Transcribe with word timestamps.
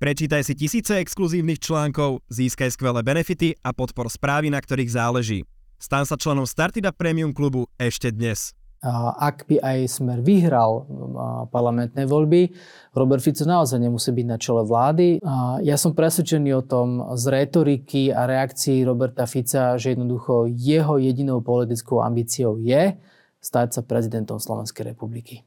Prečítaj 0.00 0.48
si 0.48 0.56
tisíce 0.56 0.96
exkluzívnych 0.96 1.60
článkov, 1.60 2.24
získaj 2.32 2.72
skvelé 2.72 3.04
benefity 3.04 3.52
a 3.60 3.76
podpor 3.76 4.08
správy, 4.08 4.48
na 4.48 4.56
ktorých 4.56 4.96
záleží. 4.96 5.44
Stan 5.76 6.08
sa 6.08 6.16
členom 6.16 6.48
Startida 6.48 6.88
Premium 6.88 7.36
klubu 7.36 7.68
ešte 7.76 8.08
dnes. 8.08 8.56
Ak 9.20 9.44
by 9.44 9.60
aj 9.60 10.00
Smer 10.00 10.24
vyhral 10.24 10.88
parlamentné 11.52 12.08
voľby, 12.08 12.48
Robert 12.96 13.20
Fico 13.20 13.44
naozaj 13.44 13.76
nemusí 13.76 14.08
byť 14.08 14.24
na 14.24 14.40
čele 14.40 14.64
vlády. 14.64 15.20
Ja 15.68 15.76
som 15.76 15.92
presvedčený 15.92 16.48
o 16.56 16.64
tom 16.64 17.04
z 17.20 17.24
retoriky 17.36 18.08
a 18.08 18.24
reakcií 18.24 18.80
Roberta 18.88 19.28
Fica, 19.28 19.76
že 19.76 19.92
jednoducho 19.92 20.48
jeho 20.48 20.96
jedinou 20.96 21.44
politickou 21.44 22.00
ambíciou 22.00 22.56
je 22.56 22.96
stať 23.44 23.76
sa 23.76 23.84
prezidentom 23.84 24.40
Slovenskej 24.40 24.96
republiky. 24.96 25.44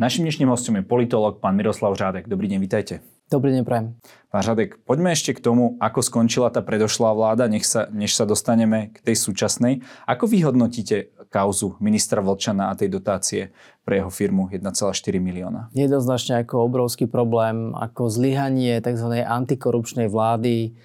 Našim 0.00 0.24
dnešným 0.24 0.48
hostom 0.48 0.80
je 0.80 0.88
politolog 0.88 1.44
pán 1.44 1.52
Miroslav 1.60 1.92
Žádek. 1.92 2.24
Dobrý 2.24 2.48
deň, 2.48 2.64
vitajte. 2.64 3.04
Dobrý 3.28 3.52
deň, 3.52 3.68
prajem. 3.68 4.00
Pán 4.32 4.40
Žádek, 4.40 4.80
poďme 4.88 5.12
ešte 5.12 5.36
k 5.36 5.44
tomu, 5.44 5.76
ako 5.76 6.00
skončila 6.00 6.48
tá 6.48 6.64
predošlá 6.64 7.12
vláda, 7.12 7.52
nech 7.52 7.68
sa, 7.68 7.84
než 7.92 8.16
sa 8.16 8.24
dostaneme 8.24 8.96
k 8.96 9.04
tej 9.04 9.20
súčasnej. 9.20 9.84
Ako 10.08 10.24
vyhodnotíte 10.24 11.12
kauzu 11.28 11.76
ministra 11.84 12.24
Vlčana 12.24 12.72
a 12.72 12.78
tej 12.80 12.96
dotácie 12.96 13.52
pre 13.84 14.00
jeho 14.00 14.08
firmu 14.08 14.48
1,4 14.48 14.72
milióna? 15.20 15.68
Jednoznačne 15.76 16.48
ako 16.48 16.64
obrovský 16.64 17.04
problém, 17.04 17.76
ako 17.76 18.08
zlyhanie 18.08 18.80
tzv. 18.80 19.20
antikorupčnej 19.20 20.08
vlády, 20.08 20.80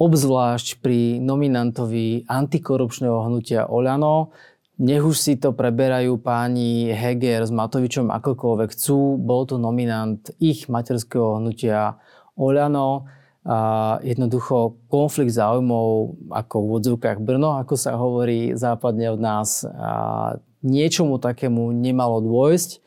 obzvlášť 0.00 0.80
pri 0.80 1.20
nominantovi 1.20 2.24
antikorupčného 2.32 3.28
hnutia 3.28 3.68
Oľano, 3.68 4.32
nech 4.78 5.02
už 5.06 5.16
si 5.16 5.34
to 5.38 5.54
preberajú 5.54 6.18
páni 6.18 6.90
Heger 6.90 7.46
s 7.46 7.52
Matovičom 7.54 8.10
akokoľvek 8.10 8.74
chcú. 8.74 9.20
Bol 9.20 9.46
to 9.46 9.58
nominant 9.58 10.34
ich 10.42 10.66
materského 10.66 11.38
hnutia 11.38 12.02
Oľano. 12.34 13.06
A 13.44 14.00
jednoducho 14.00 14.80
konflikt 14.88 15.36
záujmov 15.36 16.16
ako 16.32 16.56
v 16.64 16.70
odzvukách 16.80 17.20
Brno, 17.20 17.60
ako 17.60 17.76
sa 17.76 17.92
hovorí 18.00 18.56
západne 18.56 19.12
od 19.12 19.20
nás. 19.20 19.68
A 19.68 20.40
niečomu 20.64 21.20
takému 21.20 21.68
nemalo 21.76 22.24
dôjsť. 22.24 22.80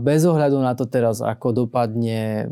Bez 0.00 0.24
ohľadu 0.24 0.56
na 0.60 0.72
to 0.72 0.88
teraz, 0.88 1.20
ako 1.20 1.68
dopadne 1.68 2.48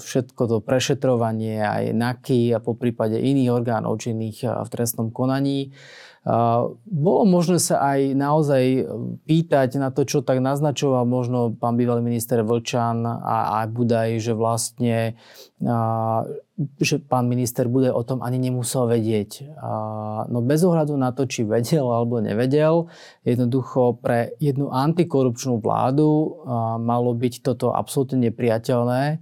všetko 0.00 0.42
to 0.48 0.56
prešetrovanie 0.64 1.60
aj 1.60 1.84
NAKY 1.92 2.56
a 2.56 2.58
po 2.60 2.72
prípade 2.72 3.20
iných 3.20 3.52
orgánov 3.52 4.00
činných 4.00 4.64
v 4.64 4.68
trestnom 4.72 5.12
konaní, 5.12 5.76
bolo 6.86 7.26
možné 7.26 7.58
sa 7.58 7.82
aj 7.82 8.14
naozaj 8.14 8.86
pýtať 9.26 9.74
na 9.82 9.90
to, 9.90 10.06
čo 10.06 10.22
tak 10.22 10.38
naznačoval 10.38 11.02
možno 11.02 11.50
pán 11.50 11.74
bývalý 11.74 11.98
minister 11.98 12.46
Vlčan 12.46 13.02
a, 13.02 13.58
a 13.58 13.66
Budaj, 13.66 14.22
že 14.22 14.30
vlastne 14.30 15.18
že 16.78 17.02
pán 17.02 17.26
minister 17.26 17.66
bude 17.66 17.90
o 17.90 18.06
tom 18.06 18.22
ani 18.22 18.38
nemusel 18.38 18.86
vedieť. 18.86 19.50
No 20.30 20.38
bez 20.46 20.62
ohľadu 20.62 20.94
na 20.94 21.10
to, 21.10 21.26
či 21.26 21.42
vedel 21.42 21.90
alebo 21.90 22.22
nevedel, 22.22 22.86
jednoducho 23.26 23.98
pre 23.98 24.38
jednu 24.38 24.70
antikorupčnú 24.70 25.58
vládu 25.58 26.38
malo 26.78 27.18
byť 27.18 27.42
toto 27.42 27.74
absolútne 27.74 28.30
nepriateľné. 28.30 29.18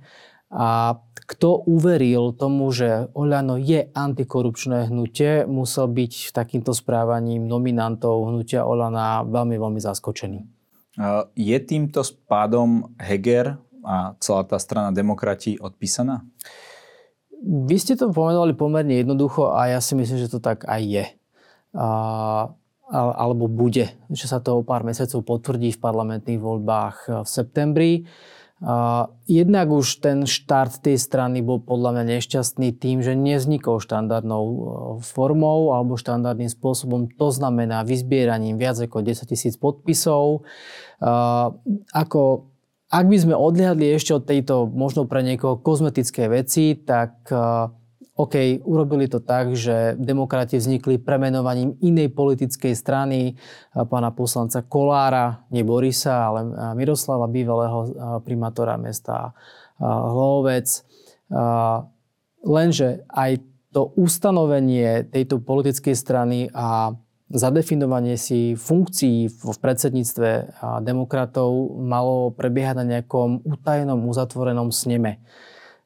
A 0.51 0.99
kto 1.31 1.63
uveril 1.63 2.35
tomu, 2.35 2.75
že 2.75 3.07
Oľano 3.15 3.55
je 3.55 3.87
antikorupčné 3.95 4.91
hnutie, 4.91 5.47
musel 5.47 5.87
byť 5.87 6.35
takýmto 6.35 6.75
správaním 6.75 7.47
nominantov 7.47 8.27
hnutia 8.35 8.67
Oľana 8.67 9.23
veľmi, 9.31 9.55
veľmi 9.55 9.79
zaskočený. 9.79 10.41
Je 11.39 11.59
týmto 11.63 12.03
spádom 12.03 12.99
Heger 12.99 13.63
a 13.87 14.19
celá 14.19 14.43
tá 14.43 14.59
strana 14.59 14.91
demokrati 14.91 15.55
odpísaná? 15.55 16.27
Vy 17.41 17.79
ste 17.79 17.95
to 17.95 18.11
pomenovali 18.11 18.53
pomerne 18.59 18.99
jednoducho 18.99 19.55
a 19.55 19.71
ja 19.71 19.79
si 19.79 19.95
myslím, 19.95 20.19
že 20.19 20.29
to 20.29 20.43
tak 20.43 20.67
aj 20.67 20.83
je. 20.83 21.05
A, 21.79 22.51
alebo 22.91 23.47
bude, 23.47 23.87
že 24.11 24.27
sa 24.27 24.43
to 24.43 24.61
o 24.61 24.67
pár 24.67 24.83
mesiacov 24.83 25.23
potvrdí 25.23 25.71
v 25.73 25.79
parlamentných 25.79 26.43
voľbách 26.43 27.23
v 27.23 27.29
septembri. 27.31 27.93
Jednak 29.25 29.73
už 29.73 30.05
ten 30.05 30.29
štart 30.29 30.85
tej 30.85 31.01
strany 31.01 31.41
bol 31.41 31.65
podľa 31.65 31.97
mňa 31.97 32.05
nešťastný 32.21 32.77
tým, 32.77 33.01
že 33.01 33.17
nevznikol 33.17 33.81
štandardnou 33.81 34.45
uh, 34.45 34.57
formou 35.01 35.73
alebo 35.73 35.97
štandardným 35.97 36.53
spôsobom. 36.53 37.09
To 37.17 37.33
znamená 37.33 37.89
vyzbieraním 37.89 38.61
viac 38.61 38.77
ako 38.77 39.01
10 39.01 39.33
tisíc 39.33 39.57
podpisov. 39.57 40.45
Uh, 41.01 41.57
ako, 41.97 42.53
ak 42.93 43.09
by 43.09 43.17
sme 43.17 43.33
odliadli 43.33 43.97
ešte 43.97 44.13
od 44.13 44.29
tejto 44.29 44.69
možno 44.69 45.09
pre 45.09 45.25
niekoho 45.25 45.57
kozmetické 45.57 46.29
veci, 46.29 46.77
tak 46.77 47.33
uh, 47.33 47.73
OK, 48.21 48.61
urobili 48.69 49.09
to 49.09 49.25
tak, 49.25 49.57
že 49.57 49.97
demokrati 49.97 50.61
vznikli 50.61 51.01
premenovaním 51.01 51.81
inej 51.81 52.13
politickej 52.13 52.77
strany 52.77 53.41
pána 53.73 54.13
poslanca 54.13 54.61
Kolára, 54.61 55.49
nie 55.49 55.65
Borisa, 55.65 56.29
ale 56.29 56.45
Miroslava, 56.77 57.25
bývalého 57.33 57.89
primátora 58.21 58.77
mesta 58.77 59.33
Hlovec. 59.81 60.85
Lenže 62.45 63.09
aj 63.09 63.41
to 63.73 63.89
ustanovenie 63.97 65.09
tejto 65.09 65.41
politickej 65.41 65.97
strany 65.97 66.53
a 66.53 66.93
zadefinovanie 67.33 68.21
si 68.21 68.53
funkcií 68.53 69.33
v 69.33 69.57
predsedníctve 69.65 70.61
demokratov 70.85 71.73
malo 71.81 72.37
prebiehať 72.37 72.85
na 72.85 72.87
nejakom 72.99 73.49
utajenom, 73.49 74.05
uzatvorenom 74.05 74.69
sneme. 74.77 75.25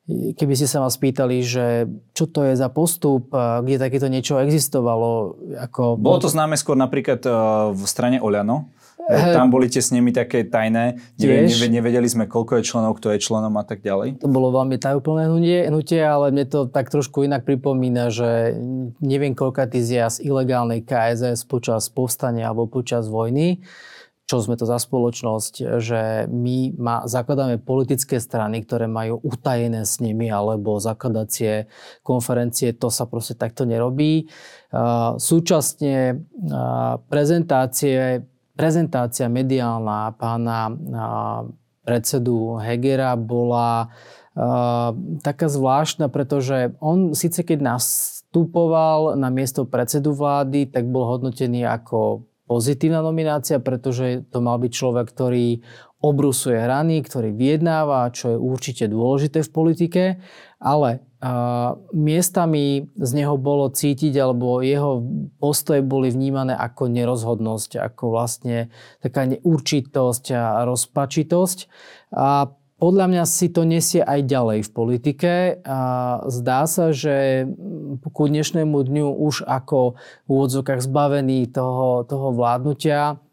Keby 0.04 0.52
ste 0.52 0.68
sa 0.68 0.84
vás 0.84 1.00
pýtali, 1.00 1.40
že 1.40 1.88
čo 2.12 2.28
to 2.28 2.44
je 2.44 2.60
za 2.60 2.68
postup, 2.68 3.32
kde 3.32 3.80
takéto 3.80 4.12
niečo 4.12 4.36
existovalo. 4.36 5.40
Ako... 5.64 5.96
Bolo 5.96 6.20
to 6.20 6.28
známe 6.28 6.60
skôr 6.60 6.76
napríklad 6.76 7.24
e, 7.24 7.32
v 7.72 7.84
strane 7.88 8.20
Oľano. 8.20 8.68
E, 9.00 9.32
tam 9.32 9.48
boli 9.48 9.72
tie 9.72 9.80
s 9.80 9.96
nimi 9.96 10.12
také 10.12 10.44
tajné, 10.44 11.00
Tiež, 11.16 11.56
nevedeli 11.72 12.04
sme, 12.04 12.28
koľko 12.28 12.60
je 12.60 12.68
členov, 12.68 13.00
kto 13.00 13.16
je 13.16 13.18
členom 13.24 13.56
a 13.56 13.64
tak 13.64 13.80
ďalej. 13.80 14.20
To 14.20 14.28
bolo 14.28 14.52
veľmi 14.52 14.76
tajúplné 14.76 15.24
hnutie, 15.72 16.04
ale 16.04 16.36
mne 16.36 16.52
to 16.52 16.68
tak 16.68 16.92
trošku 16.92 17.24
inak 17.24 17.48
pripomína, 17.48 18.12
že 18.12 18.60
neviem, 19.00 19.32
koľka 19.32 19.72
ty 19.72 19.80
z 19.80 20.20
ilegálnej 20.20 20.84
KSS 20.84 21.48
počas 21.48 21.88
povstania 21.88 22.52
alebo 22.52 22.68
počas 22.68 23.08
vojny 23.08 23.64
čo 24.24 24.40
sme 24.40 24.56
to 24.56 24.64
za 24.64 24.80
spoločnosť, 24.80 25.84
že 25.84 26.24
my 26.32 26.72
má, 26.80 27.04
zakladáme 27.04 27.60
politické 27.60 28.16
strany, 28.16 28.64
ktoré 28.64 28.88
majú 28.88 29.20
utajené 29.20 29.84
s 29.84 30.00
nimi, 30.00 30.32
alebo 30.32 30.80
zakladacie 30.80 31.68
konferencie, 32.00 32.72
to 32.72 32.88
sa 32.88 33.04
proste 33.04 33.36
takto 33.36 33.68
nerobí. 33.68 34.32
Súčasne 35.20 36.24
prezentácie, 37.12 38.24
prezentácia 38.56 39.28
mediálna 39.28 40.16
pána 40.16 40.72
predsedu 41.84 42.56
Hegera 42.64 43.20
bola 43.20 43.92
taká 45.20 45.52
zvláštna, 45.52 46.08
pretože 46.08 46.72
on 46.80 47.12
síce 47.12 47.44
keď 47.44 47.76
nastupoval 47.76 49.20
na 49.20 49.28
miesto 49.28 49.68
predsedu 49.68 50.16
vlády, 50.16 50.64
tak 50.72 50.88
bol 50.88 51.06
hodnotený 51.06 51.68
ako 51.68 52.24
pozitívna 52.54 53.02
nominácia, 53.02 53.58
pretože 53.58 54.22
to 54.30 54.38
mal 54.38 54.62
byť 54.62 54.70
človek, 54.70 55.10
ktorý 55.10 55.66
obrusuje 55.98 56.54
hrany, 56.54 57.02
ktorý 57.02 57.34
vyjednáva, 57.34 58.14
čo 58.14 58.36
je 58.36 58.38
určite 58.38 58.86
dôležité 58.86 59.42
v 59.42 59.50
politike, 59.50 60.02
ale 60.62 61.00
uh, 61.00 61.74
miestami 61.90 62.92
z 62.94 63.10
neho 63.16 63.34
bolo 63.34 63.72
cítiť, 63.72 64.14
alebo 64.20 64.62
jeho 64.62 65.02
postoje 65.42 65.82
boli 65.82 66.14
vnímané 66.14 66.54
ako 66.54 66.92
nerozhodnosť, 66.92 67.80
ako 67.80 68.14
vlastne 68.14 68.70
taká 69.02 69.26
neurčitosť 69.26 70.24
a 70.36 70.62
rozpačitosť. 70.68 71.58
A 72.14 72.54
podľa 72.78 73.06
mňa 73.06 73.24
si 73.24 73.48
to 73.48 73.62
nesie 73.64 74.02
aj 74.02 74.26
ďalej 74.28 74.58
v 74.66 74.70
politike. 74.74 75.32
A 75.64 75.78
zdá 76.28 76.66
sa, 76.66 76.90
že 76.90 77.46
ku 78.12 78.24
dnešnému 78.28 78.74
dňu 78.74 79.08
už 79.24 79.46
ako 79.46 79.96
v 79.96 80.28
úvodzokách 80.28 80.84
zbavený 80.84 81.48
toho, 81.54 82.02
toho 82.04 82.34
vládnutia 82.34 83.23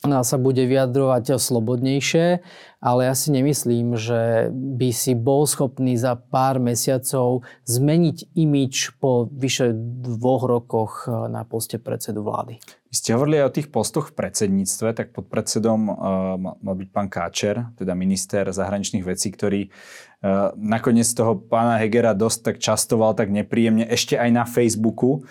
sa 0.00 0.36
bude 0.40 0.64
vyjadrovať 0.64 1.36
slobodnejšie, 1.36 2.40
ale 2.80 3.00
ja 3.04 3.12
si 3.12 3.28
nemyslím, 3.28 4.00
že 4.00 4.48
by 4.48 4.88
si 4.96 5.12
bol 5.12 5.44
schopný 5.44 5.92
za 6.00 6.16
pár 6.16 6.56
mesiacov 6.56 7.44
zmeniť 7.68 8.32
imič 8.32 8.96
po 8.96 9.28
vyše 9.28 9.76
dvoch 9.76 10.48
rokoch 10.48 11.04
na 11.04 11.44
poste 11.44 11.76
predsedu 11.76 12.24
vlády. 12.24 12.56
Vy 12.88 12.94
ste 12.96 13.12
hovorili 13.12 13.44
aj 13.44 13.46
o 13.46 13.56
tých 13.60 13.68
postoch 13.68 14.10
v 14.10 14.16
predsedníctve, 14.16 14.88
tak 14.96 15.12
pod 15.12 15.28
predsedom 15.28 15.80
uh, 15.86 15.94
mal 16.40 16.74
byť 16.74 16.88
pán 16.90 17.12
Káčer, 17.12 17.70
teda 17.76 17.92
minister 17.92 18.48
zahraničných 18.50 19.04
vecí, 19.06 19.30
ktorý 19.30 19.68
uh, 19.68 20.56
nakoniec 20.56 21.06
toho 21.12 21.38
pána 21.38 21.78
Hegera 21.78 22.16
dosť 22.16 22.38
tak 22.40 22.56
častoval 22.58 23.14
tak 23.14 23.30
nepríjemne, 23.30 23.84
ešte 23.86 24.16
aj 24.16 24.30
na 24.32 24.42
Facebooku 24.48 25.22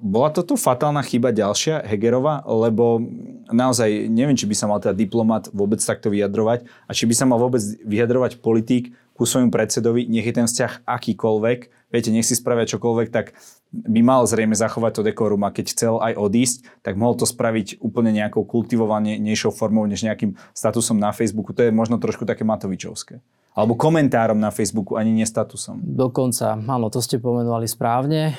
bola 0.00 0.32
toto 0.32 0.56
fatálna 0.56 1.04
chyba 1.04 1.28
ďalšia 1.28 1.84
Hegerova, 1.84 2.40
lebo 2.48 3.04
naozaj 3.52 4.08
neviem, 4.08 4.32
či 4.32 4.48
by 4.48 4.56
sa 4.56 4.64
mal 4.64 4.80
teda 4.80 4.96
diplomat 4.96 5.52
vôbec 5.52 5.76
takto 5.78 6.08
vyjadrovať 6.08 6.64
a 6.64 6.90
či 6.96 7.04
by 7.04 7.14
sa 7.14 7.28
mal 7.28 7.36
vôbec 7.36 7.60
vyjadrovať 7.84 8.40
politik 8.40 8.96
ku 9.12 9.24
svojmu 9.24 9.48
predsedovi, 9.48 10.08
nech 10.08 10.28
je 10.28 10.34
ten 10.36 10.44
vzťah 10.44 10.84
akýkoľvek, 10.84 11.58
viete, 11.88 12.12
nech 12.12 12.28
si 12.28 12.36
spravia 12.36 12.68
čokoľvek, 12.68 13.08
tak 13.08 13.32
by 13.72 14.00
mal 14.04 14.24
zrejme 14.28 14.52
zachovať 14.52 14.92
to 15.00 15.06
dekorum 15.08 15.44
a 15.44 15.52
keď 15.52 15.66
chcel 15.72 15.94
aj 16.00 16.16
odísť, 16.16 16.56
tak 16.84 17.00
mohol 17.00 17.16
to 17.16 17.28
spraviť 17.28 17.80
úplne 17.80 18.12
nejakou 18.12 18.44
kultivovanejšou 18.44 19.52
formou 19.52 19.88
než 19.88 20.04
nejakým 20.04 20.36
statusom 20.52 21.00
na 21.00 21.12
Facebooku. 21.16 21.56
To 21.56 21.64
je 21.64 21.72
možno 21.72 21.96
trošku 21.96 22.28
také 22.28 22.44
Matovičovské. 22.44 23.20
Alebo 23.56 23.72
komentárom 23.72 24.36
na 24.36 24.52
Facebooku, 24.52 25.00
ani 25.00 25.16
nie 25.16 25.24
statusom. 25.24 25.80
Dokonca, 25.80 26.60
áno, 26.60 26.92
to 26.92 27.00
ste 27.00 27.16
pomenovali 27.16 27.64
správne. 27.64 28.36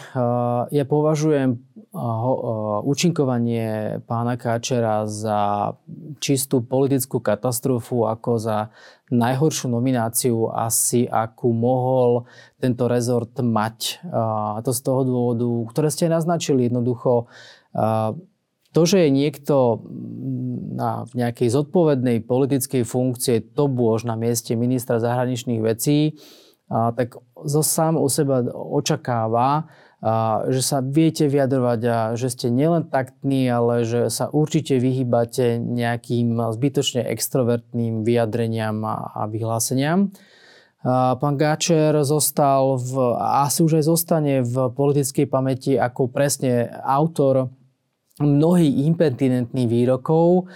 Ja 0.69 0.85
považujem 0.85 1.57
účinkovanie 2.85 3.97
pána 4.05 4.37
Káčera 4.37 5.09
za 5.09 5.73
čistú 6.21 6.61
politickú 6.61 7.17
katastrofu, 7.17 8.05
ako 8.05 8.37
za 8.37 8.69
najhoršiu 9.09 9.73
nomináciu 9.73 10.53
asi, 10.53 11.09
akú 11.09 11.49
mohol 11.49 12.29
tento 12.61 12.85
rezort 12.85 13.33
mať. 13.41 14.05
A 14.13 14.61
to 14.61 14.69
z 14.69 14.85
toho 14.85 15.01
dôvodu, 15.01 15.49
ktoré 15.73 15.89
ste 15.89 16.13
naznačili 16.13 16.69
jednoducho, 16.69 17.25
to, 18.75 18.81
že 18.83 19.07
je 19.07 19.09
niekto 19.09 19.85
na 20.77 21.09
nejakej 21.15 21.49
zodpovednej 21.49 22.21
politickej 22.27 22.83
funkcie, 22.85 23.41
to 23.41 23.65
bôž 23.65 24.05
na 24.05 24.13
mieste 24.13 24.53
ministra 24.53 25.01
zahraničných 25.01 25.61
vecí, 25.63 26.19
a, 26.69 26.91
tak 26.93 27.17
zo 27.47 27.61
sám 27.63 27.97
u 27.97 28.05
seba 28.11 28.45
očakáva, 28.51 29.65
a, 30.03 30.45
že 30.51 30.61
sa 30.61 30.83
viete 30.83 31.25
vyjadrovať 31.25 31.79
a 31.89 31.99
že 32.13 32.27
ste 32.29 32.47
nielen 32.53 32.91
taktní, 32.91 33.49
ale 33.49 33.87
že 33.87 34.13
sa 34.13 34.29
určite 34.29 34.77
vyhýbate 34.77 35.57
nejakým 35.57 36.37
zbytočne 36.37 37.01
extrovertným 37.09 38.05
vyjadreniam 38.05 38.83
a, 38.85 39.09
a 39.15 39.21
vyhláseniam. 39.25 40.13
Pán 40.87 41.35
Gáčer 41.41 41.97
zostal 42.05 42.77
v, 42.77 43.17
asi 43.19 43.65
už 43.65 43.81
aj 43.81 43.85
zostane 43.89 44.33
v 44.45 44.69
politickej 44.71 45.25
pamäti 45.25 45.73
ako 45.73 46.07
presne 46.07 46.69
autor 46.85 47.49
mnohých 48.17 48.89
impertinentných 48.89 49.69
výrokov, 49.69 50.49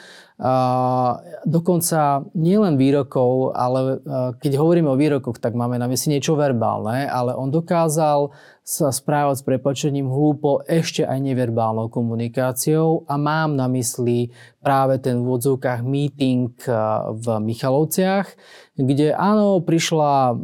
dokonca 1.46 2.26
nielen 2.34 2.74
výrokov, 2.74 3.54
ale 3.54 4.02
keď 4.42 4.52
hovoríme 4.58 4.90
o 4.90 4.98
výrokoch, 4.98 5.38
tak 5.38 5.54
máme 5.54 5.78
na 5.78 5.86
mysli 5.86 6.18
niečo 6.18 6.34
verbálne, 6.34 7.06
ale 7.06 7.38
on 7.38 7.54
dokázal 7.54 8.34
sa 8.62 8.94
správať 8.94 9.42
s 9.42 9.44
prepačením 9.44 10.06
hlúpo 10.06 10.62
ešte 10.70 11.02
aj 11.02 11.18
neverbálnou 11.18 11.90
komunikáciou 11.90 13.10
a 13.10 13.18
mám 13.18 13.58
na 13.58 13.66
mysli 13.66 14.30
práve 14.62 15.02
ten 15.02 15.26
v 15.26 15.28
odzvukách 15.34 15.82
meeting 15.82 16.54
v 17.18 17.26
Michalovciach, 17.42 18.28
kde 18.78 19.18
áno, 19.18 19.66
prišla 19.66 20.38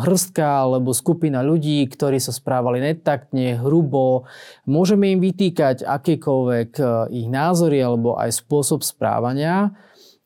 hrstka 0.00 0.64
alebo 0.64 0.96
skupina 0.96 1.44
ľudí, 1.44 1.84
ktorí 1.92 2.16
sa 2.16 2.32
správali 2.32 2.80
netaktne, 2.80 3.60
hrubo. 3.60 4.24
Môžeme 4.64 5.12
im 5.12 5.20
vytýkať 5.20 5.84
akékoľvek 5.84 6.70
ich 7.12 7.28
názory 7.28 7.84
alebo 7.84 8.16
aj 8.16 8.32
spôsob 8.32 8.80
správania, 8.80 9.76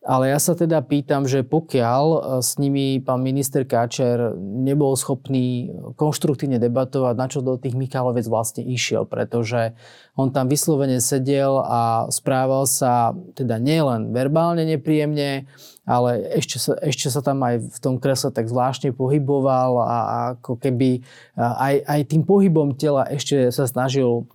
ale 0.07 0.31
ja 0.31 0.39
sa 0.39 0.55
teda 0.55 0.79
pýtam, 0.87 1.27
že 1.27 1.43
pokiaľ 1.43 2.05
e, 2.07 2.19
s 2.39 2.63
nimi 2.63 3.03
pán 3.03 3.27
minister 3.27 3.67
Káčer 3.67 4.39
nebol 4.39 4.95
schopný 4.95 5.75
konštruktívne 5.99 6.63
debatovať, 6.63 7.15
na 7.19 7.27
čo 7.27 7.43
do 7.43 7.59
tých 7.59 7.75
Michalovec 7.75 8.23
vlastne 8.31 8.63
išiel, 8.63 9.03
pretože 9.03 9.75
on 10.15 10.31
tam 10.31 10.47
vyslovene 10.47 11.03
sedel 11.03 11.59
a 11.59 12.07
správal 12.15 12.71
sa 12.71 13.19
teda 13.35 13.59
nielen 13.59 14.15
verbálne 14.15 14.63
nepríjemne, 14.63 15.51
ale 15.83 16.11
ešte 16.39 16.63
sa, 16.63 16.79
ešte 16.79 17.11
sa 17.11 17.19
tam 17.21 17.43
aj 17.43 17.67
v 17.67 17.79
tom 17.83 17.99
kresle 17.99 18.31
tak 18.31 18.47
zvláštne 18.47 18.95
pohyboval 18.95 19.83
a 19.83 19.99
ako 20.39 20.59
keby 20.59 21.03
aj, 21.39 21.83
aj 21.83 22.01
tým 22.11 22.23
pohybom 22.23 22.79
tela 22.79 23.07
ešte 23.07 23.51
sa 23.51 23.67
snažil 23.67 24.27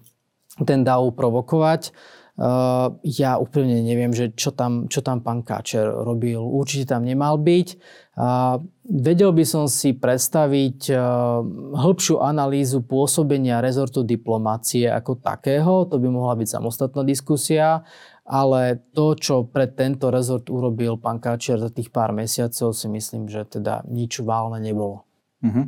ten 0.64 0.84
dav 0.84 1.04
provokovať. 1.16 1.96
Uh, 2.40 2.96
ja 3.04 3.36
úplne 3.36 3.84
neviem, 3.84 4.16
že 4.16 4.32
čo 4.32 4.56
tam, 4.56 4.88
čo 4.88 5.04
tam 5.04 5.20
pán 5.20 5.44
Káčer 5.44 5.84
robil. 5.84 6.40
Určite 6.40 6.96
tam 6.96 7.04
nemal 7.04 7.36
byť. 7.38 7.68
Uh, 8.16 8.64
vedel 8.88 9.36
by 9.36 9.44
som 9.44 9.68
si 9.68 9.92
predstaviť 9.92 10.80
uh, 10.96 11.44
hĺbšiu 11.76 12.24
analýzu 12.24 12.82
pôsobenia 12.88 13.60
rezortu 13.60 14.08
diplomácie 14.08 14.88
ako 14.88 15.20
takého. 15.20 15.86
To 15.92 15.96
by 16.00 16.08
mohla 16.08 16.40
byť 16.40 16.48
samostatná 16.60 17.04
diskusia. 17.04 17.84
Ale 18.22 18.80
to, 18.96 19.18
čo 19.18 19.44
pre 19.44 19.68
tento 19.68 20.08
rezort 20.08 20.48
urobil 20.48 20.96
pán 20.96 21.20
Káčer 21.20 21.60
za 21.60 21.68
tých 21.68 21.92
pár 21.92 22.16
mesiacov, 22.16 22.72
si 22.72 22.88
myslím, 22.88 23.28
že 23.28 23.44
teda 23.44 23.84
nič 23.92 24.24
válne 24.24 24.62
nebolo. 24.64 25.04
Uh-huh. 25.42 25.68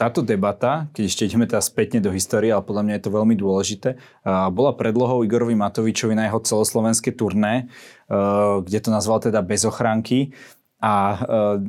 Táto 0.00 0.24
debata, 0.24 0.88
keď 0.96 1.02
ešte 1.04 1.28
ideme 1.28 1.44
teda 1.44 1.60
spätne 1.60 2.00
do 2.00 2.08
histórie, 2.08 2.48
ale 2.48 2.64
podľa 2.64 2.88
mňa 2.88 2.94
je 2.96 3.04
to 3.04 3.12
veľmi 3.12 3.36
dôležité, 3.36 3.90
bola 4.48 4.72
predlohou 4.72 5.20
Igorovi 5.28 5.52
Matovičovi 5.52 6.16
na 6.16 6.24
jeho 6.24 6.40
celoslovenské 6.40 7.12
turné, 7.12 7.68
kde 8.64 8.78
to 8.80 8.88
nazval 8.88 9.20
teda 9.20 9.44
bez 9.44 9.68
ochránky 9.68 10.32
a 10.80 11.20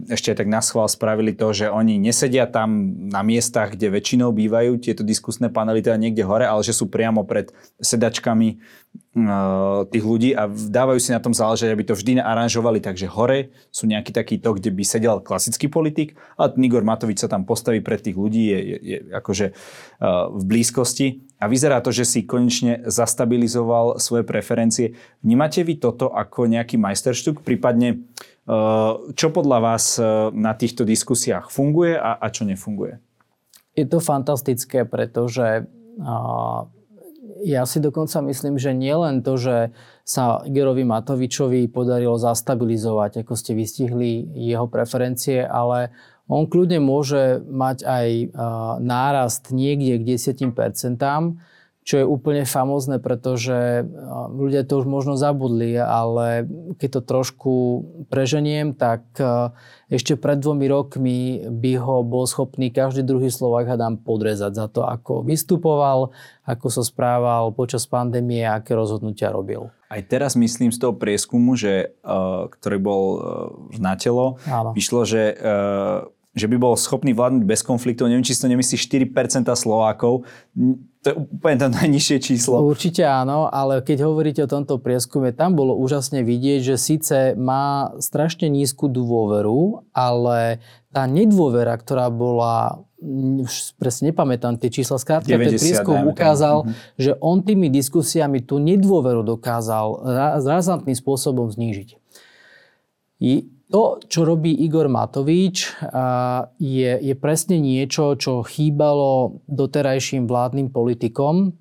ešte 0.08 0.31
aj 0.31 0.38
tak 0.40 0.48
na 0.48 0.63
schvál 0.63 0.88
spravili 0.88 1.36
to, 1.36 1.52
že 1.52 1.68
oni 1.68 2.00
nesedia 2.00 2.48
tam 2.48 2.96
na 3.12 3.19
miestach, 3.28 3.75
kde 3.75 3.92
väčšinou 3.92 4.31
bývajú 4.31 4.80
tieto 4.80 5.04
diskusné 5.04 5.52
panely, 5.52 5.84
teda 5.84 6.00
niekde 6.00 6.24
hore, 6.24 6.48
ale 6.48 6.63
že 6.63 6.72
sú 6.72 6.88
priamo 6.88 7.28
pred 7.28 7.52
sedačkami 7.84 8.63
tých 9.92 10.04
ľudí 10.08 10.31
a 10.31 10.48
dávajú 10.48 11.00
si 11.04 11.12
na 11.12 11.19
tom 11.19 11.36
záležať, 11.36 11.75
aby 11.75 11.84
to 11.84 12.00
vždy 12.00 12.24
aranžovali, 12.24 12.80
takže 12.80 13.12
hore 13.12 13.52
sú 13.68 13.84
nejaký 13.84 14.16
taký 14.16 14.40
to, 14.40 14.56
kde 14.56 14.72
by 14.72 14.84
sedel 14.88 15.19
klasický 15.19 15.68
politik, 15.68 16.16
ale 16.40 16.56
Igor 16.63 16.88
Matovič 16.88 17.19
sa 17.19 17.28
tam 17.28 17.44
postaví 17.44 17.84
pred 17.84 18.00
tých 18.00 18.16
ľudí, 18.16 18.48
je, 18.48 18.60
je, 18.63 18.78
je 18.80 18.98
akože 19.12 19.46
v 20.31 20.44
blízkosti 20.48 21.28
a 21.44 21.52
vyzerá 21.52 21.84
to, 21.84 21.92
že 21.92 22.08
si 22.08 22.24
konečne 22.24 22.88
zastabilizoval 22.88 24.00
svoje 24.00 24.24
preferencie. 24.24 24.96
Vnímate 25.19 25.68
vy 25.68 25.75
toto 25.75 26.08
ako 26.08 26.48
nejaký 26.48 26.80
majsterštuk, 26.80 27.44
prípadne 27.44 28.08
čo 29.15 29.27
podľa 29.31 29.59
vás 29.63 29.95
na 30.36 30.51
týchto 30.51 30.83
diskusiách 30.83 31.48
funguje 31.48 31.95
a, 31.95 32.19
a 32.19 32.27
čo 32.27 32.44
nefunguje? 32.44 33.00
Je 33.80 33.88
to 33.88 34.03
fantastické, 34.03 34.83
pretože 34.83 35.63
ja 37.42 37.63
si 37.63 37.80
dokonca 37.80 38.19
myslím, 38.27 38.59
že 38.59 38.75
nielen 38.75 39.24
to, 39.24 39.39
že 39.39 39.71
sa 40.03 40.44
Igorovi 40.44 40.83
Matovičovi 40.83 41.71
podarilo 41.71 42.19
zastabilizovať, 42.19 43.24
ako 43.24 43.33
ste 43.39 43.56
vystihli 43.56 44.27
jeho 44.36 44.68
preferencie, 44.68 45.48
ale 45.48 45.96
on 46.27 46.48
kľudne 46.48 46.84
môže 46.84 47.39
mať 47.48 47.88
aj 47.88 48.08
nárast 48.84 49.55
niekde 49.55 50.00
k 50.00 50.20
10%, 50.20 51.00
čo 51.82 51.98
je 51.98 52.06
úplne 52.06 52.46
famózne, 52.46 53.02
pretože 53.02 53.82
ľudia 54.30 54.62
to 54.70 54.80
už 54.80 54.86
možno 54.86 55.18
zabudli, 55.18 55.74
ale 55.74 56.46
keď 56.78 56.90
to 56.98 57.02
trošku 57.02 57.54
preženiem, 58.06 58.78
tak 58.78 59.02
ešte 59.90 60.14
pred 60.14 60.38
dvomi 60.38 60.70
rokmi 60.70 61.18
by 61.50 61.72
ho 61.82 62.06
bol 62.06 62.30
schopný 62.30 62.70
každý 62.70 63.02
druhý 63.02 63.34
Slovak 63.34 63.66
hadám 63.66 63.98
podrezať 63.98 64.54
za 64.54 64.70
to, 64.70 64.86
ako 64.86 65.26
vystupoval, 65.26 66.14
ako 66.46 66.68
sa 66.70 66.86
správal 66.86 67.50
počas 67.50 67.90
pandémie 67.90 68.46
aké 68.46 68.78
rozhodnutia 68.78 69.34
robil. 69.34 69.74
Aj 69.90 70.06
teraz 70.06 70.38
myslím 70.38 70.70
z 70.70 70.78
toho 70.78 70.94
prieskumu, 70.94 71.58
že, 71.58 71.98
ktorý 72.62 72.78
bol 72.78 73.04
v 73.74 73.78
Áno. 74.46 74.78
vyšlo, 74.78 75.02
že 75.10 75.34
že 76.32 76.48
by 76.48 76.56
bol 76.56 76.80
schopný 76.80 77.12
vládnuť 77.12 77.44
bez 77.44 77.60
konfliktov. 77.60 78.08
Neviem, 78.08 78.24
či 78.24 78.32
si 78.32 78.40
to 78.40 78.48
nemyslí 78.48 78.80
4% 79.12 79.52
Slovákov. 79.52 80.24
To 81.01 81.05
je 81.10 81.15
úplne 81.17 81.58
to 81.58 81.67
najnižšie 81.74 82.17
číslo. 82.22 82.62
Určite 82.62 83.01
áno, 83.01 83.50
ale 83.50 83.81
keď 83.81 84.05
hovoríte 84.05 84.46
o 84.46 84.51
tomto 84.51 84.77
prieskume, 84.77 85.34
tam 85.34 85.58
bolo 85.58 85.74
úžasne 85.74 86.22
vidieť, 86.22 86.62
že 86.62 86.75
síce 86.77 87.17
má 87.34 87.98
strašne 87.98 88.53
nízku 88.53 88.86
dôveru, 88.86 89.89
ale 89.98 90.62
tá 90.93 91.10
nedôvera, 91.10 91.74
ktorá 91.74 92.13
bola 92.13 92.86
už 93.41 93.74
presne 93.81 94.13
nepamätám 94.13 94.62
tie 94.62 94.70
čísla, 94.70 95.01
skrátka 95.01 95.34
90, 95.34 95.41
ten 95.41 95.58
prieskum 95.58 95.98
ukázal, 96.05 96.70
uh-huh. 96.70 97.01
že 97.01 97.17
on 97.17 97.41
tými 97.41 97.74
diskusiami 97.74 98.46
tú 98.46 98.62
nedôveru 98.62 99.25
dokázal 99.25 100.05
razantným 100.46 100.93
spôsobom 100.93 101.50
znížiť. 101.50 101.98
I 103.22 103.50
to, 103.72 104.04
čo 104.06 104.28
robí 104.28 104.51
Igor 104.51 104.92
Matovič, 104.92 105.80
je, 106.60 106.92
je 107.00 107.16
presne 107.16 107.58
niečo, 107.58 108.20
čo 108.20 108.44
chýbalo 108.44 109.42
doterajším 109.48 110.28
vládnym 110.28 110.70
politikom 110.75 111.56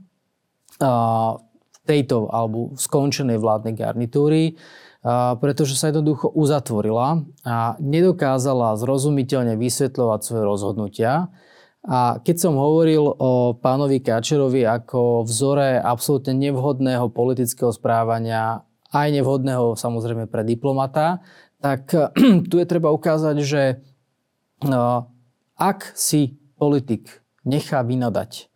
v 0.76 1.76
tejto 1.86 2.26
alebo 2.28 2.74
skončenej 2.74 3.38
vládnej 3.38 3.74
garnitúry, 3.78 4.58
pretože 5.40 5.78
sa 5.78 5.88
jednoducho 5.88 6.28
uzatvorila 6.34 7.24
a 7.46 7.80
nedokázala 7.80 8.76
zrozumiteľne 8.76 9.56
vysvetľovať 9.56 10.20
svoje 10.20 10.44
rozhodnutia. 10.44 11.32
A 11.80 12.20
keď 12.20 12.36
som 12.36 12.60
hovoril 12.60 13.08
o 13.08 13.56
pánovi 13.56 14.04
Káčerovi 14.04 14.68
ako 14.68 15.24
vzore 15.24 15.80
absolútne 15.80 16.36
nevhodného 16.36 17.08
politického 17.08 17.72
správania, 17.72 18.68
aj 18.92 19.08
nevhodného 19.08 19.78
samozrejme 19.80 20.28
pre 20.28 20.44
diplomata, 20.44 21.24
tak 21.60 21.92
tu 22.50 22.54
je 22.56 22.66
treba 22.66 22.90
ukázať, 22.92 23.36
že 23.44 23.62
ak 25.56 25.78
si 25.96 26.36
politik 26.60 27.24
nechá 27.44 27.80
vynadať, 27.80 28.52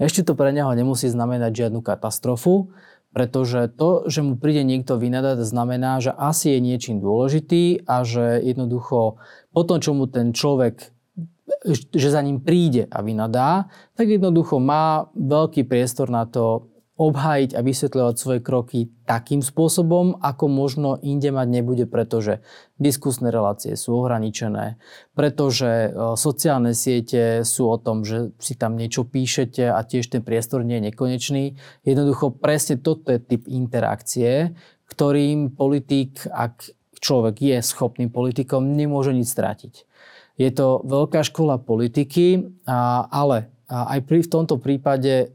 ešte 0.00 0.24
to 0.24 0.32
pre 0.32 0.52
neho 0.52 0.72
nemusí 0.72 1.08
znamenať 1.08 1.52
žiadnu 1.52 1.84
katastrofu, 1.84 2.72
pretože 3.12 3.68
to, 3.76 4.08
že 4.08 4.24
mu 4.24 4.40
príde 4.40 4.64
niekto 4.64 4.96
vynadať, 4.96 5.44
znamená, 5.44 6.00
že 6.00 6.16
asi 6.16 6.56
je 6.56 6.64
niečím 6.64 6.96
dôležitý 7.04 7.84
a 7.84 8.00
že 8.08 8.40
jednoducho 8.40 9.20
po 9.52 9.62
tom, 9.68 9.84
čo 9.84 9.92
mu 9.92 10.08
ten 10.08 10.32
človek 10.32 10.92
že 11.92 12.08
za 12.10 12.24
ním 12.24 12.40
príde 12.40 12.88
a 12.88 13.04
vynadá, 13.04 13.68
tak 13.94 14.08
jednoducho 14.08 14.58
má 14.58 15.12
veľký 15.14 15.68
priestor 15.68 16.08
na 16.08 16.24
to 16.24 16.71
obhájiť 17.02 17.58
a 17.58 17.66
vysvetľovať 17.66 18.14
svoje 18.14 18.40
kroky 18.46 18.86
takým 19.02 19.42
spôsobom, 19.42 20.22
ako 20.22 20.46
možno 20.46 21.02
inde 21.02 21.34
mať 21.34 21.48
nebude, 21.50 21.84
pretože 21.90 22.38
diskusné 22.78 23.34
relácie 23.34 23.74
sú 23.74 23.98
ohraničené, 23.98 24.78
pretože 25.18 25.66
e, 25.66 26.14
sociálne 26.14 26.78
siete 26.78 27.42
sú 27.42 27.66
o 27.66 27.76
tom, 27.82 28.06
že 28.06 28.30
si 28.38 28.54
tam 28.54 28.78
niečo 28.78 29.02
píšete 29.02 29.66
a 29.66 29.82
tiež 29.82 30.14
ten 30.14 30.22
priestor 30.22 30.62
nie 30.62 30.78
je 30.78 30.94
nekonečný. 30.94 31.44
Jednoducho 31.82 32.38
presne 32.38 32.78
toto 32.78 33.10
je 33.10 33.18
typ 33.18 33.50
interakcie, 33.50 34.54
ktorým 34.86 35.58
politik, 35.58 36.22
ak 36.30 36.70
človek 37.02 37.34
je 37.42 37.58
schopným 37.66 38.14
politikom, 38.14 38.78
nemôže 38.78 39.10
nič 39.10 39.26
strátiť. 39.26 39.90
Je 40.38 40.50
to 40.54 40.86
veľká 40.86 41.26
škola 41.26 41.58
politiky, 41.58 42.56
ale 43.10 43.50
aj 43.68 44.00
pri, 44.04 44.22
v 44.22 44.32
tomto 44.32 44.56
prípade 44.60 45.34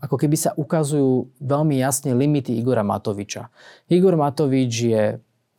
ako 0.00 0.16
keby 0.16 0.36
sa 0.40 0.56
ukazujú 0.56 1.28
veľmi 1.38 1.76
jasne 1.76 2.16
limity 2.16 2.56
Igora 2.56 2.80
Matoviča. 2.80 3.52
Igor 3.92 4.16
Matovič 4.16 4.72
je, 4.72 5.02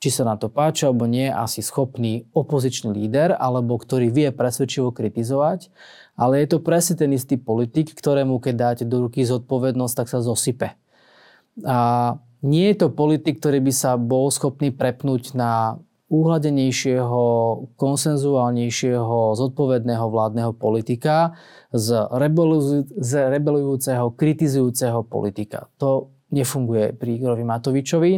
či 0.02 0.10
sa 0.10 0.26
na 0.26 0.36
to 0.36 0.50
páči 0.50 0.90
alebo 0.90 1.06
nie, 1.06 1.30
asi 1.30 1.62
schopný 1.62 2.26
opozičný 2.34 2.92
líder, 2.92 3.38
alebo 3.38 3.78
ktorý 3.78 4.10
vie 4.10 4.34
presvedčivo 4.34 4.90
kritizovať, 4.90 5.70
ale 6.18 6.44
je 6.44 6.48
to 6.52 6.60
presne 6.60 6.98
ten 6.98 7.14
istý 7.14 7.38
politik, 7.38 7.94
ktorému 7.94 8.42
keď 8.42 8.56
dáte 8.58 8.84
do 8.84 9.08
ruky 9.08 9.24
zodpovednosť, 9.24 9.96
tak 9.96 10.08
sa 10.10 10.20
zosype. 10.20 10.74
A 11.64 11.78
nie 12.44 12.74
je 12.74 12.84
to 12.84 12.88
politik, 12.92 13.40
ktorý 13.40 13.64
by 13.64 13.72
sa 13.72 13.96
bol 13.96 14.28
schopný 14.34 14.74
prepnúť 14.74 15.38
na 15.38 15.80
úhladenejšieho, 16.14 17.22
konsenzuálnejšieho, 17.74 19.34
zodpovedného 19.34 20.06
vládneho 20.14 20.54
politika 20.54 21.34
z, 21.74 22.06
z 23.02 23.12
rebelujúceho, 23.34 24.14
kritizujúceho 24.14 25.02
politika. 25.10 25.74
To 25.82 26.14
nefunguje 26.30 26.94
pri 26.94 27.18
Igorovi 27.18 27.42
Matovičovi. 27.42 28.14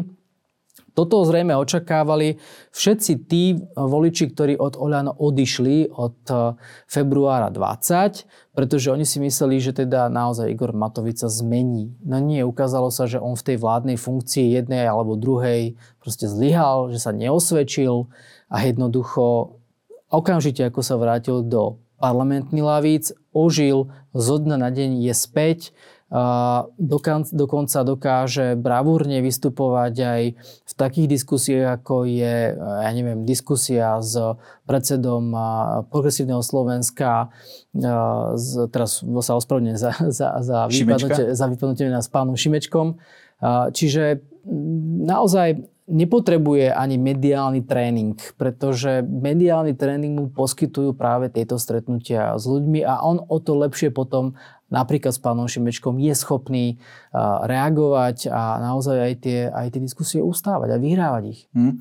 Toto 0.95 1.27
zrejme 1.27 1.51
očakávali 1.59 2.39
všetci 2.71 3.11
tí 3.27 3.59
voliči, 3.75 4.31
ktorí 4.31 4.55
od 4.55 4.79
Oľano 4.79 5.11
odišli 5.11 5.91
od 5.91 6.17
e, 6.31 6.55
februára 6.87 7.51
20, 7.51 8.55
pretože 8.55 8.87
oni 8.87 9.03
si 9.03 9.19
mysleli, 9.19 9.59
že 9.59 9.75
teda 9.75 10.07
naozaj 10.07 10.47
Igor 10.47 10.71
Matovič 10.71 11.19
sa 11.19 11.27
zmení. 11.27 11.91
No 11.99 12.23
nie, 12.23 12.47
ukázalo 12.47 12.95
sa, 12.95 13.11
že 13.11 13.19
on 13.19 13.35
v 13.35 13.43
tej 13.43 13.57
vládnej 13.59 13.99
funkcii 13.99 14.55
jednej 14.55 14.87
alebo 14.87 15.19
druhej 15.19 15.75
proste 15.99 16.31
zlyhal, 16.31 16.87
že 16.95 17.03
sa 17.03 17.11
neosvedčil 17.11 18.07
a 18.47 18.55
jednoducho 18.63 19.59
okamžite 20.07 20.63
ako 20.63 20.79
sa 20.79 20.95
vrátil 20.95 21.43
do 21.43 21.83
parlamentných 21.99 22.63
lavíc, 22.63 23.11
ožil, 23.35 23.91
zo 24.15 24.35
dňa 24.39 24.57
na 24.59 24.69
deň 24.71 25.03
je 25.03 25.13
späť, 25.15 25.75
dokonca 27.33 27.79
dokáže 27.81 28.53
bravúrne 28.53 29.25
vystupovať 29.25 29.95
aj 29.97 30.21
v 30.37 30.73
takých 30.77 31.07
diskusiách, 31.09 31.81
ako 31.81 32.05
je, 32.05 32.53
ja 32.55 32.91
neviem, 32.93 33.25
diskusia 33.25 33.97
s 33.99 34.13
predsedom 34.69 35.33
Progresívneho 35.89 36.45
Slovenska, 36.45 37.33
teraz 38.69 39.01
sa 39.01 39.33
ospravedlňujem 39.33 39.79
za, 39.81 39.91
za, 40.13 40.27
za, 40.45 40.57
vypadnutie, 40.69 41.33
za 41.33 41.45
vypadnutie 41.49 41.89
nás 41.89 42.05
pánom 42.05 42.37
Šimečkom. 42.37 43.01
Čiže 43.73 44.21
naozaj 45.09 45.75
nepotrebuje 45.85 46.73
ani 46.73 46.97
mediálny 46.97 47.61
tréning, 47.61 48.17
pretože 48.41 49.05
mediálny 49.05 49.77
tréning 49.77 50.17
mu 50.17 50.27
poskytujú 50.33 50.97
práve 50.97 51.29
tieto 51.29 51.61
stretnutia 51.61 52.33
s 52.41 52.49
ľuďmi 52.49 52.81
a 52.81 53.05
on 53.05 53.21
o 53.21 53.37
to 53.37 53.53
lepšie 53.53 53.93
potom 53.93 54.33
napríklad 54.73 55.13
s 55.13 55.21
pánom 55.21 55.45
Šimečkom 55.45 55.97
je 56.01 56.13
schopný 56.17 56.65
reagovať 57.45 58.27
a 58.27 58.59
naozaj 58.59 58.97
aj 58.97 59.13
tie, 59.23 59.39
aj 59.47 59.67
tie 59.71 59.81
diskusie 59.81 60.19
ustávať 60.19 60.75
a 60.75 60.81
vyhrávať 60.81 61.23
ich. 61.31 61.39
Hmm. 61.55 61.79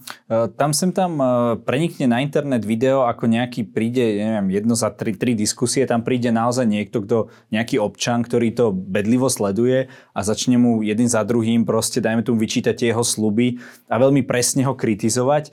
Tam 0.55 0.71
sem 0.71 0.95
tam 0.95 1.19
e, 1.19 1.27
prenikne 1.67 2.07
na 2.07 2.23
internet 2.23 2.63
video, 2.63 3.03
ako 3.09 3.27
nejaký 3.27 3.67
príde, 3.67 4.23
neviem, 4.23 4.55
jedno 4.55 4.79
za 4.79 4.95
tri, 4.95 5.19
tri 5.19 5.35
diskusie, 5.35 5.83
tam 5.91 6.07
príde 6.07 6.31
naozaj 6.31 6.69
niekto, 6.71 7.03
kto, 7.03 7.35
nejaký 7.51 7.83
občan, 7.83 8.23
ktorý 8.23 8.55
to 8.55 8.71
bedlivo 8.71 9.27
sleduje 9.27 9.91
a 10.15 10.21
začne 10.23 10.55
mu 10.55 10.87
jeden 10.87 11.11
za 11.11 11.27
druhým 11.27 11.67
proste, 11.67 11.99
dajme 11.99 12.23
tomu, 12.23 12.39
vyčítať 12.39 12.79
jeho 12.79 13.03
sluby 13.03 13.59
a 13.91 13.99
veľmi 13.99 14.23
presne 14.23 14.63
ho 14.71 14.79
kritizovať. 14.79 15.51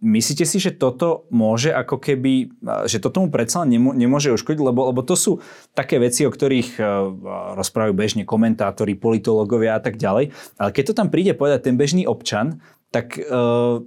E, 0.00 0.04
Myslíte 0.04 0.44
si, 0.44 0.60
že 0.60 0.76
toto 0.76 1.24
môže 1.32 1.72
ako 1.72 1.96
keby, 1.96 2.52
že 2.84 3.00
toto 3.00 3.24
mu 3.24 3.32
predsa 3.32 3.64
nemôže 3.64 4.34
uškodiť, 4.36 4.60
lebo, 4.60 4.92
lebo 4.92 5.00
to 5.00 5.16
sú 5.16 5.32
také 5.72 5.96
veci, 5.96 6.28
o 6.28 6.30
ktorých 6.30 6.76
uh, 6.76 6.84
rozprávajú 7.56 7.94
bežne 7.96 8.22
komentátori, 8.28 9.00
politológovia 9.00 9.78
a 9.78 9.80
tak 9.80 9.96
ďalej. 9.96 10.34
Ale 10.60 10.70
keď 10.76 10.84
to 10.92 10.98
tam 10.98 11.08
príde 11.08 11.32
povedať 11.32 11.72
ten 11.72 11.80
bežný 11.80 12.04
občan, 12.04 12.60
tak 12.92 13.16
uh, 13.16 13.80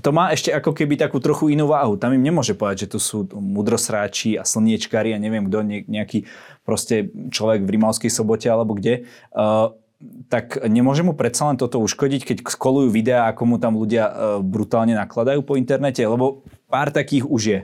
to 0.00 0.08
má 0.08 0.32
ešte 0.32 0.48
ako 0.48 0.72
keby 0.72 0.96
takú 0.96 1.20
trochu 1.20 1.52
inú 1.52 1.68
váhu. 1.68 2.00
Tam 2.00 2.16
im 2.16 2.24
nemôže 2.24 2.56
povedať, 2.56 2.88
že 2.88 2.96
tu 2.96 2.98
sú 3.02 3.28
mudrosráči 3.36 4.40
a 4.40 4.48
slniečkári 4.48 5.12
a 5.12 5.20
neviem 5.20 5.44
kto, 5.52 5.68
nejaký 5.68 6.24
proste 6.64 7.12
človek 7.28 7.60
v 7.68 7.72
Rimavskej 7.76 8.08
sobote 8.08 8.48
alebo 8.48 8.72
kde. 8.72 9.04
Uh, 9.36 9.76
tak 10.26 10.58
nemôže 10.64 11.06
mu 11.06 11.14
predsa 11.14 11.52
len 11.52 11.60
toto 11.60 11.78
uškodiť, 11.78 12.22
keď 12.24 12.36
skolujú 12.48 12.90
videá, 12.90 13.30
ako 13.30 13.42
mu 13.46 13.56
tam 13.62 13.78
ľudia 13.78 14.04
e, 14.08 14.12
brutálne 14.42 14.98
nakladajú 14.98 15.46
po 15.46 15.54
internete? 15.54 16.02
Lebo 16.02 16.42
pár 16.66 16.90
takých 16.90 17.28
už 17.28 17.42
je. 17.42 17.60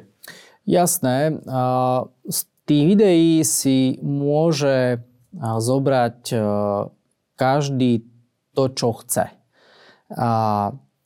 Jasné. 0.69 1.41
Z 2.29 2.39
tých 2.69 2.85
videí 2.85 3.41
si 3.41 3.97
môže 4.05 5.01
zobrať 5.41 6.21
e, 6.31 6.39
každý 7.41 8.05
to, 8.53 8.65
čo 8.75 8.91
chce. 9.01 9.31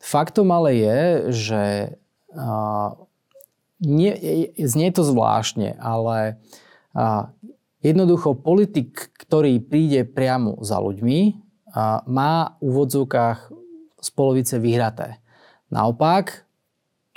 Faktom 0.02 0.48
ale 0.50 0.70
je, 0.72 0.98
že 1.30 1.62
nie, 3.82 4.12
znie 4.56 4.88
to 4.94 5.02
zvláštne, 5.02 5.76
ale 5.76 6.40
Jednoducho 7.82 8.38
politik, 8.38 9.10
ktorý 9.18 9.58
príde 9.58 10.06
priamo 10.06 10.62
za 10.62 10.78
ľuďmi, 10.78 11.20
má 12.06 12.34
v 12.58 12.64
úvodzovkách 12.64 13.50
z 13.98 14.08
polovice 14.14 14.62
vyhraté. 14.62 15.18
Naopak, 15.72 16.46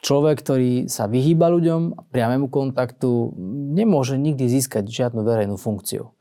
človek, 0.01 0.41
ktorý 0.41 0.71
sa 0.89 1.05
vyhýba 1.05 1.49
ľuďom, 1.53 2.09
priamému 2.09 2.49
kontaktu, 2.49 3.35
nemôže 3.77 4.17
nikdy 4.17 4.49
získať 4.49 4.89
žiadnu 4.89 5.21
verejnú 5.21 5.57
funkciu. 5.57 6.13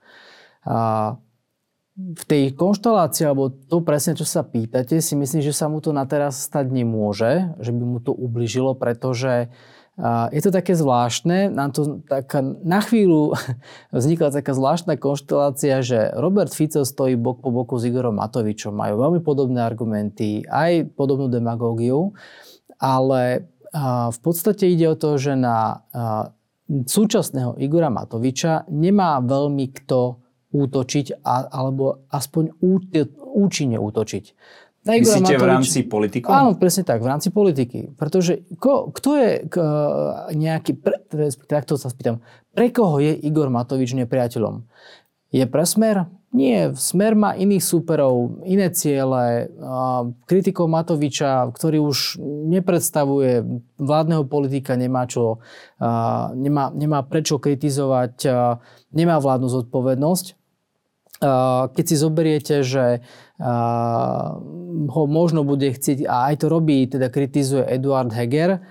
A 0.64 1.16
v 1.94 2.24
tej 2.26 2.58
konštelácii, 2.58 3.22
alebo 3.22 3.54
to 3.54 3.78
presne, 3.78 4.18
čo 4.18 4.26
sa 4.26 4.42
pýtate, 4.42 4.98
si 4.98 5.14
myslím, 5.14 5.46
že 5.46 5.54
sa 5.54 5.70
mu 5.70 5.78
to 5.78 5.94
na 5.94 6.02
teraz 6.10 6.42
stať 6.42 6.74
nemôže, 6.74 7.54
že 7.62 7.70
by 7.70 7.82
mu 7.86 7.98
to 8.02 8.10
ubližilo, 8.10 8.74
pretože 8.74 9.46
je 10.34 10.40
to 10.42 10.50
také 10.50 10.74
zvláštne, 10.74 11.54
nám 11.54 11.70
to 11.70 12.02
taká, 12.02 12.42
na 12.42 12.82
chvíľu 12.82 13.38
vznikla 13.94 14.34
taká 14.34 14.50
zvláštna 14.50 14.98
konštelácia, 14.98 15.86
že 15.86 16.10
Robert 16.18 16.50
Fico 16.50 16.82
stojí 16.82 17.14
bok 17.14 17.38
po 17.38 17.54
boku 17.54 17.78
s 17.78 17.86
Igorom 17.86 18.18
Matovičom, 18.18 18.74
majú 18.74 18.98
veľmi 18.98 19.20
podobné 19.22 19.62
argumenty, 19.62 20.42
aj 20.50 20.90
podobnú 20.98 21.30
demagógiu, 21.30 22.10
ale 22.82 23.46
v 24.10 24.18
podstate 24.22 24.70
ide 24.70 24.86
o 24.90 24.98
to, 24.98 25.18
že 25.18 25.34
na 25.34 25.82
súčasného 26.66 27.58
Igora 27.58 27.90
Matoviča 27.90 28.70
nemá 28.70 29.18
veľmi 29.18 29.66
kto 29.82 30.22
útočiť, 30.54 31.26
alebo 31.26 32.06
aspoň 32.14 32.54
účinne 33.34 33.78
útočiť. 33.82 34.24
Myslíte 34.84 35.32
Matovič, 35.32 35.40
v 35.40 35.48
rámci 35.48 35.78
politiky? 35.88 36.28
Áno, 36.28 36.60
presne 36.60 36.84
tak, 36.84 37.00
v 37.00 37.08
rámci 37.08 37.32
politiky. 37.32 37.96
Pretože 37.96 38.44
ko, 38.60 38.92
kto 38.92 39.10
je 39.16 39.30
k, 39.48 39.54
nejaký, 40.36 40.76
pre, 40.76 41.00
takto 41.48 41.80
sa 41.80 41.88
spýtam, 41.88 42.20
pre 42.52 42.68
koho 42.68 43.00
je 43.00 43.16
Igor 43.16 43.48
Matovič 43.48 43.96
nepriateľom? 43.96 44.68
Je 45.32 45.44
pre 45.48 45.64
smer? 45.64 46.06
nie, 46.34 46.74
Smer 46.74 47.14
má 47.14 47.30
iných 47.38 47.62
superov, 47.62 48.42
iné 48.42 48.66
ciele. 48.74 49.54
Kritikou 50.26 50.66
Matoviča, 50.66 51.46
ktorý 51.54 51.78
už 51.78 52.18
nepredstavuje 52.50 53.62
vládneho 53.78 54.26
politika, 54.26 54.74
nemá, 54.74 55.06
čo, 55.06 55.38
nemá, 56.34 56.74
nemá 56.74 57.06
prečo 57.06 57.38
kritizovať, 57.38 58.26
nemá 58.90 59.16
vládnu 59.22 59.46
zodpovednosť. 59.46 60.26
Keď 61.70 61.84
si 61.86 61.96
zoberiete, 61.96 62.54
že 62.66 63.06
ho 63.40 65.02
možno 65.10 65.42
bude 65.42 65.74
chcieť, 65.74 66.06
a 66.06 66.30
aj 66.30 66.44
to 66.44 66.46
robí, 66.46 66.86
teda 66.86 67.10
kritizuje 67.10 67.66
Eduard 67.66 68.14
Heger, 68.14 68.62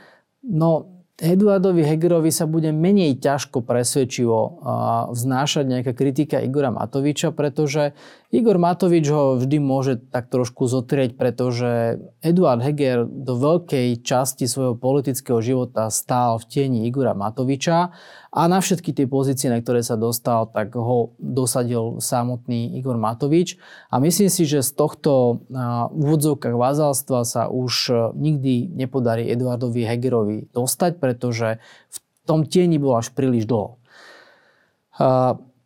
no 0.48 0.94
Eduardovi 1.14 1.86
Hegerovi 1.86 2.34
sa 2.34 2.50
bude 2.50 2.74
menej 2.74 3.22
ťažko 3.22 3.62
presvedčivo 3.62 4.66
vznášať 5.14 5.66
nejaká 5.70 5.94
kritika 5.94 6.42
Igora 6.42 6.74
Matoviča, 6.74 7.30
pretože 7.30 7.94
Igor 8.34 8.58
Matovič 8.58 9.06
ho 9.14 9.38
vždy 9.38 9.58
môže 9.62 10.02
tak 10.10 10.34
trošku 10.34 10.66
zotrieť, 10.66 11.14
pretože 11.14 12.02
Eduard 12.18 12.66
Heger 12.66 13.06
do 13.06 13.38
veľkej 13.38 14.02
časti 14.02 14.50
svojho 14.50 14.74
politického 14.74 15.38
života 15.38 15.94
stál 15.94 16.42
v 16.42 16.50
tieni 16.50 16.80
Igora 16.90 17.14
Matoviča 17.14 17.94
a 18.34 18.50
na 18.50 18.58
všetky 18.58 18.98
tie 18.98 19.06
pozície, 19.06 19.46
na 19.46 19.62
ktoré 19.62 19.86
sa 19.86 19.94
dostal, 19.94 20.50
tak 20.50 20.74
ho 20.74 21.14
dosadil 21.22 22.02
samotný 22.02 22.74
Igor 22.82 22.98
Matovič. 22.98 23.62
A 23.94 24.02
myslím 24.02 24.26
si, 24.34 24.50
že 24.50 24.66
z 24.66 24.74
tohto 24.74 25.46
úvodzovkách 25.94 26.58
vázalstva 26.58 27.30
sa 27.30 27.46
už 27.46 27.94
nikdy 28.18 28.74
nepodarí 28.74 29.30
Eduardovi 29.30 29.86
Hegerovi 29.86 30.50
dostať, 30.50 30.98
pretože 30.98 31.62
v 31.94 31.98
tom 32.26 32.50
tieni 32.50 32.82
bol 32.82 32.98
až 32.98 33.14
príliš 33.14 33.46
dlho. 33.46 33.78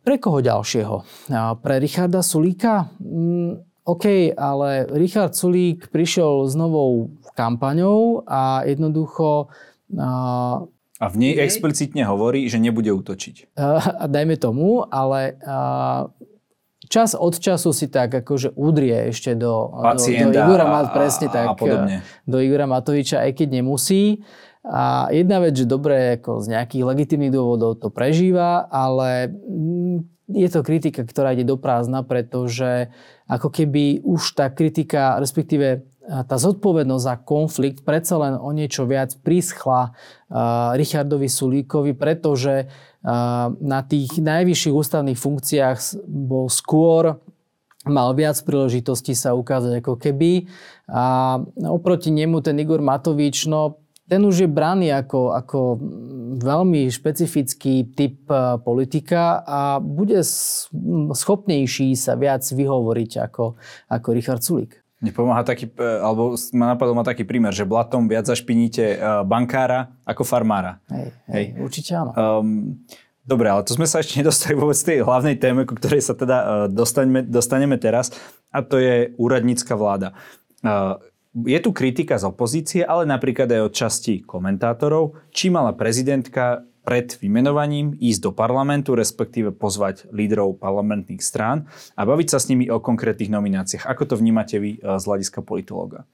Pre 0.04 0.16
koho 0.20 0.38
ďalšieho? 0.44 0.96
Pre 1.64 1.74
Richarda 1.80 2.20
Sulíka? 2.20 2.92
Mm, 3.00 3.64
OK, 3.88 4.36
ale 4.36 4.84
Richard 4.92 5.32
Sulík 5.32 5.88
prišiel 5.88 6.44
s 6.44 6.52
novou 6.52 7.16
kampaňou 7.32 8.28
a 8.28 8.60
jednoducho 8.68 9.48
a 10.98 11.06
v 11.06 11.16
nej 11.16 11.32
explicitne 11.38 12.02
hovorí, 12.02 12.50
že 12.50 12.58
nebude 12.58 12.90
útočiť. 12.90 13.54
A 13.54 14.04
dajme 14.10 14.34
tomu, 14.34 14.82
ale 14.90 15.38
čas 16.90 17.14
od 17.14 17.38
času 17.38 17.70
si 17.70 17.86
tak 17.86 18.10
akože 18.10 18.56
udrie 18.58 19.14
ešte 19.14 19.38
do, 19.38 19.70
do, 19.70 19.94
do 19.94 20.38
Igora, 20.42 20.66
a, 20.66 20.90
presne 20.90 21.30
tak, 21.30 21.46
a 21.50 21.54
podobne. 21.54 22.02
do 22.26 22.38
Igora 22.42 22.66
Matoviča, 22.66 23.22
aj 23.22 23.32
keď 23.38 23.62
nemusí. 23.62 24.24
A 24.68 25.08
jedna 25.14 25.38
vec, 25.40 25.54
že 25.54 25.64
dobre, 25.64 26.18
ako 26.18 26.44
z 26.44 26.52
nejakých 26.52 26.84
legitimných 26.84 27.32
dôvodov 27.32 27.78
to 27.78 27.88
prežíva, 27.88 28.66
ale 28.68 29.30
mm, 29.30 30.18
je 30.28 30.48
to 30.52 30.60
kritika, 30.60 31.08
ktorá 31.08 31.32
ide 31.32 31.48
do 31.48 31.56
prázdna, 31.56 32.04
pretože 32.04 32.92
ako 33.24 33.48
keby 33.48 34.04
už 34.04 34.36
tá 34.36 34.52
kritika, 34.52 35.16
respektíve 35.16 35.88
tá 36.08 36.36
zodpovednosť 36.40 37.04
za 37.04 37.16
konflikt 37.20 37.84
predsa 37.84 38.16
len 38.16 38.34
o 38.40 38.48
niečo 38.56 38.88
viac 38.88 39.12
prischla 39.20 39.92
Richardovi 40.72 41.28
Sulíkovi, 41.28 41.92
pretože 41.92 42.72
na 43.60 43.80
tých 43.84 44.16
najvyšších 44.16 44.72
ústavných 44.72 45.20
funkciách 45.20 46.08
bol 46.08 46.48
skôr 46.48 47.20
mal 47.84 48.12
viac 48.16 48.40
príležitostí 48.40 49.12
sa 49.12 49.36
ukázať 49.36 49.84
ako 49.84 50.00
keby. 50.00 50.48
A 50.88 51.36
oproti 51.68 52.08
nemu 52.08 52.40
ten 52.40 52.56
Igor 52.56 52.80
Matovič, 52.80 53.44
no 53.44 53.84
ten 54.08 54.24
už 54.24 54.44
je 54.44 54.48
braný 54.48 54.88
ako, 54.88 55.36
ako 55.36 55.60
veľmi 56.40 56.88
špecifický 56.88 57.92
typ 57.92 58.24
politika 58.64 59.44
a 59.44 59.60
bude 59.84 60.24
schopnejší 61.12 61.92
sa 61.92 62.16
viac 62.16 62.40
vyhovoriť 62.48 63.12
ako, 63.28 63.60
ako 63.92 64.08
Richard 64.16 64.40
Sulík. 64.40 64.80
Nepomáha 64.98 65.46
taký, 65.46 65.70
e, 65.70 65.84
alebo 66.02 66.34
ma 66.58 66.74
napadol 66.74 66.98
ma 66.98 67.06
taký 67.06 67.22
prímer, 67.22 67.54
že 67.54 67.62
blatom 67.62 68.10
viac 68.10 68.26
zašpiníte 68.26 68.84
e, 68.84 68.96
bankára 69.22 69.94
ako 70.02 70.26
farmára. 70.26 70.82
Hej, 70.90 71.14
hej, 71.30 71.44
hej. 71.54 71.62
určite 71.62 71.90
áno. 71.94 72.10
Um, 72.18 72.82
dobre, 73.22 73.46
ale 73.46 73.62
to 73.62 73.78
sme 73.78 73.86
sa 73.86 74.02
ešte 74.02 74.18
nedostali 74.18 74.58
vôbec 74.58 74.74
tej 74.74 75.06
hlavnej 75.06 75.38
téme, 75.38 75.62
ku 75.62 75.78
ktorej 75.78 76.02
sa 76.02 76.18
teda 76.18 76.36
uh, 76.42 76.46
dostaneme, 76.66 77.22
dostaneme 77.22 77.78
teraz, 77.78 78.10
a 78.50 78.58
to 78.64 78.82
je 78.82 79.14
úradnícka 79.22 79.78
vláda. 79.78 80.18
Uh, 80.66 80.98
je 81.46 81.58
tu 81.62 81.70
kritika 81.70 82.18
z 82.18 82.26
opozície, 82.26 82.82
ale 82.82 83.06
napríklad 83.06 83.46
aj 83.46 83.62
od 83.70 83.72
časti 83.76 84.14
komentátorov, 84.26 85.14
či 85.30 85.52
mala 85.52 85.76
prezidentka 85.76 86.66
pred 86.88 87.20
vymenovaním 87.20 87.92
ísť 88.00 88.20
do 88.24 88.32
parlamentu, 88.32 88.96
respektíve 88.96 89.52
pozvať 89.52 90.08
lídrov 90.08 90.56
parlamentných 90.56 91.20
strán 91.20 91.68
a 91.92 92.08
baviť 92.08 92.32
sa 92.32 92.40
s 92.40 92.48
nimi 92.48 92.72
o 92.72 92.80
konkrétnych 92.80 93.28
nomináciách. 93.28 93.84
Ako 93.84 94.08
to 94.08 94.16
vnímate 94.16 94.56
vy 94.56 94.80
eh, 94.80 94.96
z 94.96 95.04
hľadiska 95.04 95.44
politológa? 95.44 96.08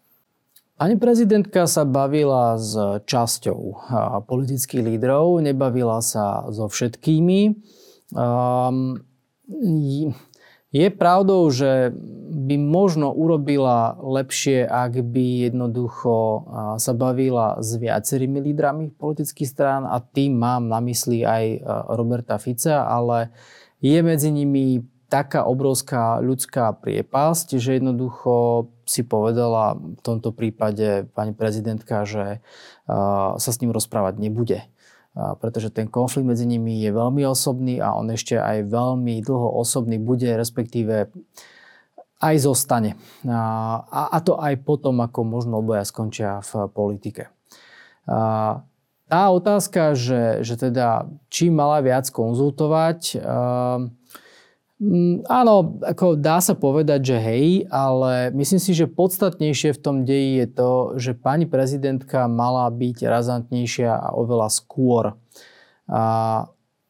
Pani 0.75 0.98
prezidentka 0.98 1.70
sa 1.70 1.87
bavila 1.87 2.59
s 2.59 2.75
časťou 3.07 3.61
eh, 3.62 3.79
politických 4.27 4.83
lídrov, 4.83 5.38
nebavila 5.46 6.03
sa 6.03 6.42
so 6.51 6.66
všetkými. 6.66 7.55
Um, 8.11 8.98
je 10.74 10.90
pravdou, 10.90 11.46
že 11.54 11.94
by 12.34 12.58
možno 12.58 13.14
urobila 13.14 13.94
lepšie, 14.02 14.66
ak 14.66 15.06
by 15.06 15.46
jednoducho 15.46 16.44
sa 16.82 16.92
bavila 16.92 17.62
s 17.62 17.78
viacerými 17.78 18.42
lídrami 18.42 18.90
politických 18.90 19.46
strán 19.46 19.87
a 19.87 20.02
tým 20.02 20.34
mám 20.34 20.66
na 20.66 20.82
mysli 20.82 21.22
aj 21.22 21.62
Roberta 21.94 22.37
Fica, 22.42 22.90
ale 22.90 23.30
je 23.78 24.02
medzi 24.02 24.34
nimi 24.34 24.82
taká 25.06 25.46
obrovská 25.46 26.18
ľudská 26.18 26.74
priepasť, 26.82 27.54
že 27.54 27.78
jednoducho 27.78 28.66
si 28.82 29.06
povedala 29.06 29.78
v 29.78 30.00
tomto 30.02 30.34
prípade 30.34 31.06
pani 31.14 31.38
prezidentka, 31.38 32.02
že 32.02 32.42
sa 33.38 33.50
s 33.50 33.60
ním 33.62 33.70
rozprávať 33.70 34.18
nebude 34.18 34.66
pretože 35.14 35.70
ten 35.70 35.87
konflikt 35.87 36.27
medzi 36.27 36.42
nimi 36.42 36.83
je 36.83 36.90
veľmi 36.90 37.22
osobný 37.22 37.79
a 37.79 37.94
on 37.94 38.11
ešte 38.11 38.35
aj 38.35 38.66
veľmi 38.66 39.22
dlho 39.22 39.55
osobný 39.62 40.03
bude, 40.03 40.27
respektíve 40.27 41.07
aj 42.18 42.37
zostane. 42.42 42.98
A, 43.27 44.11
a 44.11 44.18
to 44.18 44.35
aj 44.35 44.59
potom, 44.66 44.98
ako 44.98 45.22
možno 45.22 45.62
oboja 45.62 45.87
skončia 45.87 46.42
v 46.42 46.66
politike. 46.74 47.31
A, 48.11 48.66
tá 49.05 49.22
otázka, 49.31 49.94
že, 49.94 50.42
že 50.42 50.59
teda 50.59 51.07
či 51.31 51.53
mala 51.53 51.85
viac 51.85 52.09
konzultovať, 52.11 53.20
Mm, 54.82 55.22
áno, 55.30 55.78
ako 55.87 56.18
dá 56.18 56.42
sa 56.42 56.58
povedať, 56.58 57.14
že 57.14 57.16
hej, 57.22 57.46
ale 57.70 58.34
myslím 58.34 58.58
si, 58.58 58.74
že 58.74 58.90
podstatnejšie 58.90 59.70
v 59.70 59.82
tom 59.82 59.96
deji 60.02 60.42
je 60.42 60.46
to, 60.50 60.70
že 60.98 61.10
pani 61.14 61.46
prezidentka 61.46 62.26
mala 62.26 62.66
byť 62.74 63.06
razantnejšia 63.06 63.94
a 63.94 64.08
oveľa 64.18 64.50
skôr. 64.50 65.14
A 65.87 66.02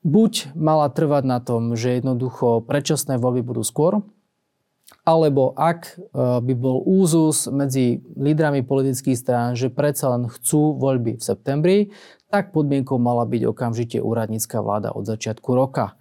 buď 0.00 0.56
mala 0.56 0.88
trvať 0.88 1.24
na 1.28 1.38
tom, 1.44 1.76
že 1.76 2.00
jednoducho 2.00 2.64
predčasné 2.64 3.20
voľby 3.20 3.44
budú 3.44 3.60
skôr, 3.60 4.00
alebo 5.04 5.52
ak 5.52 5.80
e, 5.92 5.94
by 6.40 6.54
bol 6.56 6.80
úzus 6.84 7.48
medzi 7.52 8.00
lídrami 8.16 8.64
politických 8.64 9.16
strán, 9.20 9.48
že 9.52 9.68
predsa 9.68 10.12
len 10.16 10.32
chcú 10.32 10.76
voľby 10.80 11.20
v 11.20 11.22
septembri, 11.24 11.78
tak 12.32 12.56
podmienkou 12.56 12.96
mala 12.96 13.28
byť 13.28 13.42
okamžite 13.44 13.98
úradnícka 14.00 14.64
vláda 14.64 14.92
od 14.92 15.04
začiatku 15.04 15.52
roka. 15.52 16.00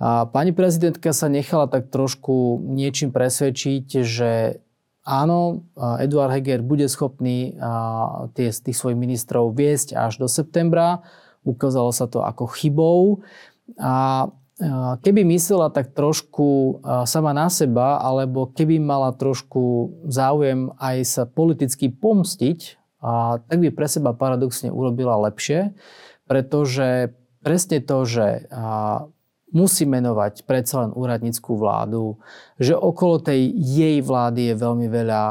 A 0.00 0.24
pani 0.24 0.56
prezidentka 0.56 1.12
sa 1.12 1.28
nechala 1.28 1.68
tak 1.68 1.92
trošku 1.92 2.64
niečím 2.64 3.12
presvedčiť, 3.12 3.84
že 4.00 4.64
áno, 5.04 5.68
Eduard 6.00 6.32
Heger 6.32 6.64
bude 6.64 6.88
schopný 6.88 7.52
tie, 8.32 8.48
tých 8.48 8.76
svojich 8.80 8.96
ministrov 8.96 9.52
viesť 9.52 9.92
až 9.92 10.16
do 10.16 10.24
septembra. 10.24 11.04
Ukázalo 11.44 11.92
sa 11.92 12.08
to 12.08 12.24
ako 12.24 12.48
chybou. 12.48 13.20
A 13.76 14.28
keby 15.04 15.20
myslela 15.24 15.68
tak 15.68 15.92
trošku 15.92 16.80
sama 17.04 17.36
na 17.36 17.52
seba, 17.52 18.00
alebo 18.00 18.48
keby 18.48 18.80
mala 18.80 19.12
trošku 19.12 19.92
záujem 20.08 20.72
aj 20.80 20.96
sa 21.04 21.22
politicky 21.28 21.92
pomstiť, 21.92 22.80
tak 23.48 23.56
by 23.56 23.68
pre 23.72 23.88
seba 23.88 24.16
paradoxne 24.16 24.72
urobila 24.72 25.16
lepšie, 25.28 25.76
pretože 26.24 27.16
presne 27.40 27.80
to, 27.80 28.04
že 28.04 28.48
musí 29.50 29.86
menovať 29.86 30.46
predsa 30.46 30.86
len 30.86 30.90
úradníckú 30.94 31.58
vládu, 31.58 32.18
že 32.60 32.76
okolo 32.76 33.24
tej 33.24 33.56
jej 33.56 34.04
vlády 34.04 34.52
je 34.52 34.54
veľmi 34.60 34.86
veľa 34.92 35.22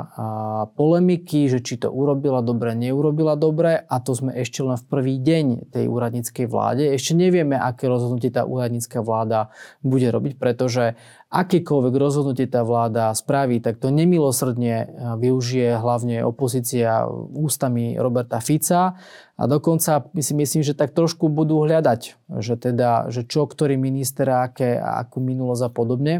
polemiky, 0.74 1.46
že 1.46 1.62
či 1.62 1.78
to 1.78 1.94
urobila 1.94 2.42
dobre, 2.42 2.74
neurobila 2.74 3.38
dobre 3.38 3.78
a 3.78 3.96
to 4.02 4.18
sme 4.18 4.34
ešte 4.34 4.66
len 4.66 4.74
v 4.82 4.90
prvý 4.90 5.16
deň 5.22 5.70
tej 5.70 5.86
úradníckej 5.86 6.50
vláde. 6.50 6.90
Ešte 6.90 7.14
nevieme, 7.14 7.54
aké 7.54 7.86
rozhodnutie 7.86 8.34
tá 8.34 8.50
úradnícka 8.50 9.06
vláda 9.06 9.54
bude 9.86 10.10
robiť, 10.10 10.42
pretože 10.42 10.98
akékoľvek 11.30 11.94
rozhodnutie 11.94 12.50
tá 12.50 12.66
vláda 12.66 13.14
spraví, 13.14 13.62
tak 13.62 13.78
to 13.78 13.94
nemilosrdne 13.94 14.90
využije 15.22 15.78
hlavne 15.78 16.26
opozícia 16.26 17.06
ústami 17.38 17.94
Roberta 18.02 18.42
Fica 18.42 18.98
a 19.38 19.44
dokonca 19.46 20.10
my 20.18 20.22
si 20.26 20.34
myslím, 20.34 20.66
že 20.66 20.74
tak 20.74 20.98
trošku 20.98 21.30
budú 21.30 21.62
hľadať, 21.62 22.02
že 22.42 22.58
teda, 22.58 23.14
že 23.14 23.22
čo, 23.30 23.46
ktorý 23.46 23.78
minister, 23.78 24.26
aké, 24.26 24.82
akú 24.82 25.22
minulosť 25.22 25.70
a 25.70 25.70
podobne. 25.70 26.16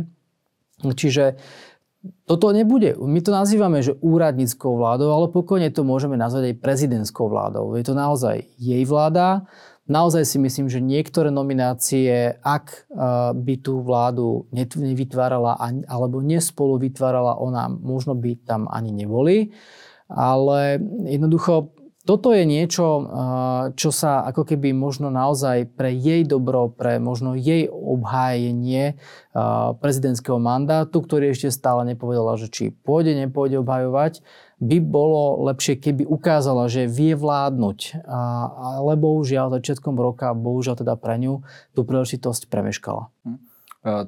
Čiže 0.84 1.36
toto 2.24 2.56
nebude, 2.56 2.96
my 2.96 3.20
to 3.20 3.36
nazývame, 3.36 3.84
že 3.84 3.92
úradníckou 4.00 4.80
vládou, 4.80 5.12
ale 5.12 5.28
pokojne 5.36 5.68
to 5.68 5.84
môžeme 5.84 6.16
nazvať 6.16 6.56
aj 6.56 6.62
prezidentskou 6.64 7.28
vládou. 7.28 7.76
Je 7.76 7.84
to 7.84 7.92
naozaj 7.92 8.48
jej 8.56 8.88
vláda. 8.88 9.44
Naozaj 9.90 10.24
si 10.24 10.38
myslím, 10.40 10.72
že 10.72 10.80
niektoré 10.80 11.28
nominácie, 11.28 12.40
ak 12.40 12.88
by 13.36 13.54
tú 13.60 13.84
vládu 13.84 14.48
nevytvárala 14.54 15.60
alebo 15.90 16.24
nespolu 16.24 16.80
vytvárala 16.80 17.36
ona, 17.42 17.68
možno 17.68 18.16
by 18.16 18.48
tam 18.48 18.72
ani 18.72 18.96
neboli. 18.96 19.52
Ale 20.08 20.80
jednoducho 21.04 21.74
toto 22.10 22.34
je 22.34 22.42
niečo, 22.42 23.06
čo 23.78 23.94
sa 23.94 24.26
ako 24.26 24.42
keby 24.42 24.74
možno 24.74 25.14
naozaj 25.14 25.70
pre 25.78 25.94
jej 25.94 26.26
dobro, 26.26 26.74
pre 26.74 26.98
možno 26.98 27.38
jej 27.38 27.70
obhájenie 27.70 28.98
prezidentského 29.78 30.42
mandátu, 30.42 31.06
ktorý 31.06 31.30
ešte 31.30 31.54
stále 31.54 31.86
nepovedala, 31.86 32.34
že 32.42 32.50
či 32.50 32.74
pôjde, 32.74 33.14
nepôjde 33.14 33.62
obhajovať, 33.62 34.26
by 34.58 34.78
bolo 34.82 35.46
lepšie, 35.54 35.78
keby 35.78 36.10
ukázala, 36.10 36.66
že 36.66 36.90
vie 36.90 37.14
vládnuť. 37.14 38.02
Ale 38.58 38.98
bohužiaľ 38.98 39.62
začiatkom 39.62 39.94
roka, 39.94 40.34
bohužiaľ 40.34 40.82
teda 40.82 40.98
pre 40.98 41.22
ňu, 41.22 41.46
tú 41.78 41.86
príležitosť 41.86 42.50
premeškala. 42.50 43.14
Hm. 43.22 43.38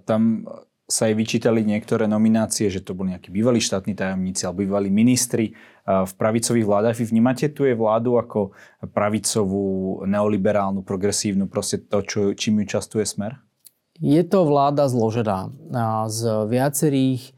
Tam 0.09 0.49
sa 0.91 1.07
aj 1.07 1.15
vyčítali 1.15 1.63
niektoré 1.63 2.03
nominácie, 2.03 2.67
že 2.67 2.83
to 2.83 2.91
boli 2.91 3.15
nejakí 3.15 3.31
bývalí 3.31 3.63
štátni 3.63 3.95
tajomníci 3.95 4.43
alebo 4.43 4.67
bývalí 4.67 4.91
ministri 4.91 5.55
v 5.87 6.13
pravicových 6.19 6.67
vládach. 6.67 6.99
Vy 6.99 7.07
vnímate 7.07 7.47
tu 7.55 7.63
je 7.63 7.71
vládu 7.71 8.19
ako 8.19 8.51
pravicovú, 8.91 10.03
neoliberálnu, 10.03 10.83
progresívnu, 10.83 11.47
proste 11.47 11.79
to, 11.87 12.03
čo, 12.03 12.19
čím 12.35 12.61
ju 12.61 12.77
častuje 12.77 13.07
smer? 13.07 13.39
Je 14.03 14.19
to 14.27 14.43
vláda 14.43 14.91
zložená 14.91 15.53
z 16.11 16.19
viacerých 16.51 17.31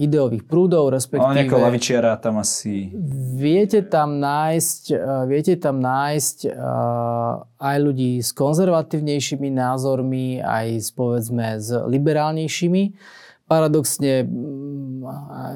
ideových 0.00 0.48
prúdov, 0.48 0.88
respektíve... 0.96 1.28
Ale 1.28 1.44
nejakého 1.44 1.60
lavičiara 1.60 2.16
tam 2.16 2.40
asi... 2.40 2.88
Viete 3.36 3.84
tam 3.84 4.16
nájsť, 4.16 4.82
viete 5.28 5.60
tam 5.60 5.84
nájsť 5.84 6.48
aj 7.60 7.76
ľudí 7.76 8.24
s 8.24 8.32
konzervatívnejšími 8.32 9.52
názormi, 9.52 10.40
aj 10.40 10.66
s, 10.80 10.88
povedzme 10.96 11.60
s 11.60 11.76
liberálnejšími 11.76 12.82
paradoxne 13.44 14.24
mm, 14.24 14.84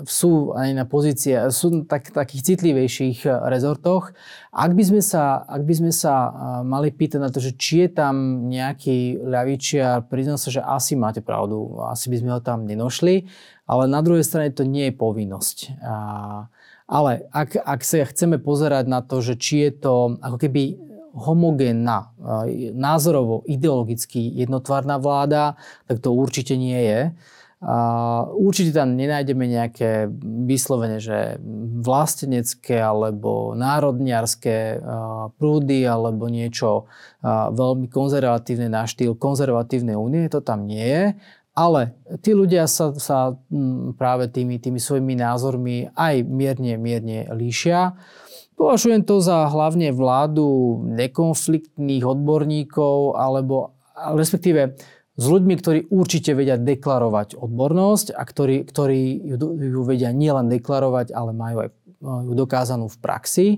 sú 0.04 0.52
aj 0.52 0.68
na 0.76 0.84
pozície, 0.84 1.34
sú 1.48 1.88
tak, 1.88 2.12
takých 2.12 2.54
citlivejších 2.54 3.24
eh, 3.24 3.32
rezortoch. 3.48 4.12
Ak 4.52 4.76
by 4.76 4.84
sme 4.84 5.00
sa, 5.00 5.40
ak 5.44 5.64
by 5.64 5.74
sme 5.74 5.92
sa 5.92 6.14
eh, 6.28 6.32
mali 6.64 6.92
pýtať 6.92 7.20
na 7.20 7.32
to, 7.32 7.40
že 7.40 7.56
či 7.56 7.88
je 7.88 7.88
tam 7.96 8.46
nejaký 8.52 9.24
ľavičiar, 9.24 10.06
priznám 10.06 10.36
sa, 10.36 10.52
že 10.52 10.60
asi 10.60 10.94
máte 10.94 11.24
pravdu, 11.24 11.80
asi 11.88 12.12
by 12.12 12.16
sme 12.20 12.30
ho 12.36 12.40
tam 12.44 12.68
nenošli, 12.68 13.24
ale 13.64 13.84
na 13.88 14.04
druhej 14.04 14.24
strane 14.24 14.52
to 14.52 14.64
nie 14.64 14.88
je 14.88 14.94
povinnosť. 14.96 15.76
Ale 16.88 17.28
ak, 17.36 17.60
ak 17.60 17.80
sa 17.84 18.00
chceme 18.08 18.40
pozerať 18.40 18.88
na 18.88 19.04
to, 19.04 19.20
že 19.20 19.36
či 19.36 19.68
je 19.68 19.70
to 19.76 20.16
ako 20.24 20.40
keby 20.40 20.88
homogénna, 21.18 22.14
eh, 22.16 22.72
názorovo, 22.72 23.42
ideologicky 23.48 24.20
jednotvárna 24.38 24.96
vláda, 25.00 25.58
tak 25.90 25.98
to 26.04 26.14
určite 26.14 26.54
nie 26.54 26.78
je. 26.78 27.00
Určite 28.38 28.70
tam 28.70 28.94
nenájdeme 28.94 29.50
nejaké 29.50 30.06
vyslovene, 30.46 31.02
že 31.02 31.42
vlastenecké 31.82 32.78
alebo 32.78 33.50
národniarské 33.58 34.78
prúdy 35.42 35.82
alebo 35.82 36.30
niečo 36.30 36.86
veľmi 37.26 37.90
konzervatívne 37.90 38.70
na 38.70 38.86
štýl 38.86 39.18
konzervatívnej 39.18 39.98
únie, 39.98 40.30
to 40.30 40.38
tam 40.38 40.70
nie 40.70 40.86
je. 40.86 41.04
Ale 41.58 41.98
tí 42.22 42.30
ľudia 42.38 42.70
sa, 42.70 42.94
sa 42.94 43.34
práve 43.98 44.30
tými, 44.30 44.62
tými 44.62 44.78
svojimi 44.78 45.18
názormi 45.18 45.90
aj 45.98 46.22
mierne, 46.22 46.78
mierne 46.78 47.26
líšia. 47.34 47.98
Považujem 48.54 49.02
to 49.02 49.18
za 49.18 49.50
hlavne 49.50 49.90
vládu 49.90 50.78
nekonfliktných 50.94 52.06
odborníkov 52.06 53.18
alebo 53.18 53.74
respektíve 53.98 54.78
s 55.18 55.24
ľuďmi, 55.26 55.54
ktorí 55.58 55.78
určite 55.90 56.30
vedia 56.38 56.54
deklarovať 56.54 57.34
odbornosť 57.34 58.14
a 58.14 58.22
ktorí, 58.22 58.62
ktorí 58.62 59.34
ju, 59.34 59.36
ju 59.58 59.82
vedia 59.82 60.14
nielen 60.14 60.46
deklarovať, 60.46 61.10
ale 61.10 61.34
majú 61.34 61.66
aj 61.66 61.68
ju 61.98 62.32
dokázanú 62.38 62.86
v 62.86 62.98
praxi. 63.02 63.48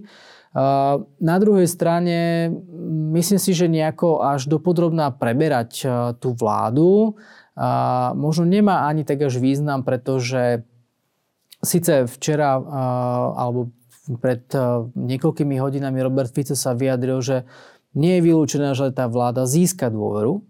Na 1.20 1.36
druhej 1.36 1.68
strane 1.68 2.48
myslím 3.12 3.36
si, 3.36 3.52
že 3.52 3.68
nejako 3.68 4.24
až 4.24 4.48
dopodrobná 4.48 5.12
preberať 5.12 5.84
tú 6.18 6.32
vládu 6.32 7.20
možno 8.16 8.48
nemá 8.48 8.88
ani 8.88 9.04
tak 9.04 9.20
až 9.20 9.36
význam, 9.36 9.84
pretože 9.84 10.64
síce 11.60 12.08
včera 12.08 12.56
alebo 13.36 13.68
pred 14.24 14.48
niekoľkými 14.96 15.60
hodinami 15.60 16.00
Robert 16.00 16.32
Fico 16.32 16.56
sa 16.56 16.72
vyjadril, 16.72 17.20
že 17.20 17.36
nie 17.92 18.16
je 18.16 18.24
vylúčené, 18.24 18.72
že 18.72 18.88
tá 18.96 19.06
vláda 19.06 19.44
získa 19.44 19.92
dôveru 19.92 20.42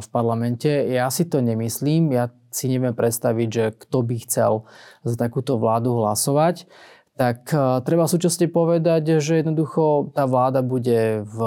v 0.00 0.06
parlamente. 0.14 0.70
Ja 0.70 1.10
si 1.10 1.26
to 1.26 1.42
nemyslím, 1.42 2.14
ja 2.14 2.30
si 2.54 2.70
neviem 2.70 2.94
predstaviť, 2.94 3.48
že 3.50 3.64
kto 3.74 3.98
by 4.06 4.16
chcel 4.24 4.52
za 5.02 5.16
takúto 5.18 5.58
vládu 5.60 5.98
hlasovať. 6.00 6.64
Tak 7.16 7.48
e, 7.48 7.80
treba 7.84 8.04
súčasne 8.04 8.48
povedať, 8.52 9.24
že 9.24 9.40
jednoducho 9.40 10.12
tá 10.12 10.28
vláda 10.28 10.60
bude 10.60 11.24
v, 11.24 11.38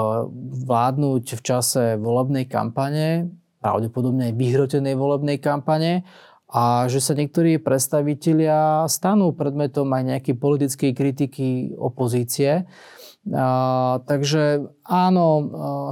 vládnuť 0.66 1.24
v 1.38 1.40
čase 1.46 1.82
volebnej 1.94 2.50
kampane, 2.50 3.30
pravdepodobne 3.62 4.30
aj 4.30 4.34
vyhrotenej 4.34 4.94
volebnej 4.98 5.38
kampane 5.38 6.02
a 6.50 6.90
že 6.90 6.98
sa 6.98 7.14
niektorí 7.14 7.62
predstavitelia 7.62 8.82
stanú 8.90 9.30
predmetom 9.30 9.86
aj 9.94 10.02
nejakej 10.18 10.34
politickej 10.42 10.90
kritiky 10.90 11.48
opozície. 11.78 12.66
A, 13.28 14.00
takže 14.08 14.64
áno, 14.88 15.26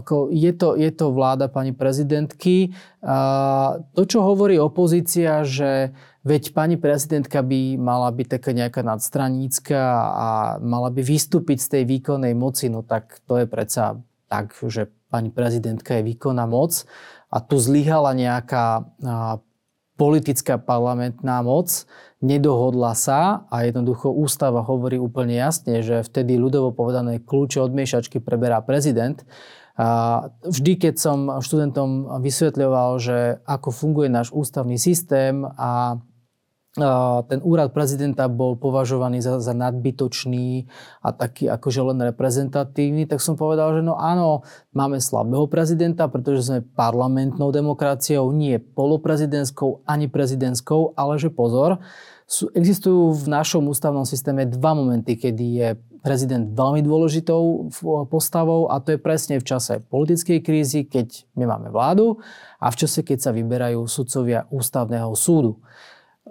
ako 0.01 0.33
je, 0.33 0.49
to, 0.57 0.81
je 0.81 0.89
to 0.89 1.13
vláda 1.13 1.53
pani 1.53 1.77
prezidentky. 1.77 2.73
A, 3.05 3.85
to, 3.93 4.09
čo 4.09 4.25
hovorí 4.25 4.57
opozícia, 4.57 5.45
že 5.45 5.93
veď 6.25 6.57
pani 6.57 6.81
prezidentka 6.81 7.45
by 7.45 7.77
mala 7.77 8.09
byť 8.13 8.27
taká 8.41 8.51
nejaká 8.57 8.81
nadstranícka 8.81 9.81
a 10.09 10.29
mala 10.65 10.89
by 10.89 11.05
vystúpiť 11.05 11.59
z 11.61 11.69
tej 11.69 11.83
výkonnej 11.85 12.33
moci, 12.33 12.73
no 12.73 12.81
tak 12.81 13.21
to 13.29 13.41
je 13.41 13.47
predsa 13.47 14.01
tak, 14.29 14.57
že 14.65 14.89
pani 15.09 15.33
prezidentka 15.33 16.01
je 16.01 16.09
výkonná 16.09 16.45
moc 16.45 16.85
a 17.29 17.41
tu 17.41 17.57
zlyhala 17.61 18.13
nejaká 18.13 18.89
politická 19.99 20.61
parlamentná 20.61 21.43
moc, 21.43 21.89
nedohodla 22.19 22.99
sa 22.99 23.47
a 23.47 23.63
jednoducho 23.63 24.11
ústava 24.11 24.67
hovorí 24.67 24.99
úplne 24.99 25.39
jasne, 25.39 25.87
že 25.87 26.03
vtedy 26.03 26.35
ľudovo 26.35 26.75
povedané 26.75 27.23
kľúče 27.23 27.63
od 27.63 27.71
miešačky 27.71 28.19
preberá 28.19 28.59
prezident. 28.59 29.23
A 29.79 30.27
vždy, 30.43 30.75
keď 30.75 30.95
som 30.99 31.19
študentom 31.39 32.19
vysvetľoval, 32.19 32.99
že 32.99 33.39
ako 33.47 33.71
funguje 33.71 34.11
náš 34.11 34.35
ústavný 34.35 34.75
systém 34.75 35.47
a 35.55 36.03
ten 37.27 37.41
úrad 37.43 37.75
prezidenta 37.75 38.31
bol 38.31 38.55
považovaný 38.55 39.19
za, 39.19 39.43
za 39.43 39.51
nadbytočný 39.57 40.69
a 41.03 41.09
taký 41.11 41.51
akože 41.51 41.81
len 41.91 41.99
reprezentatívny, 42.13 43.11
tak 43.11 43.19
som 43.19 43.35
povedal, 43.35 43.75
že 43.75 43.83
no 43.83 43.99
áno, 43.99 44.47
máme 44.71 45.03
slabého 45.03 45.51
prezidenta, 45.51 46.07
pretože 46.07 46.47
sme 46.47 46.61
parlamentnou 46.63 47.51
demokraciou, 47.51 48.31
nie 48.31 48.63
poloprezidentskou 48.63 49.83
ani 49.89 50.07
prezidentskou, 50.07 50.95
ale 50.95 51.19
že 51.19 51.35
pozor, 51.35 51.83
sú, 52.29 52.53
existujú 52.53 53.17
v 53.17 53.25
našom 53.33 53.65
ústavnom 53.73 54.05
systéme 54.05 54.45
dva 54.45 54.77
momenty, 54.77 55.17
kedy 55.17 55.47
je 55.49 55.69
prezident 56.05 56.45
veľmi 56.45 56.85
dôležitou 56.85 57.73
postavou 58.13 58.69
a 58.69 58.85
to 58.85 58.95
je 58.95 59.01
presne 59.01 59.41
v 59.41 59.49
čase 59.49 59.81
politickej 59.89 60.39
krízy, 60.45 60.85
keď 60.85 61.25
nemáme 61.35 61.73
vládu 61.73 62.21
a 62.61 62.69
v 62.69 62.79
čase, 62.85 63.01
keď 63.01 63.19
sa 63.19 63.31
vyberajú 63.33 63.81
sudcovia 63.89 64.45
ústavného 64.53 65.11
súdu. 65.17 65.57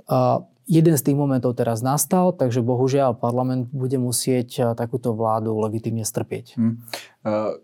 Uh, 0.05 0.45
jeden 0.69 0.93
z 0.93 1.01
tých 1.01 1.17
momentov 1.17 1.57
teraz 1.57 1.81
nastal, 1.81 2.29
takže 2.29 2.61
bohužiaľ 2.61 3.17
parlament 3.17 3.73
bude 3.73 3.97
musieť 3.97 4.77
takúto 4.77 5.17
vládu 5.17 5.57
legitimne 5.57 6.05
strpieť. 6.05 6.55
Hmm. 6.55 6.79
Uh, 7.25 7.57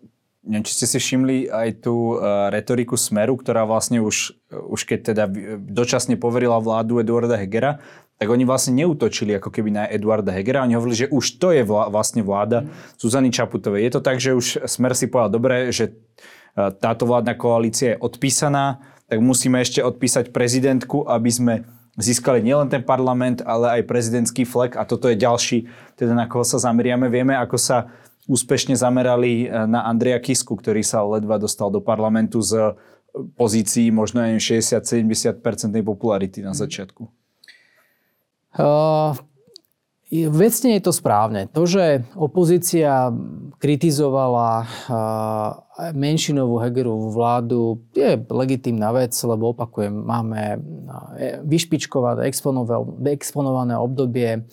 neviem, 0.43 0.65
či 0.67 0.75
ste 0.75 0.85
si 0.89 0.97
všimli 0.99 1.47
aj 1.47 1.87
tú 1.87 2.19
uh, 2.19 2.49
retoriku 2.51 2.99
Smeru, 2.99 3.39
ktorá 3.39 3.63
vlastne 3.63 4.03
už, 4.03 4.35
už 4.51 4.81
keď 4.89 4.99
teda 5.13 5.25
dočasne 5.59 6.19
poverila 6.19 6.59
vládu 6.59 6.99
Eduarda 6.99 7.39
Hegera, 7.39 7.79
tak 8.21 8.27
oni 8.29 8.47
vlastne 8.47 8.77
neutočili 8.77 9.35
ako 9.35 9.49
keby 9.51 9.69
na 9.73 9.83
Eduarda 9.89 10.31
Hegera. 10.31 10.63
Oni 10.63 10.77
hovorili, 10.77 11.07
že 11.07 11.11
už 11.11 11.41
to 11.41 11.51
je 11.51 11.65
vlá, 11.65 11.91
vlastne 11.91 12.23
vláda 12.23 12.63
mm. 12.63 13.01
Zuzany 13.01 13.29
Čaputovej. 13.33 13.83
Je 13.83 13.91
to 13.91 14.01
tak, 14.01 14.17
že 14.21 14.37
už 14.37 14.63
Smer 14.69 14.95
si 14.95 15.11
povedal, 15.11 15.31
dobre, 15.33 15.55
že 15.73 15.97
táto 16.53 17.09
vládna 17.09 17.33
koalícia 17.33 17.97
je 17.97 18.01
odpísaná, 18.01 18.79
tak 19.09 19.19
musíme 19.19 19.57
ešte 19.59 19.81
odpísať 19.81 20.29
prezidentku, 20.29 21.05
aby 21.09 21.29
sme 21.33 21.53
získali 21.97 22.41
nielen 22.41 22.69
ten 22.69 22.81
parlament, 22.81 23.45
ale 23.45 23.81
aj 23.81 23.89
prezidentský 23.89 24.45
flek 24.45 24.77
a 24.77 24.85
toto 24.85 25.09
je 25.09 25.17
ďalší, 25.17 25.69
teda 25.97 26.17
na 26.17 26.25
koho 26.25 26.41
sa 26.45 26.57
zameriame. 26.57 27.09
Vieme, 27.09 27.37
ako 27.37 27.57
sa 27.57 27.93
úspešne 28.25 28.73
zamerali 28.73 29.45
e, 29.45 29.67
na 29.69 29.85
Andreja 29.85 30.17
Kisku, 30.17 30.57
ktorý 30.57 30.81
sa 30.81 31.05
ledva 31.05 31.37
dostal 31.37 31.69
do 31.69 31.83
parlamentu 31.83 32.41
z 32.41 32.73
pozícii 33.37 33.93
možno 33.93 34.25
aj 34.25 34.41
60-70% 34.41 35.37
popularity 35.85 36.41
na 36.41 36.57
začiatku? 36.57 37.22
Uh, 38.53 39.17
Vecne 40.13 40.77
je 40.77 40.83
to 40.85 40.93
správne. 40.93 41.49
To, 41.57 41.65
že 41.65 42.05
opozícia 42.13 43.09
kritizovala 43.57 44.69
menšinovú 45.97 46.61
Hegerovú 46.61 47.09
vládu, 47.09 47.81
je 47.97 48.21
legitímna 48.21 48.93
vec, 48.93 49.17
lebo 49.25 49.57
opakujem, 49.57 49.89
máme 49.89 50.61
vyšpičkované, 51.49 52.29
exponované 53.09 53.73
obdobie 53.73 54.45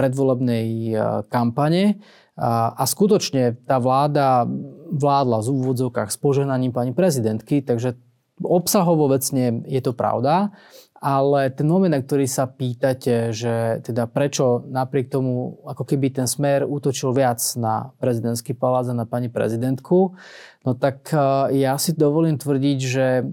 predvolebnej 0.00 0.96
kampane 1.28 2.00
a 2.40 2.80
skutočne 2.80 3.60
tá 3.68 3.76
vláda 3.76 4.48
vládla 4.96 5.44
v 5.44 5.60
úvodzovkách 5.60 6.08
s 6.08 6.16
poženaním 6.16 6.72
pani 6.72 6.96
prezidentky, 6.96 7.60
takže 7.60 8.00
obsahovo 8.40 9.12
vecne 9.12 9.60
je 9.68 9.80
to 9.84 9.92
pravda. 9.92 10.56
Ale 11.00 11.48
ten 11.48 11.64
moment, 11.64 11.88
na 11.88 12.04
ktorý 12.04 12.28
sa 12.28 12.44
pýtate, 12.44 13.32
že 13.32 13.80
teda 13.80 14.04
prečo 14.04 14.68
napriek 14.68 15.08
tomu, 15.08 15.56
ako 15.64 15.88
keby 15.88 16.12
ten 16.12 16.28
smer 16.28 16.68
útočil 16.68 17.16
viac 17.16 17.40
na 17.56 17.96
prezidentský 17.96 18.52
palác 18.52 18.92
a 18.92 18.92
na 18.92 19.08
pani 19.08 19.32
prezidentku, 19.32 20.12
no 20.60 20.70
tak 20.76 21.08
e, 21.08 21.56
ja 21.64 21.80
si 21.80 21.96
dovolím 21.96 22.36
tvrdiť, 22.36 22.78
že 22.84 23.06
e, 23.16 23.24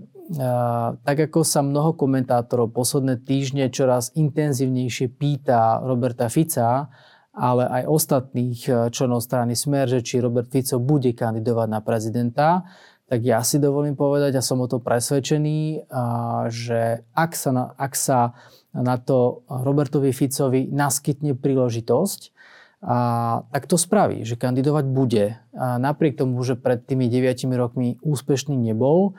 tak 0.96 1.18
ako 1.28 1.44
sa 1.44 1.60
mnoho 1.60 1.92
komentátorov 1.92 2.72
posledné 2.72 3.20
týždne 3.28 3.68
čoraz 3.68 4.16
intenzívnejšie 4.16 5.12
pýta 5.20 5.84
Roberta 5.84 6.32
Fica, 6.32 6.88
ale 7.36 7.68
aj 7.68 7.84
ostatných 7.84 8.60
e, 8.64 8.72
členov 8.96 9.28
strany 9.28 9.60
Smer, 9.60 9.92
že 9.92 10.08
či 10.08 10.24
Robert 10.24 10.48
Fico 10.48 10.80
bude 10.80 11.12
kandidovať 11.12 11.68
na 11.68 11.84
prezidenta, 11.84 12.64
tak 13.08 13.24
ja 13.24 13.40
si 13.40 13.56
dovolím 13.56 13.96
povedať, 13.96 14.36
a 14.36 14.44
som 14.44 14.60
o 14.60 14.68
to 14.68 14.84
presvedčený, 14.84 15.88
že 16.52 17.08
ak 17.16 17.32
sa 17.40 17.50
na, 17.56 17.66
ak 17.80 17.96
sa 17.96 18.36
na 18.76 19.00
to 19.00 19.48
Robertovi 19.48 20.12
Ficovi 20.12 20.68
naskytne 20.68 21.32
príležitosť, 21.34 22.36
a, 22.78 23.42
tak 23.50 23.66
to 23.66 23.80
spraví, 23.80 24.22
že 24.22 24.38
kandidovať 24.38 24.86
bude. 24.92 25.40
A 25.58 25.82
napriek 25.82 26.20
tomu, 26.20 26.38
že 26.46 26.54
pred 26.54 26.84
tými 26.84 27.10
9 27.10 27.48
rokmi 27.58 27.98
úspešný 28.06 28.54
nebol, 28.54 29.18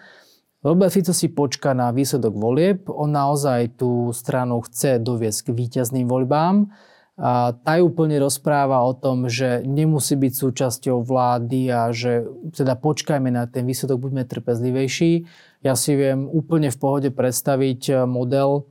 Robert 0.58 0.90
Fico 0.90 1.14
si 1.14 1.30
počká 1.30 1.70
na 1.70 1.94
výsledok 1.94 2.34
volieb. 2.34 2.90
On 2.90 3.06
naozaj 3.06 3.78
tú 3.78 4.10
stranu 4.10 4.58
chce 4.66 4.98
doviesť 4.98 5.50
k 5.50 5.54
víťazným 5.54 6.10
voľbám 6.10 6.74
a 7.18 7.50
tá 7.50 7.82
úplne 7.82 8.14
rozpráva 8.22 8.78
o 8.86 8.94
tom, 8.94 9.26
že 9.26 9.66
nemusí 9.66 10.14
byť 10.14 10.32
súčasťou 10.38 11.02
vlády 11.02 11.66
a 11.66 11.90
že 11.90 12.22
teda 12.54 12.78
počkajme 12.78 13.34
na 13.34 13.50
ten 13.50 13.66
výsledok, 13.66 14.06
buďme 14.06 14.22
trpezlivejší. 14.22 15.26
Ja 15.66 15.74
si 15.74 15.98
viem 15.98 16.30
úplne 16.30 16.70
v 16.70 16.78
pohode 16.78 17.10
predstaviť 17.10 17.80
e, 17.90 17.94
model, 18.06 18.70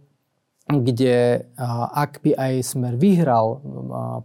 kde 0.68 1.48
ak 1.96 2.20
by 2.28 2.36
aj 2.36 2.54
Smer 2.60 3.00
vyhral 3.00 3.64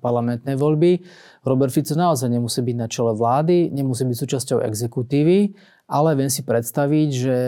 parlamentné 0.03 0.59
voľby, 0.59 1.07
Robert 1.47 1.71
Fico 1.71 1.95
naozaj 1.95 2.27
nemusí 2.27 2.59
byť 2.59 2.77
na 2.79 2.91
čele 2.91 3.15
vlády, 3.15 3.71
nemusí 3.71 4.03
byť 4.03 4.17
súčasťou 4.19 4.59
exekutívy, 4.67 5.55
ale 5.87 6.19
viem 6.19 6.27
si 6.27 6.43
predstaviť, 6.43 7.09
že 7.15 7.39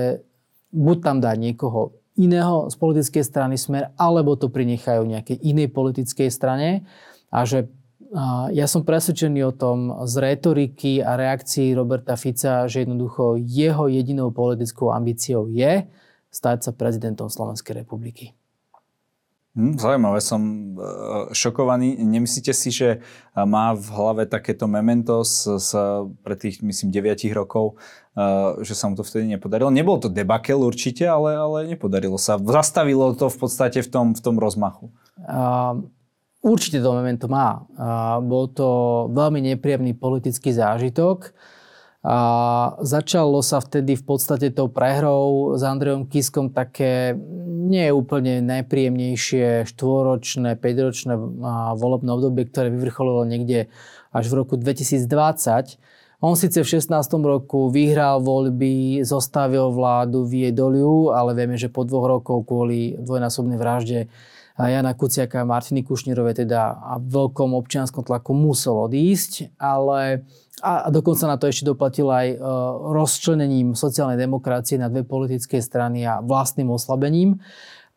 buď 0.71 0.97
tam 1.03 1.19
dá 1.19 1.35
niekoho 1.35 1.99
iného 2.15 2.71
z 2.71 2.75
politickej 2.79 3.25
strany 3.27 3.59
smer, 3.59 3.91
alebo 3.99 4.39
to 4.39 4.47
prinechajú 4.47 5.03
nejakej 5.03 5.39
inej 5.43 5.75
politickej 5.75 6.31
strane. 6.31 6.87
A 7.35 7.43
že 7.43 7.67
ja 8.55 8.71
som 8.71 8.87
presvedčený 8.87 9.43
o 9.43 9.51
tom 9.51 9.91
z 10.07 10.15
retoriky 10.23 11.03
a 11.03 11.19
reakcií 11.19 11.75
Roberta 11.75 12.15
Fica, 12.15 12.71
že 12.71 12.87
jednoducho 12.87 13.35
jeho 13.43 13.91
jedinou 13.91 14.31
politickou 14.31 14.95
ambíciou 14.95 15.51
je 15.51 15.83
stať 16.31 16.59
sa 16.63 16.71
prezidentom 16.71 17.27
Slovenskej 17.27 17.83
republiky. 17.83 18.31
Hm, 19.55 19.79
zaujímavé, 19.79 20.19
som 20.19 20.43
e, 20.43 20.51
šokovaný. 21.31 22.03
Nemyslíte 22.03 22.51
si, 22.51 22.75
že 22.75 23.07
má 23.39 23.71
v 23.71 23.87
hlave 23.87 24.23
takéto 24.27 24.67
memento 24.67 25.23
z, 25.23 25.63
z, 25.63 25.71
pre 26.27 26.35
tých, 26.35 26.59
myslím, 26.59 26.91
9 26.91 27.23
rokov, 27.31 27.79
e, 28.19 28.25
že 28.67 28.75
sa 28.75 28.91
mu 28.91 28.99
to 28.99 29.07
vtedy 29.07 29.31
nepodarilo? 29.31 29.71
Nebol 29.71 30.03
to 30.03 30.11
debakel 30.11 30.59
určite, 30.59 31.07
ale, 31.07 31.39
ale 31.39 31.71
nepodarilo 31.71 32.19
sa. 32.19 32.35
Zastavilo 32.35 33.15
to 33.15 33.31
v 33.31 33.37
podstate 33.39 33.79
v 33.87 33.89
tom, 33.95 34.07
v 34.19 34.21
tom 34.27 34.43
rozmachu. 34.43 34.91
Uh, 35.23 35.87
určite 36.43 36.83
to 36.83 36.91
memento 36.91 37.31
má. 37.31 37.63
Uh, 37.79 38.19
bol 38.27 38.51
to 38.51 38.67
veľmi 39.15 39.55
nepríjemný 39.55 39.95
politický 39.95 40.51
zážitok. 40.51 41.31
A 42.05 42.17
začalo 42.85 43.41
sa 43.41 43.65
vtedy 43.65 43.97
v 43.97 44.05
podstate 44.05 44.53
tou 44.53 44.69
prehrou 44.69 45.57
s 45.57 45.65
Andrejom 45.65 46.05
Kiskom 46.05 46.53
také 46.53 47.17
nie 47.65 47.89
úplne 47.89 48.45
najpríjemnejšie 48.45 49.65
štvoročné, 49.65 50.61
5-ročné 50.61 51.17
volebné 51.81 52.11
obdobie, 52.13 52.45
ktoré 52.45 52.69
vyvrcholilo 52.69 53.25
niekde 53.25 53.73
až 54.13 54.29
v 54.29 54.45
roku 54.45 54.61
2020. 54.61 55.81
On 56.21 56.37
síce 56.37 56.61
v 56.61 56.69
16. 56.69 56.93
roku 57.25 57.73
vyhral 57.73 58.21
voľby, 58.21 59.01
zostavil 59.01 59.73
vládu, 59.73 60.29
viedol 60.29 61.09
ale 61.09 61.33
vieme, 61.33 61.57
že 61.57 61.73
po 61.73 61.89
dvoch 61.89 62.21
rokoch 62.21 62.45
kvôli 62.45 63.01
dvojnásobnej 63.01 63.57
vražde 63.57 64.13
Jana 64.55 64.95
Kuciaka 64.95 65.43
a 65.43 65.49
Martiny 65.49 65.83
Kušnírovej 65.83 66.47
teda 66.47 66.79
a 66.79 67.03
veľkom 67.03 67.59
občianskom 67.59 68.07
tlaku 68.07 68.39
musel 68.39 68.79
odísť, 68.87 69.59
ale 69.59 70.23
a 70.63 70.89
dokonca 70.95 71.27
na 71.27 71.35
to 71.35 71.51
ešte 71.51 71.67
doplatil 71.67 72.07
aj 72.07 72.27
e, 72.31 72.37
rozčlenením 72.95 73.75
sociálnej 73.75 74.15
demokracie 74.15 74.79
na 74.79 74.87
dve 74.87 75.03
politické 75.03 75.59
strany 75.59 76.07
a 76.07 76.23
vlastným 76.23 76.71
oslabením. 76.71 77.43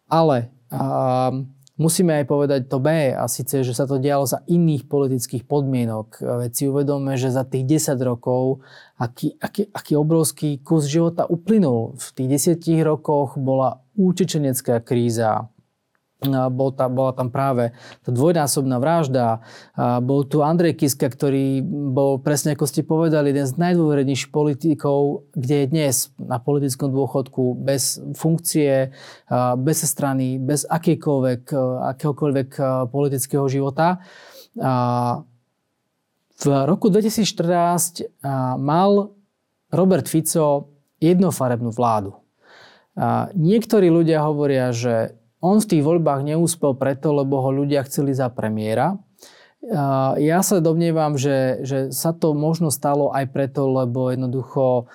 Ale 0.10 0.50
a, 0.74 1.30
musíme 1.78 2.18
aj 2.18 2.26
povedať 2.26 2.62
to 2.66 2.82
B, 2.82 3.14
a 3.14 3.30
síce, 3.30 3.62
že 3.62 3.78
sa 3.78 3.86
to 3.86 4.02
dialo 4.02 4.26
za 4.26 4.42
iných 4.50 4.90
politických 4.90 5.46
podmienok. 5.46 6.20
Veď 6.20 6.52
si 6.52 6.64
uvedome, 6.66 7.14
že 7.16 7.30
za 7.30 7.46
tých 7.46 7.86
10 7.88 8.02
rokov 8.02 8.66
aký, 8.98 9.38
aký, 9.38 9.70
aký 9.70 9.94
obrovský 9.94 10.58
kus 10.66 10.90
života 10.90 11.30
uplynul. 11.30 11.94
V 12.02 12.08
tých 12.18 12.58
10 12.58 12.82
rokoch 12.82 13.38
bola 13.38 13.86
účečenecká 13.94 14.82
kríza, 14.82 15.54
bol 16.26 16.74
tam, 16.74 16.98
bola 16.98 17.14
tam 17.14 17.30
práve 17.30 17.78
tá 18.02 18.10
dvojnásobná 18.10 18.82
vražda. 18.82 19.46
Bol 20.02 20.26
tu 20.26 20.42
Andrej 20.42 20.74
Kiska, 20.82 21.14
ktorý 21.14 21.62
bol 21.94 22.18
presne 22.18 22.58
ako 22.58 22.66
ste 22.66 22.82
povedali, 22.82 23.30
jeden 23.30 23.46
z 23.46 23.54
najdôverenejších 23.54 24.34
politikov, 24.34 25.30
kde 25.38 25.56
je 25.62 25.68
dnes 25.70 26.10
na 26.18 26.42
politickom 26.42 26.90
dôchodku 26.90 27.54
bez 27.62 28.02
funkcie, 28.18 28.90
bez 29.62 29.78
strany, 29.86 30.42
bez 30.42 30.66
akéhokoľvek 30.66 32.52
politického 32.90 33.46
života. 33.46 34.02
V 36.38 36.46
roku 36.46 36.90
2014 36.94 38.26
mal 38.58 39.14
Robert 39.70 40.10
Fico 40.10 40.74
jednofarebnú 40.98 41.70
vládu. 41.74 42.18
Niektorí 43.38 43.94
ľudia 43.94 44.26
hovoria, 44.26 44.74
že 44.74 45.17
on 45.42 45.62
v 45.62 45.70
tých 45.70 45.84
voľbách 45.86 46.26
neúspel 46.26 46.74
preto, 46.74 47.14
lebo 47.14 47.42
ho 47.42 47.50
ľudia 47.54 47.86
chceli 47.86 48.14
za 48.14 48.30
premiéra. 48.34 48.98
Ja 50.18 50.40
sa 50.46 50.62
domnievam, 50.62 51.18
že, 51.18 51.62
že 51.66 51.78
sa 51.90 52.14
to 52.14 52.38
možno 52.38 52.70
stalo 52.70 53.10
aj 53.12 53.26
preto, 53.34 53.66
lebo 53.68 54.14
jednoducho 54.14 54.88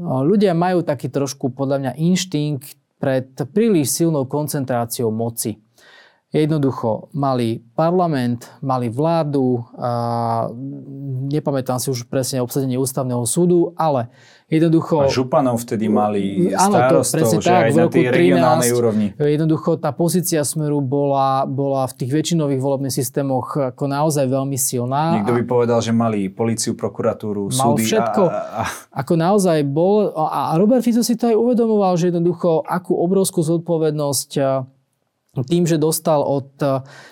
ľudia 0.00 0.56
majú 0.56 0.84
taký 0.84 1.08
trošku 1.08 1.52
podľa 1.52 1.76
mňa 1.80 1.92
inštinkt 2.00 2.76
pred 2.96 3.28
príliš 3.52 3.92
silnou 3.92 4.24
koncentráciou 4.24 5.12
moci. 5.12 5.60
Jednoducho 6.36 7.08
mali 7.16 7.64
parlament, 7.72 8.44
mali 8.60 8.92
vládu, 8.92 9.64
a 9.72 10.52
nepamätám 11.32 11.80
si 11.80 11.88
už 11.88 12.04
presne 12.12 12.44
obsadenie 12.44 12.76
ústavného 12.76 13.24
súdu, 13.24 13.72
ale 13.80 14.12
Jednoducho... 14.46 15.02
A 15.02 15.10
županov 15.10 15.58
vtedy 15.58 15.90
mali 15.90 16.54
áno, 16.54 16.78
starostov, 16.78 17.34
to, 17.34 17.42
že 17.42 17.50
tak, 17.50 17.66
aj 17.66 17.72
na 17.74 17.86
tej 17.90 18.04
regionálnej 18.14 18.70
úrovni. 18.78 19.06
Jednoducho 19.18 19.74
tá 19.74 19.90
pozícia 19.90 20.46
Smeru 20.46 20.78
bola, 20.78 21.42
bola 21.50 21.82
v 21.90 21.98
tých 21.98 22.14
väčšinových 22.14 22.62
volebných 22.62 22.94
systémoch 22.94 23.74
ako 23.74 23.90
naozaj 23.90 24.30
veľmi 24.30 24.54
silná. 24.54 25.18
Niekto 25.18 25.34
by 25.34 25.44
povedal, 25.50 25.82
že 25.82 25.90
mali 25.90 26.30
policiu, 26.30 26.78
prokuratúru, 26.78 27.50
mal 27.58 27.74
súdy. 27.74 27.90
všetko. 27.90 28.22
A, 28.30 28.38
a... 28.38 28.62
Ako 29.02 29.18
naozaj 29.18 29.66
bol. 29.66 30.14
A 30.14 30.54
Robert 30.54 30.86
Fico 30.86 31.02
si 31.02 31.18
to 31.18 31.26
aj 31.26 31.34
uvedomoval, 31.34 31.98
že 31.98 32.14
jednoducho 32.14 32.62
akú 32.62 32.94
obrovskú 32.94 33.42
zodpovednosť 33.42 34.30
tým, 35.44 35.68
že 35.68 35.76
dostal 35.76 36.24
od 36.24 36.56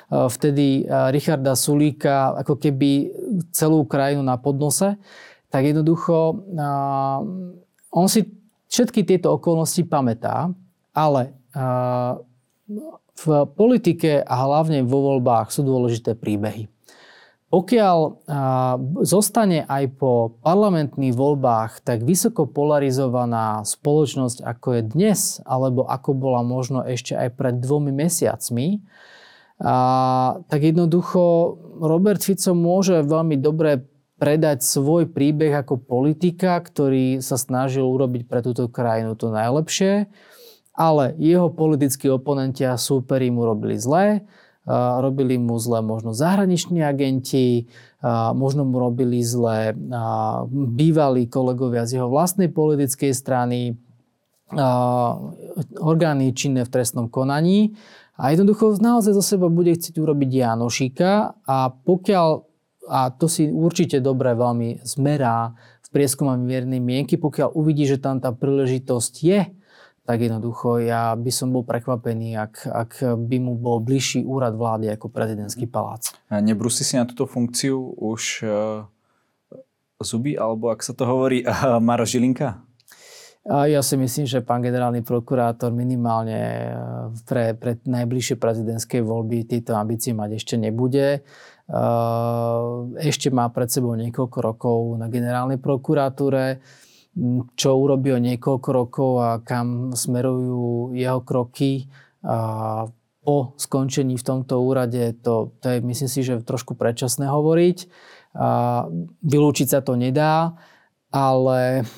vtedy 0.09 0.89
Richarda 1.13 1.53
Sulíka 1.59 2.33
ako 2.41 2.57
keby 2.57 3.13
celú 3.53 3.85
krajinu 3.85 4.25
na 4.25 4.41
podnose, 4.41 4.97
tak 5.53 5.67
jednoducho 5.67 6.35
uh, 6.35 7.21
on 7.95 8.07
si 8.11 8.27
všetky 8.67 9.07
tieto 9.07 9.39
okolnosti 9.39 9.87
pamätá, 9.87 10.51
ale 10.91 11.39
v 13.15 13.25
politike 13.55 14.19
a 14.27 14.35
hlavne 14.35 14.83
vo 14.83 15.15
voľbách 15.15 15.55
sú 15.55 15.63
dôležité 15.63 16.19
príbehy. 16.19 16.67
Pokiaľ 17.55 18.27
zostane 19.07 19.63
aj 19.71 19.85
po 20.03 20.43
parlamentných 20.43 21.15
voľbách 21.15 21.87
tak 21.87 22.03
vysoko 22.03 22.51
polarizovaná 22.51 23.63
spoločnosť, 23.63 24.43
ako 24.43 24.69
je 24.75 24.83
dnes, 24.83 25.39
alebo 25.47 25.87
ako 25.87 26.19
bola 26.19 26.43
možno 26.43 26.83
ešte 26.83 27.15
aj 27.15 27.31
pred 27.39 27.63
dvomi 27.63 27.95
mesiacmi, 27.95 28.83
tak 30.51 30.61
jednoducho 30.67 31.55
Robert 31.79 32.27
Fico 32.27 32.59
môže 32.59 33.07
veľmi 33.07 33.39
dobre 33.39 33.87
predať 34.19 34.67
svoj 34.67 35.15
príbeh 35.15 35.55
ako 35.55 35.79
politika, 35.79 36.59
ktorý 36.59 37.23
sa 37.23 37.39
snažil 37.39 37.87
urobiť 37.87 38.27
pre 38.27 38.43
túto 38.43 38.67
krajinu 38.67 39.15
to 39.15 39.31
najlepšie, 39.31 40.11
ale 40.75 41.15
jeho 41.23 41.55
politickí 41.55 42.11
oponenti 42.11 42.67
a 42.67 42.75
súperi 42.75 43.31
mu 43.31 43.47
robili 43.47 43.79
zlé 43.79 44.27
robili 45.01 45.37
mu 45.37 45.61
zle 45.61 45.85
možno 45.85 46.17
zahraniční 46.17 46.85
agenti, 46.85 47.69
možno 48.35 48.65
mu 48.65 48.81
robili 48.81 49.21
zle 49.21 49.77
bývalí 50.53 51.29
kolegovia 51.29 51.85
z 51.85 52.01
jeho 52.01 52.09
vlastnej 52.09 52.49
politickej 52.49 53.13
strany, 53.13 53.77
orgány 55.81 56.33
činné 56.33 56.65
v 56.65 56.73
trestnom 56.73 57.13
konaní. 57.13 57.77
A 58.15 58.31
jednoducho 58.31 58.79
naozaj 58.79 59.13
zo 59.19 59.25
seba 59.27 59.51
bude 59.51 59.75
chcieť 59.75 59.99
urobiť 59.99 60.31
Janošika 60.31 61.43
a 61.45 61.59
pokiaľ, 61.75 62.29
a 62.87 63.11
to 63.11 63.27
si 63.27 63.51
určite 63.51 63.99
dobre 63.99 64.39
veľmi 64.39 64.87
zmerá 64.87 65.51
v 65.83 65.89
prieskumami 65.91 66.47
miernej 66.47 66.79
mienky, 66.79 67.19
pokiaľ 67.19 67.59
uvidí, 67.59 67.91
že 67.91 67.99
tam 67.99 68.23
tá 68.23 68.31
príležitosť 68.31 69.15
je, 69.19 69.41
tak 70.05 70.21
jednoducho 70.21 70.85
ja 70.85 71.17
by 71.17 71.33
som 71.33 71.49
bol 71.49 71.65
prekvapený, 71.65 72.37
ak, 72.37 72.55
ak 72.69 72.91
by 73.17 73.37
mu 73.41 73.57
bol 73.57 73.81
bližší 73.81 74.21
úrad 74.21 74.53
vlády 74.53 74.93
ako 74.93 75.09
prezidentský 75.09 75.65
palác. 75.65 76.13
A 76.29 76.45
nebrúsi 76.45 76.85
si 76.85 77.01
na 77.01 77.09
túto 77.09 77.25
funkciu 77.25 77.97
už 77.97 78.23
uh, 78.45 78.85
zuby, 80.05 80.37
alebo 80.37 80.69
ak 80.69 80.85
sa 80.85 80.93
to 80.93 81.09
hovorí, 81.09 81.41
uh, 81.49 81.81
Maro 81.81 82.05
Žilinka? 82.05 82.61
A 83.45 83.69
ja 83.69 83.85
si 83.85 84.01
myslím, 84.01 84.25
že 84.25 84.41
pán 84.41 84.65
generálny 84.65 85.05
prokurátor 85.05 85.69
minimálne 85.69 86.41
e, 86.41 86.69
pre, 87.29 87.53
pre 87.53 87.77
najbližšie 87.85 88.41
prezidentské 88.41 89.05
voľby 89.05 89.45
tieto 89.45 89.77
ambície 89.77 90.17
mať 90.17 90.41
ešte 90.41 90.57
nebude. 90.57 91.21
Ešte 93.05 93.29
má 93.29 93.53
pred 93.53 93.69
sebou 93.69 94.01
niekoľko 94.01 94.39
rokov 94.41 94.79
na 94.97 95.13
generálnej 95.13 95.61
prokuratúre 95.61 96.65
čo 97.55 97.79
urobil 97.79 98.19
niekoľko 98.19 98.69
rokov 98.75 99.11
a 99.23 99.31
kam 99.43 99.95
smerujú 99.95 100.95
jeho 100.99 101.23
kroky 101.23 101.87
a 102.27 102.91
po 103.25 103.57
skončení 103.57 104.21
v 104.21 104.27
tomto 104.27 104.61
úrade, 104.61 105.17
to, 105.25 105.57
to 105.65 105.67
je 105.73 105.79
myslím 105.81 106.11
si, 106.13 106.21
že 106.21 106.45
trošku 106.45 106.77
predčasné 106.77 107.25
hovoriť. 107.25 107.89
A 108.37 108.85
vylúčiť 109.25 109.69
sa 109.73 109.81
to 109.81 109.97
nedá, 109.97 110.59
ale 111.09 111.89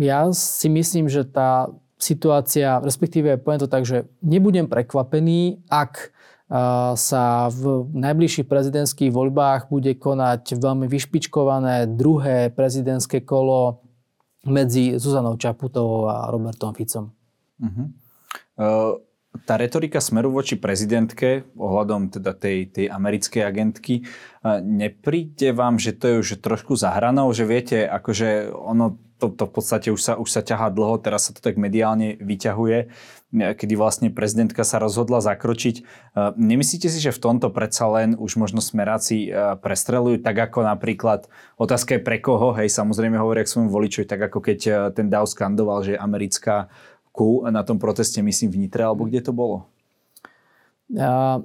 ja 0.00 0.20
si 0.34 0.66
myslím, 0.66 1.06
že 1.06 1.28
tá 1.28 1.70
situácia, 2.00 2.80
respektíve 2.80 3.38
poviem 3.38 3.60
to 3.60 3.70
tak, 3.70 3.84
že 3.84 4.08
nebudem 4.24 4.66
prekvapený, 4.66 5.62
ak 5.68 6.10
sa 6.98 7.46
v 7.54 7.86
najbližších 7.94 8.50
prezidentských 8.50 9.14
voľbách 9.14 9.70
bude 9.70 9.94
konať 9.94 10.58
veľmi 10.58 10.90
vyšpičkované 10.90 11.86
druhé 11.86 12.50
prezidentské 12.50 13.22
kolo 13.22 13.86
medzi 14.46 14.96
Zuzanou 14.96 15.36
Čaputovou 15.36 16.08
a 16.08 16.30
Robertom 16.30 16.72
Ficom. 16.72 17.12
Uh-huh. 17.60 17.86
Uh, 18.56 18.96
tá 19.44 19.60
retorika 19.60 20.00
smeru 20.00 20.32
voči 20.32 20.56
prezidentke 20.56 21.44
ohľadom 21.54 22.08
teda 22.08 22.32
tej, 22.32 22.72
tej 22.72 22.86
americkej 22.88 23.42
agentky, 23.44 23.94
uh, 24.04 24.64
nepríde 24.64 25.52
vám, 25.52 25.76
že 25.76 25.92
to 25.92 26.04
je 26.08 26.16
už 26.24 26.28
trošku 26.40 26.72
zahranou, 26.76 27.28
že 27.36 27.44
viete, 27.44 27.84
akože 27.84 28.48
ono 28.48 29.09
to, 29.20 29.28
to 29.28 29.44
v 29.44 29.52
podstate 29.52 29.88
už 29.92 30.00
sa, 30.00 30.12
už 30.16 30.28
sa 30.32 30.40
ťahá 30.40 30.72
dlho, 30.72 30.96
teraz 30.96 31.28
sa 31.28 31.36
to 31.36 31.44
tak 31.44 31.60
mediálne 31.60 32.16
vyťahuje, 32.16 32.88
kedy 33.30 33.74
vlastne 33.76 34.08
prezidentka 34.08 34.64
sa 34.64 34.80
rozhodla 34.80 35.20
zakročiť. 35.20 35.76
E, 35.78 35.82
nemyslíte 36.34 36.88
si, 36.88 36.98
že 36.98 37.12
v 37.12 37.22
tomto 37.22 37.52
predsa 37.52 37.86
len 37.92 38.16
už 38.16 38.40
možno 38.40 38.64
smeráci 38.64 39.28
e, 39.28 39.54
prestrelujú, 39.60 40.24
tak 40.24 40.50
ako 40.50 40.64
napríklad 40.64 41.28
otázka 41.60 42.00
je 42.00 42.02
pre 42.02 42.18
koho, 42.18 42.56
hej, 42.56 42.72
samozrejme 42.72 43.20
hovoria 43.20 43.44
k 43.44 43.52
svojmu 43.52 43.70
voličovi, 43.70 44.08
tak 44.08 44.32
ako 44.32 44.40
keď 44.40 44.58
e, 44.64 44.72
ten 44.96 45.12
Dow 45.12 45.28
skandoval, 45.28 45.84
že 45.84 45.94
je 45.94 46.02
americká 46.02 46.72
ku 47.12 47.44
na 47.46 47.60
tom 47.62 47.76
proteste, 47.76 48.18
myslím, 48.24 48.48
v 48.50 48.66
alebo 48.80 49.04
kde 49.04 49.20
to 49.20 49.36
bolo? 49.36 49.68
Ja, 50.90 51.42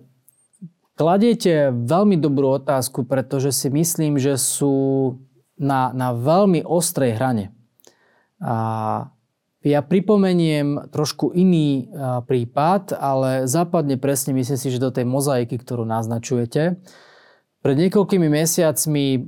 kladiete 0.98 1.70
veľmi 1.70 2.18
dobrú 2.18 2.58
otázku, 2.58 3.06
pretože 3.06 3.54
si 3.54 3.70
myslím, 3.70 4.18
že 4.18 4.40
sú 4.42 5.18
na, 5.56 5.92
na 5.96 6.12
veľmi 6.12 6.64
ostrej 6.68 7.16
hrane. 7.16 7.55
Ja 9.66 9.80
pripomeniem 9.82 10.94
trošku 10.94 11.34
iný 11.34 11.90
prípad, 12.30 12.94
ale 12.94 13.50
západne 13.50 13.98
presne 13.98 14.38
myslím 14.38 14.60
si, 14.62 14.70
že 14.70 14.78
do 14.78 14.94
tej 14.94 15.10
mozaiky, 15.10 15.58
ktorú 15.58 15.90
naznačujete. 15.90 16.78
Pred 17.66 17.76
niekoľkými 17.82 18.30
mesiacmi 18.30 19.26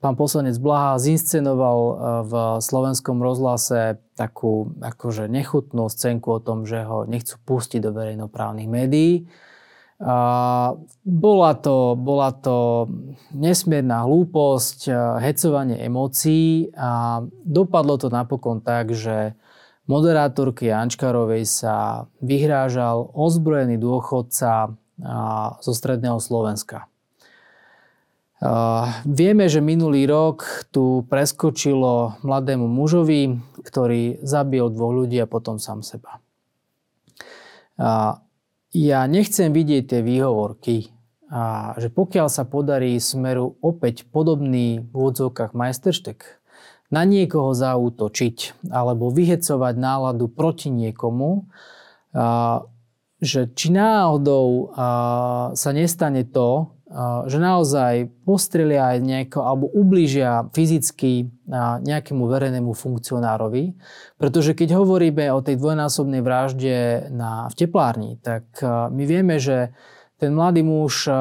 pán 0.00 0.14
poslanec 0.18 0.58
Blaha 0.58 0.98
zinscenoval 0.98 1.78
v 2.26 2.32
slovenskom 2.58 3.22
rozhlase 3.22 4.02
takú 4.18 4.74
akože 4.82 5.30
nechutnú 5.30 5.86
scénku 5.86 6.34
o 6.34 6.42
tom, 6.42 6.66
že 6.66 6.82
ho 6.82 7.06
nechcú 7.06 7.38
pustiť 7.46 7.78
do 7.84 7.94
verejnoprávnych 7.94 8.66
médií 8.66 9.30
bola 9.96 11.52
to, 11.56 11.96
bola 11.96 12.30
to 12.36 12.84
nesmierna 13.32 14.04
hlúposť, 14.04 14.92
hecovanie 15.24 15.80
emócií 15.80 16.68
a 16.76 17.24
dopadlo 17.44 17.96
to 17.96 18.12
napokon 18.12 18.60
tak, 18.60 18.92
že 18.92 19.32
moderátorky 19.88 20.68
Ančkarovej 20.68 21.48
sa 21.48 22.06
vyhrážal 22.20 23.08
ozbrojený 23.16 23.80
dôchodca 23.80 24.76
zo 25.60 25.72
stredného 25.72 26.20
Slovenska. 26.20 26.92
Vieme, 29.08 29.48
že 29.48 29.64
minulý 29.64 30.04
rok 30.04 30.68
tu 30.68 31.08
preskočilo 31.08 32.20
mladému 32.20 32.68
mužovi, 32.68 33.40
ktorý 33.64 34.20
zabil 34.20 34.68
dvoch 34.68 34.92
ľudí 34.92 35.16
a 35.24 35.30
potom 35.30 35.56
sám 35.56 35.80
seba. 35.80 36.20
Ja 38.74 39.06
nechcem 39.06 39.54
vidieť 39.54 39.84
tie 39.90 40.00
výhovorky, 40.02 40.90
a 41.26 41.74
že 41.78 41.90
pokiaľ 41.90 42.30
sa 42.30 42.46
podarí 42.46 42.94
smeru 43.02 43.58
opäť 43.58 44.06
podobný 44.06 44.78
v 44.78 44.90
úvodzovkách 44.94 45.58
majsterštek, 45.58 46.18
na 46.86 47.02
niekoho 47.02 47.50
zaútočiť 47.50 48.70
alebo 48.70 49.10
vyhecovať 49.10 49.74
náladu 49.74 50.30
proti 50.30 50.70
niekomu, 50.70 51.50
a, 52.14 52.62
že 53.18 53.50
či 53.50 53.74
náhodou 53.74 54.70
a, 54.70 54.86
sa 55.58 55.70
nestane 55.74 56.22
to, 56.22 56.75
že 57.28 57.36
naozaj 57.36 58.08
postrelia 58.24 58.96
aj 58.96 59.04
nejako, 59.04 59.44
alebo 59.44 59.68
ublížia 59.68 60.48
fyzicky 60.56 61.28
nejakému 61.84 62.24
verejnému 62.24 62.72
funkcionárovi. 62.72 63.76
Pretože 64.16 64.56
keď 64.56 64.80
hovoríme 64.80 65.28
o 65.36 65.44
tej 65.44 65.60
dvojnásobnej 65.60 66.24
vražde 66.24 67.08
na, 67.12 67.52
v 67.52 67.54
teplárni, 67.60 68.16
tak 68.24 68.48
my 68.64 69.04
vieme, 69.04 69.36
že 69.36 69.76
ten 70.16 70.32
mladý 70.32 70.64
muž 70.64 71.12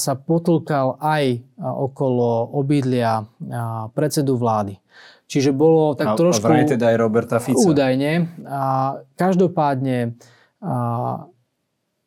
sa 0.00 0.12
potlkal 0.16 0.96
aj 0.96 1.44
okolo 1.60 2.56
obydlia 2.56 3.28
predsedu 3.92 4.40
vlády. 4.40 4.80
Čiže 5.28 5.52
bolo 5.52 5.92
tak 5.94 6.16
trošku... 6.16 6.48
A 6.48 6.64
teda 6.64 6.90
aj 6.90 6.96
Roberta 6.96 7.36
Fica. 7.38 7.60
Údajne. 7.60 8.32
A 8.48 8.96
každopádne 9.14 10.16
a 10.64 11.28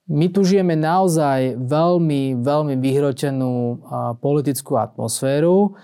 my 0.09 0.27
tu 0.31 0.43
žijeme 0.43 0.75
naozaj 0.75 1.55
veľmi, 1.63 2.43
veľmi 2.43 2.75
vyhrotenú 2.75 3.79
politickú 4.19 4.75
atmosféru. 4.75 5.79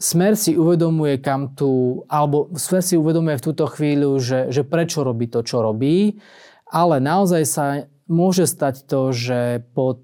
Smer 0.00 0.32
si 0.34 0.58
uvedomuje, 0.58 1.20
kam 1.22 1.54
tu, 1.54 2.02
alebo 2.10 2.50
Smer 2.58 2.82
si 2.82 2.98
uvedomuje 2.98 3.38
v 3.38 3.46
túto 3.46 3.68
chvíľu, 3.70 4.18
že, 4.18 4.50
že 4.50 4.66
prečo 4.66 5.06
robí 5.06 5.30
to, 5.30 5.46
čo 5.46 5.62
robí, 5.62 6.18
ale 6.66 6.98
naozaj 6.98 7.42
sa 7.46 7.64
môže 8.10 8.50
stať 8.50 8.88
to, 8.90 9.14
že 9.14 9.62
pod 9.76 10.02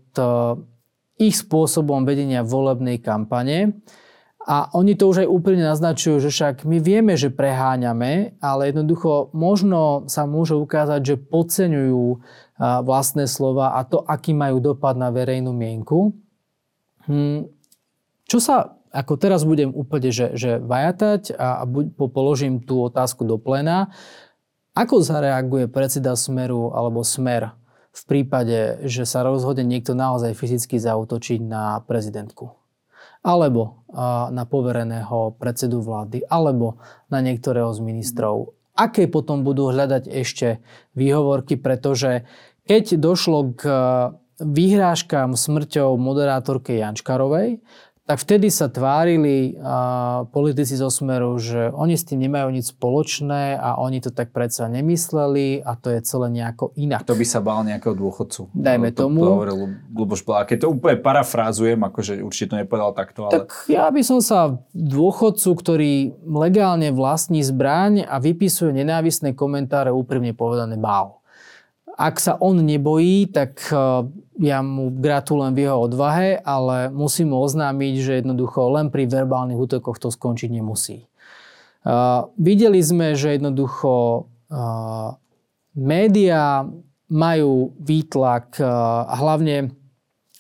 ich 1.17 1.35
spôsobom 1.35 2.05
vedenia 2.05 2.45
volebnej 2.45 3.01
kampane 3.01 3.81
a 4.47 4.71
oni 4.79 4.95
to 4.95 5.11
už 5.11 5.27
aj 5.27 5.29
úplne 5.29 5.67
naznačujú, 5.67 6.23
že 6.23 6.31
však 6.31 6.63
my 6.63 6.79
vieme, 6.79 7.19
že 7.19 7.35
preháňame, 7.35 8.39
ale 8.39 8.71
jednoducho 8.71 9.35
možno 9.35 10.07
sa 10.07 10.23
môže 10.23 10.55
ukázať, 10.55 11.01
že 11.03 11.15
podceňujú 11.19 12.23
vlastné 12.59 13.29
slova 13.29 13.77
a 13.77 13.85
to, 13.85 14.01
aký 14.01 14.33
majú 14.33 14.61
dopad 14.61 14.97
na 14.97 15.13
verejnú 15.13 15.53
mienku. 15.53 16.17
Hm, 17.05 17.53
čo 18.27 18.39
sa, 18.41 18.81
ako 18.91 19.15
teraz 19.21 19.45
budem 19.45 19.71
úplne, 19.71 20.11
že, 20.11 20.35
že 20.35 20.59
vajatať 20.59 21.37
a, 21.37 21.63
a 21.63 21.65
položím 22.09 22.65
tú 22.65 22.89
otázku 22.89 23.29
do 23.29 23.37
plena, 23.37 23.93
ako 24.77 25.01
zareaguje 25.01 25.73
predseda 25.73 26.13
Smeru 26.17 26.73
alebo 26.73 27.01
Smer 27.05 27.57
v 27.97 28.03
prípade, 28.05 28.85
že 28.85 29.09
sa 29.09 29.25
rozhodne 29.25 29.65
niekto 29.65 29.97
naozaj 29.97 30.37
fyzicky 30.37 30.77
zautočiť 30.77 31.41
na 31.41 31.81
prezidentku 31.85 32.53
alebo 33.27 33.83
na 34.31 34.47
povereného 34.47 35.35
predsedu 35.35 35.83
vlády, 35.83 36.23
alebo 36.31 36.79
na 37.11 37.19
niektorého 37.19 37.75
z 37.75 37.83
ministrov. 37.83 38.55
Aké 38.77 39.09
potom 39.09 39.41
budú 39.41 39.73
hľadať 39.73 40.05
ešte 40.13 40.61
výhovorky, 40.93 41.57
pretože 41.57 42.29
keď 42.69 43.01
došlo 43.01 43.57
k 43.57 43.63
vyhrážkám 44.37 45.33
smrťou 45.33 45.97
moderátorke 45.97 46.77
Jančkarovej, 46.77 47.65
tak 48.07 48.23
vtedy 48.23 48.55
sa 48.55 48.71
tvárili 48.71 49.59
a, 49.59 50.25
politici 50.31 50.79
zo 50.79 50.87
Smeru, 50.87 51.35
že 51.43 51.75
oni 51.75 51.99
s 51.99 52.07
tým 52.07 52.23
nemajú 52.23 52.55
nič 52.55 52.71
spoločné 52.71 53.59
a 53.59 53.83
oni 53.83 53.99
to 53.99 54.15
tak 54.15 54.31
predsa 54.31 54.71
nemysleli 54.71 55.67
a 55.67 55.75
to 55.75 55.91
je 55.91 56.01
celé 56.07 56.31
nejako 56.31 56.71
inak. 56.79 57.03
To 57.03 57.19
by 57.19 57.27
sa 57.27 57.43
bál 57.43 57.67
nejakého 57.67 57.99
dôchodcu. 57.99 58.47
Dajme 58.55 58.95
to, 58.95 59.11
tomu. 59.11 59.27
To 59.27 59.35
hovoril 59.43 59.59
Luboš 59.91 60.23
keď 60.23 60.57
to 60.63 60.69
úplne 60.71 61.03
parafrázujem, 61.03 61.83
akože 61.83 62.23
určite 62.23 62.55
to 62.55 62.57
nepovedal 62.63 62.95
takto, 62.95 63.27
ale... 63.27 63.43
Tak 63.43 63.67
ja 63.67 63.91
by 63.91 64.03
som 64.07 64.23
sa 64.23 64.55
dôchodcu, 64.71 65.51
ktorý 65.59 65.95
legálne 66.23 66.95
vlastní 66.95 67.43
zbraň 67.43 68.07
a 68.07 68.23
vypisuje 68.23 68.71
nenávisné 68.71 69.35
komentáre, 69.35 69.91
úprimne 69.91 70.31
povedané 70.31 70.79
bál. 70.79 71.26
Ak 71.97 72.21
sa 72.21 72.37
on 72.37 72.61
nebojí, 72.61 73.33
tak 73.33 73.57
e, 73.73 73.77
ja 74.45 74.61
mu 74.61 74.93
gratulujem 74.93 75.57
v 75.57 75.63
jeho 75.65 75.79
odvahe, 75.81 76.37
ale 76.45 76.93
musím 76.93 77.33
mu 77.33 77.41
oznámiť, 77.41 77.95
že 78.05 78.13
jednoducho 78.21 78.69
len 78.69 78.93
pri 78.93 79.09
verbálnych 79.09 79.57
útokoch 79.57 79.97
to 79.97 80.13
skončiť 80.13 80.53
nemusí. 80.53 81.09
Uh, 81.87 82.35
videli 82.35 82.83
sme, 82.83 83.15
že 83.15 83.39
jednoducho 83.39 84.27
uh, 84.27 85.15
médiá 85.79 86.67
majú 87.07 87.79
výtlak 87.79 88.59
hlavne, 89.07 89.71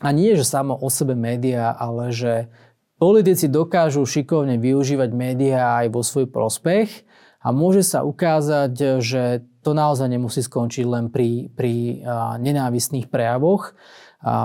a 0.02 0.08
nie 0.10 0.34
že 0.34 0.42
samo 0.42 0.74
o 0.74 0.90
sebe 0.90 1.14
médiá, 1.14 1.70
ale 1.70 2.10
že 2.10 2.50
politici 2.98 3.46
dokážu 3.46 4.04
šikovne 4.04 4.58
využívať 4.58 5.10
médiá 5.14 5.84
aj 5.84 5.94
vo 5.94 6.02
svoj 6.02 6.26
prospech 6.28 7.06
a 7.40 7.54
môže 7.54 7.86
sa 7.86 8.02
ukázať, 8.02 8.98
že 9.00 9.46
to 9.66 9.74
naozaj 9.74 10.06
nemusí 10.06 10.46
skončiť 10.46 10.86
len 10.86 11.10
pri, 11.10 11.50
pri 11.50 12.06
nenávistných 12.38 13.10
prejavoch, 13.10 13.74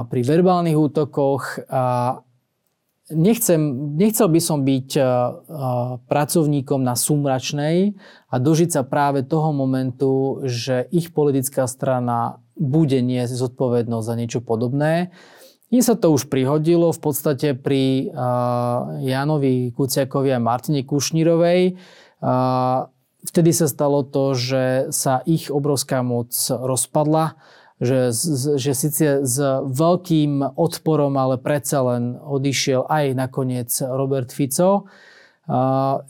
pri 0.10 0.22
verbálnych 0.26 0.74
útokoch. 0.74 1.62
A 1.70 2.18
nechcem, 3.14 3.62
nechcel 4.02 4.26
by 4.34 4.42
som 4.42 4.66
byť 4.66 4.90
pracovníkom 6.10 6.82
na 6.82 6.98
súmračnej 6.98 7.94
a 8.34 8.36
dožiť 8.42 8.70
sa 8.74 8.82
práve 8.82 9.22
toho 9.22 9.54
momentu, 9.54 10.42
že 10.50 10.90
ich 10.90 11.14
politická 11.14 11.70
strana 11.70 12.42
bude 12.58 12.98
niesť 13.06 13.38
zodpovednosť 13.38 14.06
za 14.10 14.16
niečo 14.18 14.42
podobné. 14.42 15.14
Mne 15.72 15.82
sa 15.86 15.96
to 15.96 16.12
už 16.12 16.28
prihodilo 16.28 16.92
v 16.92 17.00
podstate 17.00 17.56
pri 17.56 18.12
Janovi 19.06 19.70
Kuciakovi 19.72 20.34
a 20.34 20.42
Martine 20.42 20.84
Kušnírovej. 20.84 21.78
Vtedy 23.22 23.54
sa 23.54 23.70
stalo 23.70 24.02
to, 24.02 24.34
že 24.34 24.90
sa 24.90 25.22
ich 25.30 25.54
obrovská 25.54 26.02
moc 26.02 26.34
rozpadla, 26.50 27.38
že, 27.82 28.14
že 28.58 28.72
síce 28.78 29.26
s 29.26 29.38
veľkým 29.66 30.58
odporom, 30.58 31.18
ale 31.18 31.42
predsa 31.42 31.82
len 31.82 32.18
odišiel 32.18 32.86
aj 32.90 33.06
nakoniec 33.18 33.70
Robert 33.82 34.30
Fico. 34.30 34.90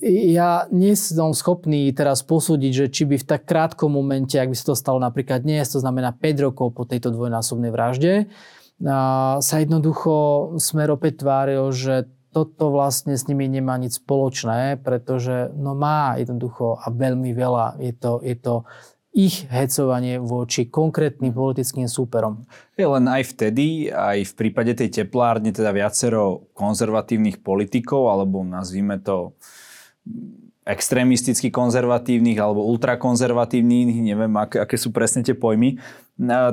Ja 0.03 0.51
nie 0.71 0.93
som 0.99 1.31
schopný 1.31 1.95
teraz 1.95 2.23
posúdiť, 2.27 2.71
že 2.75 2.85
či 2.91 3.03
by 3.07 3.15
v 3.19 3.27
tak 3.27 3.47
krátkom 3.47 3.91
momente, 3.91 4.35
ak 4.35 4.51
by 4.51 4.55
sa 4.55 4.71
to 4.71 4.75
stalo 4.75 4.99
napríklad 4.99 5.47
dnes, 5.47 5.71
to 5.71 5.79
znamená 5.79 6.11
5 6.11 6.47
rokov 6.51 6.75
po 6.75 6.83
tejto 6.83 7.15
dvojnásobnej 7.15 7.71
vražde, 7.71 8.27
sa 9.39 9.55
jednoducho 9.59 10.13
Smer 10.59 10.91
opäť 10.91 11.23
tváril, 11.23 11.71
že 11.71 12.11
toto 12.31 12.71
vlastne 12.71 13.19
s 13.19 13.27
nimi 13.27 13.51
nemá 13.51 13.75
nič 13.75 13.99
spoločné, 13.99 14.79
pretože 14.79 15.51
no 15.53 15.75
má 15.75 16.15
jednoducho 16.15 16.79
a 16.79 16.87
veľmi 16.87 17.35
veľa. 17.35 17.77
Je 17.83 17.93
to, 17.93 18.23
je 18.23 18.35
to 18.39 18.63
ich 19.11 19.43
hecovanie 19.51 20.23
voči 20.23 20.71
konkrétnym 20.71 21.35
politickým 21.35 21.91
súperom. 21.91 22.47
Je 22.79 22.87
len 22.87 23.05
aj 23.11 23.35
vtedy, 23.35 23.91
aj 23.91 24.23
v 24.31 24.33
prípade 24.39 24.71
tej 24.71 25.03
teplárne, 25.03 25.51
teda 25.51 25.75
viacero 25.75 26.47
konzervatívnych 26.55 27.43
politikov, 27.43 28.07
alebo 28.07 28.39
nazvime 28.47 29.03
to 29.03 29.35
extrémisticky 30.63 31.51
konzervatívnych 31.51 32.39
alebo 32.39 32.63
ultrakonzervatívnych, 32.71 33.99
neviem, 33.99 34.31
aké, 34.39 34.63
aké 34.63 34.79
sú 34.79 34.95
presne 34.95 35.25
tie 35.25 35.35
pojmy, 35.35 35.75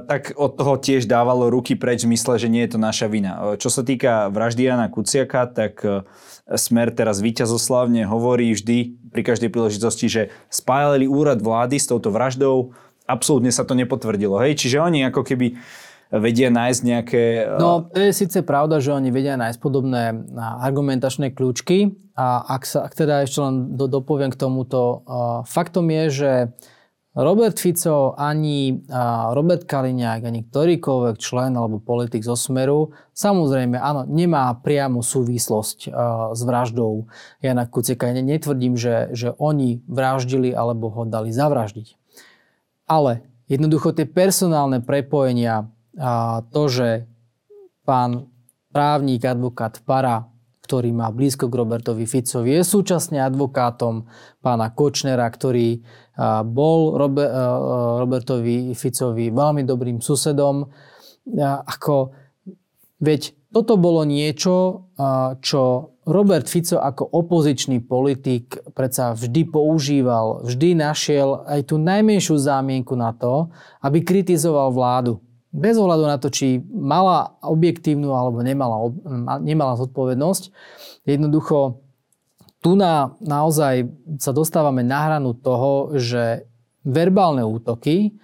tak 0.08 0.32
od 0.40 0.56
toho 0.56 0.80
tiež 0.80 1.04
dávalo 1.04 1.52
ruky 1.52 1.76
preč 1.76 2.04
v 2.04 2.14
zmysle, 2.14 2.40
že 2.40 2.48
nie 2.48 2.64
je 2.64 2.72
to 2.76 2.78
naša 2.80 3.06
vina. 3.12 3.56
Čo 3.60 3.68
sa 3.68 3.82
týka 3.84 4.32
vraždy 4.32 4.64
Jana 4.64 4.88
Kuciaka, 4.88 5.44
tak 5.44 5.84
e, 5.84 6.08
Smer 6.56 6.88
teraz 6.96 7.20
víťazoslavne 7.20 8.08
hovorí 8.08 8.56
vždy 8.56 8.96
pri 9.12 9.22
každej 9.24 9.52
príležitosti, 9.52 10.08
že 10.08 10.22
spájali 10.48 11.04
úrad 11.04 11.44
vlády 11.44 11.76
s 11.76 11.84
touto 11.84 12.08
vraždou, 12.08 12.72
absolútne 13.04 13.52
sa 13.52 13.68
to 13.68 13.76
nepotvrdilo. 13.76 14.40
Hej? 14.40 14.56
Čiže 14.56 14.80
oni 14.80 15.04
ako 15.04 15.20
keby 15.20 15.60
vedia 16.08 16.48
nájsť 16.48 16.80
nejaké... 16.88 17.22
Eh, 17.44 17.60
no, 17.60 17.84
to 17.84 18.00
je 18.00 18.16
síce 18.16 18.40
pravda, 18.40 18.80
že 18.80 18.96
oni 18.96 19.12
vedia 19.12 19.36
nájsť 19.36 19.58
podobné 19.60 20.16
argumentačné 20.40 21.36
kľúčky 21.36 21.92
a 22.16 22.40
ak, 22.56 22.64
sa, 22.64 22.88
ak 22.88 22.96
teda 22.96 23.28
ešte 23.28 23.44
len 23.44 23.76
do, 23.76 23.84
dopoviem 23.84 24.32
k 24.32 24.40
tomuto, 24.40 25.04
faktom 25.44 25.92
je, 25.92 26.04
že 26.08 26.32
Robert 27.16 27.58
Fico, 27.58 28.14
ani 28.14 28.84
Robert 29.32 29.66
Kaliňák, 29.66 30.22
ani 30.28 30.46
ktorýkoľvek 30.46 31.16
člen 31.18 31.56
alebo 31.56 31.82
politik 31.82 32.22
zo 32.22 32.38
Smeru, 32.38 32.94
samozrejme, 33.10 33.74
áno, 33.74 34.06
nemá 34.06 34.54
priamu 34.60 35.02
súvislosť 35.02 35.90
s 36.36 36.40
vraždou 36.46 37.10
Jana 37.42 37.66
Kuciaka. 37.66 38.14
Netvrdím, 38.14 38.78
že, 38.78 39.10
že 39.16 39.34
oni 39.34 39.82
vraždili 39.90 40.54
alebo 40.54 40.94
ho 40.94 41.02
dali 41.08 41.34
zavraždiť. 41.34 41.98
Ale 42.86 43.26
jednoducho 43.50 43.90
tie 43.96 44.06
personálne 44.06 44.78
prepojenia 44.78 45.66
to, 46.54 46.62
že 46.70 47.08
pán 47.82 48.30
právnik, 48.70 49.26
advokát 49.26 49.82
Para, 49.82 50.30
ktorý 50.68 50.92
má 50.92 51.08
blízko 51.08 51.48
k 51.48 51.58
Robertovi 51.64 52.04
Ficovi, 52.04 52.60
je 52.60 52.60
súčasne 52.60 53.24
advokátom 53.24 54.04
pána 54.44 54.68
Kočnera, 54.76 55.24
ktorý 55.24 55.80
bol 56.44 56.92
Robertovi 58.04 58.76
Ficovi 58.76 59.32
veľmi 59.32 59.64
dobrým 59.64 60.04
susedom. 60.04 60.68
Ako, 61.40 62.12
veď 63.00 63.32
toto 63.48 63.80
bolo 63.80 64.04
niečo, 64.04 64.84
čo 65.40 65.60
Robert 66.04 66.48
Fico 66.48 66.80
ako 66.80 67.04
opozičný 67.04 67.84
politik 67.84 68.60
predsa 68.76 69.12
vždy 69.16 69.48
používal, 69.48 70.44
vždy 70.44 70.76
našiel 70.76 71.48
aj 71.48 71.68
tú 71.72 71.80
najmenšiu 71.80 72.36
zámienku 72.36 72.92
na 72.92 73.16
to, 73.16 73.48
aby 73.80 74.04
kritizoval 74.04 74.72
vládu 74.72 75.20
bez 75.52 75.74
ohľadu 75.80 76.04
na 76.04 76.16
to, 76.20 76.28
či 76.28 76.60
mala 76.68 77.38
objektívnu 77.40 78.12
alebo 78.12 78.44
nemala, 78.44 78.92
nemala 79.40 79.80
zodpovednosť, 79.80 80.52
jednoducho 81.08 81.80
tu 82.58 82.74
na, 82.74 83.14
naozaj 83.22 83.86
sa 84.18 84.34
dostávame 84.34 84.82
na 84.82 85.06
hranu 85.06 85.32
toho, 85.32 85.94
že 85.94 86.44
verbálne 86.82 87.46
útoky 87.46 88.18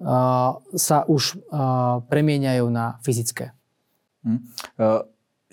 uh, 0.00 0.56
sa 0.72 0.98
už 1.04 1.36
uh, 1.36 2.00
premieňajú 2.08 2.66
na 2.72 2.96
fyzické. 3.04 3.52
Hm. 4.24 4.40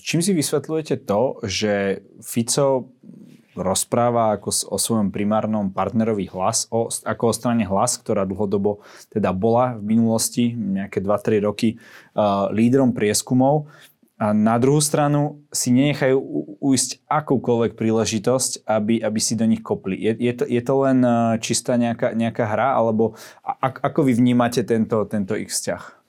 Čím 0.02 0.24
si 0.26 0.32
vysvetľujete 0.34 1.06
to, 1.06 1.44
že 1.46 2.02
Fico 2.24 2.96
rozpráva 3.56 4.36
ako 4.40 4.50
o 4.72 4.78
svojom 4.80 5.12
primárnom 5.12 5.72
partnerovi 5.72 6.28
hlas, 6.32 6.68
o, 6.72 6.88
ako 6.88 7.24
o 7.30 7.34
strane 7.36 7.68
hlas, 7.68 8.00
ktorá 8.00 8.24
dlhodobo 8.24 8.84
teda 9.12 9.36
bola 9.36 9.76
v 9.76 9.96
minulosti, 9.98 10.56
nejaké 10.56 11.04
2-3 11.04 11.48
roky, 11.48 11.76
uh, 12.16 12.48
lídrom 12.52 12.96
prieskumov. 12.96 13.68
A 14.22 14.38
na 14.38 14.62
druhú 14.62 14.78
stranu 14.78 15.42
si 15.50 15.74
nenechajú 15.74 16.14
ujsť 16.62 17.10
akúkoľvek 17.10 17.74
príležitosť, 17.74 18.70
aby, 18.70 19.02
aby 19.02 19.20
si 19.20 19.34
do 19.34 19.50
nich 19.50 19.66
kopli. 19.66 19.98
Je, 19.98 20.14
je, 20.14 20.34
to, 20.38 20.46
je 20.46 20.62
to 20.62 20.74
len 20.86 21.02
čistá 21.42 21.74
nejaká, 21.74 22.14
nejaká 22.14 22.46
hra, 22.46 22.78
alebo 22.78 23.18
a, 23.42 23.58
ako 23.66 24.06
vy 24.06 24.14
vnímate 24.14 24.62
tento, 24.62 25.10
tento 25.10 25.34
ich 25.34 25.50
vzťah? 25.50 26.01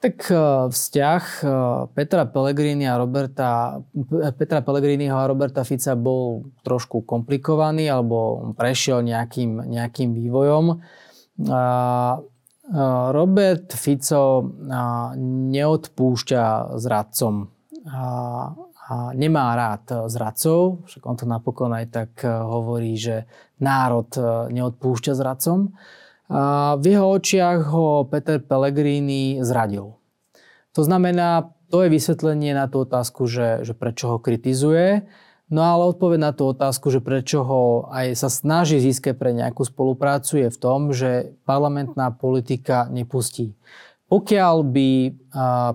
Tak 0.00 0.16
e, 0.32 0.36
vzťah 0.72 1.24
e, 1.44 1.46
Petra 1.92 2.24
Pellegrini 2.24 2.88
a 2.88 2.96
Roberta, 2.96 3.84
Petra 4.32 4.64
Pellegriniho 4.64 5.12
a 5.12 5.28
Roberta 5.28 5.60
Fica 5.60 5.92
bol 5.92 6.48
trošku 6.64 7.04
komplikovaný 7.04 7.84
alebo 7.92 8.48
prešiel 8.56 9.04
nejakým, 9.04 9.60
nejakým 9.68 10.16
vývojom. 10.16 10.80
Robert 13.12 13.68
Fico 13.76 14.24
neodpúšťa 15.52 16.44
zradcom 16.80 17.34
a 18.90 18.94
nemá 19.14 19.54
rád 19.54 20.10
zradcov, 20.10 20.84
však 20.84 21.02
on 21.06 21.16
to 21.16 21.24
napokon 21.28 21.72
aj 21.76 21.86
tak 21.92 22.12
e, 22.24 22.32
hovorí, 22.32 22.96
že 22.96 23.28
národ 23.60 24.08
neodpúšťa 24.48 25.12
zradcom. 25.12 25.76
V 26.78 26.84
jeho 26.86 27.10
očiach 27.10 27.74
ho 27.74 28.06
Peter 28.06 28.38
Pellegrini 28.38 29.42
zradil. 29.42 29.98
To 30.78 30.82
znamená, 30.86 31.50
to 31.74 31.82
je 31.82 31.90
vysvetlenie 31.90 32.54
na 32.54 32.70
tú 32.70 32.86
otázku, 32.86 33.26
že, 33.26 33.66
že 33.66 33.74
prečo 33.74 34.14
ho 34.14 34.22
kritizuje. 34.22 35.10
No 35.50 35.66
ale 35.66 35.90
odpoveď 35.90 36.18
na 36.22 36.30
tú 36.30 36.54
otázku, 36.54 36.94
že 36.94 37.02
prečo 37.02 37.42
ho 37.42 37.90
aj 37.90 38.14
sa 38.14 38.30
snaží 38.30 38.78
získať 38.78 39.18
pre 39.18 39.34
nejakú 39.34 39.66
spoluprácu 39.66 40.46
je 40.46 40.48
v 40.54 40.58
tom, 40.62 40.94
že 40.94 41.34
parlamentná 41.42 42.14
politika 42.14 42.86
nepustí. 42.86 43.58
Pokiaľ 44.06 44.56
by 44.62 44.90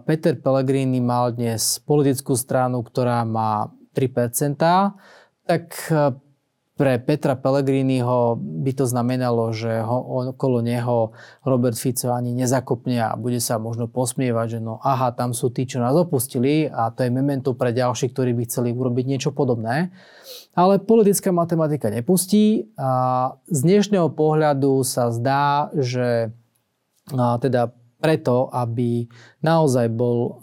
Peter 0.07 0.39
Pellegrini 0.39 1.03
mal 1.03 1.35
dnes 1.35 1.83
politickú 1.83 2.39
stranu, 2.39 2.83
ktorá 2.87 3.27
má 3.27 3.67
3%, 3.91 4.55
tak 5.43 5.75
pre 6.75 6.99
Petra 6.99 7.39
Pellegriniho 7.39 8.35
by 8.35 8.71
to 8.75 8.83
znamenalo, 8.83 9.55
že 9.55 9.79
ho, 9.79 10.27
okolo 10.35 10.59
neho 10.59 11.15
Robert 11.47 11.79
Fico 11.79 12.11
ani 12.11 12.35
nezakopne 12.35 12.99
a 12.99 13.15
bude 13.15 13.39
sa 13.39 13.55
možno 13.55 13.87
posmievať, 13.87 14.47
že 14.55 14.59
no 14.59 14.83
aha, 14.83 15.15
tam 15.15 15.31
sú 15.31 15.55
tí, 15.55 15.63
čo 15.63 15.79
nás 15.79 15.95
opustili 15.95 16.67
a 16.67 16.91
to 16.91 17.07
je 17.07 17.15
memento 17.15 17.55
pre 17.55 17.71
ďalších, 17.71 18.11
ktorí 18.11 18.35
by 18.35 18.43
chceli 18.51 18.75
urobiť 18.75 19.05
niečo 19.07 19.31
podobné. 19.31 19.95
Ale 20.51 20.83
politická 20.83 21.31
matematika 21.31 21.87
nepustí 21.87 22.67
a 22.75 23.31
z 23.47 23.59
dnešného 23.63 24.11
pohľadu 24.11 24.83
sa 24.83 25.15
zdá, 25.15 25.71
že 25.79 26.35
a 27.13 27.37
teda 27.37 27.69
preto, 27.95 28.51
aby 28.53 29.07
naozaj 29.41 29.89
bol 29.89 30.37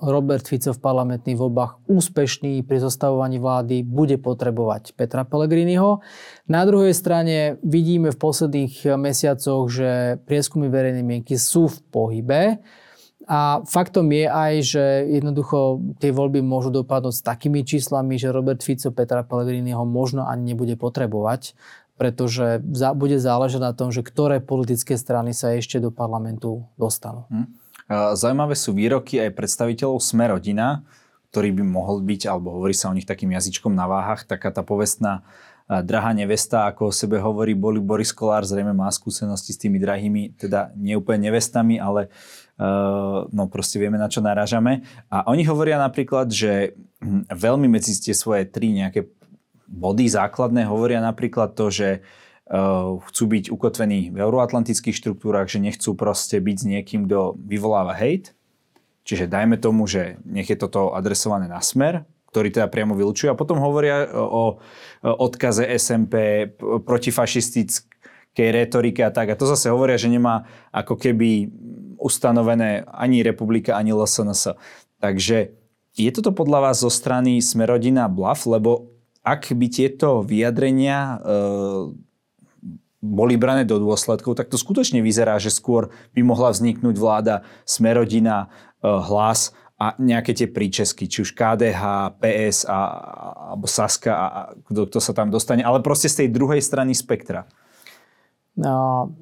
Robert 0.00 0.46
Fico 0.46 0.72
v 0.72 0.80
parlamentných 0.80 1.36
voľbách 1.36 1.90
úspešný 1.90 2.64
pri 2.64 2.78
zostavovaní 2.80 3.42
vlády, 3.42 3.82
bude 3.84 4.16
potrebovať 4.16 4.96
Petra 4.96 5.26
Pellegriniho. 5.26 6.00
Na 6.48 6.62
druhej 6.64 6.94
strane 6.94 7.58
vidíme 7.60 8.14
v 8.14 8.20
posledných 8.20 8.96
mesiacoch, 8.96 9.68
že 9.68 10.22
prieskumy 10.24 10.70
verejnej 10.70 11.04
mienky 11.04 11.34
sú 11.36 11.68
v 11.68 11.78
pohybe. 11.90 12.42
A 13.26 13.58
faktom 13.66 14.06
je 14.14 14.30
aj, 14.30 14.54
že 14.62 14.84
jednoducho 15.10 15.82
tie 15.98 16.14
voľby 16.14 16.46
môžu 16.46 16.70
dopadnúť 16.70 17.10
s 17.10 17.26
takými 17.26 17.66
číslami, 17.66 18.22
že 18.22 18.30
Robert 18.30 18.62
Fico 18.62 18.94
Petra 18.94 19.26
Pellegriniho 19.26 19.82
možno 19.82 20.30
ani 20.30 20.54
nebude 20.54 20.78
potrebovať 20.78 21.58
pretože 21.96 22.60
bude 22.96 23.16
záležať 23.16 23.60
na 23.60 23.72
tom, 23.72 23.88
že 23.88 24.04
ktoré 24.04 24.44
politické 24.44 24.96
strany 25.00 25.32
sa 25.32 25.56
ešte 25.56 25.80
do 25.80 25.88
parlamentu 25.88 26.68
dostanú. 26.76 27.24
Hm. 27.32 27.48
Zaujímavé 28.16 28.54
sú 28.58 28.76
výroky 28.76 29.22
aj 29.22 29.36
predstaviteľov 29.36 30.02
Smerodina, 30.02 30.84
ktorý 31.30 31.52
by 31.56 31.62
mohol 31.64 32.02
byť, 32.02 32.28
alebo 32.28 32.56
hovorí 32.60 32.74
sa 32.74 32.90
o 32.90 32.96
nich 32.96 33.06
takým 33.06 33.30
jazyčkom 33.32 33.72
na 33.72 33.86
váhach, 33.86 34.24
taká 34.24 34.50
tá 34.50 34.64
povestná 34.66 35.22
drahá 35.66 36.14
nevesta, 36.14 36.70
ako 36.70 36.90
o 36.90 36.94
sebe 36.94 37.18
hovorí 37.18 37.58
boli 37.58 37.82
Boris 37.82 38.14
Kolár, 38.14 38.46
zrejme 38.46 38.70
má 38.70 38.86
skúsenosti 38.94 39.50
s 39.50 39.58
tými 39.58 39.82
drahými, 39.82 40.38
teda 40.38 40.70
nie 40.78 40.94
úplne 40.94 41.26
nevestami, 41.26 41.82
ale 41.82 42.06
uh, 42.62 43.26
no 43.34 43.50
proste 43.50 43.82
vieme, 43.82 43.98
na 43.98 44.06
čo 44.06 44.22
narážame. 44.22 44.86
A 45.10 45.26
oni 45.26 45.42
hovoria 45.42 45.82
napríklad, 45.82 46.30
že 46.30 46.78
hm, 47.02 47.26
veľmi 47.34 47.66
medzi 47.66 47.98
tie 47.98 48.14
svoje 48.14 48.46
tri 48.46 48.70
nejaké 48.70 49.10
body 49.66 50.06
základné 50.06 50.66
hovoria 50.66 51.02
napríklad 51.02 51.58
to, 51.58 51.70
že 51.70 51.88
uh, 52.00 52.96
chcú 53.10 53.24
byť 53.26 53.44
ukotvení 53.50 54.14
v 54.14 54.16
euroatlantických 54.16 54.94
štruktúrach, 54.94 55.50
že 55.50 55.62
nechcú 55.62 55.94
proste 55.98 56.38
byť 56.38 56.56
s 56.56 56.64
niekým, 56.64 57.06
kto 57.06 57.34
vyvoláva 57.36 57.94
hate. 57.94 58.32
Čiže 59.06 59.30
dajme 59.30 59.58
tomu, 59.62 59.86
že 59.86 60.18
nech 60.26 60.50
je 60.50 60.58
toto 60.58 60.90
adresované 60.90 61.46
na 61.46 61.62
smer, 61.62 62.02
ktorý 62.34 62.50
teda 62.50 62.66
priamo 62.66 62.98
vylúčuje. 62.98 63.30
A 63.30 63.38
potom 63.38 63.62
hovoria 63.62 64.02
o, 64.10 64.26
o 64.26 64.44
odkaze 65.06 65.62
SMP 65.78 66.50
protifašistickej 66.58 68.48
retorike 68.50 69.06
a 69.06 69.14
tak. 69.14 69.30
A 69.30 69.38
to 69.38 69.46
zase 69.46 69.70
hovoria, 69.70 69.94
že 69.94 70.10
nemá 70.10 70.50
ako 70.74 70.98
keby 70.98 71.54
ustanovené 72.02 72.82
ani 72.90 73.22
republika, 73.22 73.78
ani 73.78 73.94
LSNS. 73.94 74.58
Takže 74.98 75.54
je 75.96 76.10
toto 76.12 76.34
podľa 76.34 76.70
vás 76.70 76.82
zo 76.82 76.92
strany 76.92 77.40
Smerodina 77.40 78.10
bluff, 78.10 78.44
lebo 78.44 78.95
ak 79.26 79.50
by 79.50 79.66
tieto 79.66 80.22
vyjadrenia 80.22 80.98
e, 81.02 81.16
boli 83.02 83.34
brané 83.34 83.66
do 83.66 83.82
dôsledkov, 83.82 84.38
tak 84.38 84.46
to 84.46 84.54
skutočne 84.54 85.02
vyzerá, 85.02 85.34
že 85.42 85.50
skôr 85.50 85.90
by 86.14 86.22
mohla 86.22 86.54
vzniknúť 86.54 86.94
vláda 86.94 87.42
Smerodina, 87.66 88.46
e, 88.46 88.86
hlas 88.86 89.50
a 89.76 89.98
nejaké 89.98 90.32
tie 90.32 90.48
príčesky, 90.48 91.04
či 91.10 91.26
už 91.26 91.36
KDH, 91.36 92.16
PS 92.22 92.64
a, 92.64 92.78
alebo 93.52 93.66
Saska 93.68 94.12
a, 94.14 94.26
a 94.26 94.40
kto, 94.72 94.88
kto 94.88 94.98
sa 95.02 95.12
tam 95.12 95.28
dostane, 95.28 95.66
ale 95.66 95.84
proste 95.84 96.08
z 96.08 96.24
tej 96.24 96.28
druhej 96.32 96.62
strany 96.62 96.96
spektra. 96.96 97.44
No, 98.56 99.12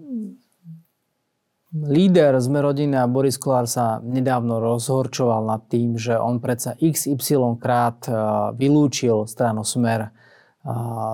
Líder 1.75 2.39
z 2.39 2.47
rodiny 2.55 2.95
a 2.95 3.11
Boris 3.11 3.35
Kolár 3.35 3.67
sa 3.67 3.99
nedávno 3.99 4.63
rozhorčoval 4.63 5.43
nad 5.43 5.67
tým, 5.67 5.99
že 5.99 6.15
on 6.15 6.39
predsa 6.39 6.79
XY 6.79 7.59
krát 7.59 7.99
e, 8.07 8.15
vylúčil 8.55 9.27
stranu 9.27 9.67
Smer 9.67 10.07
e, 10.07 10.11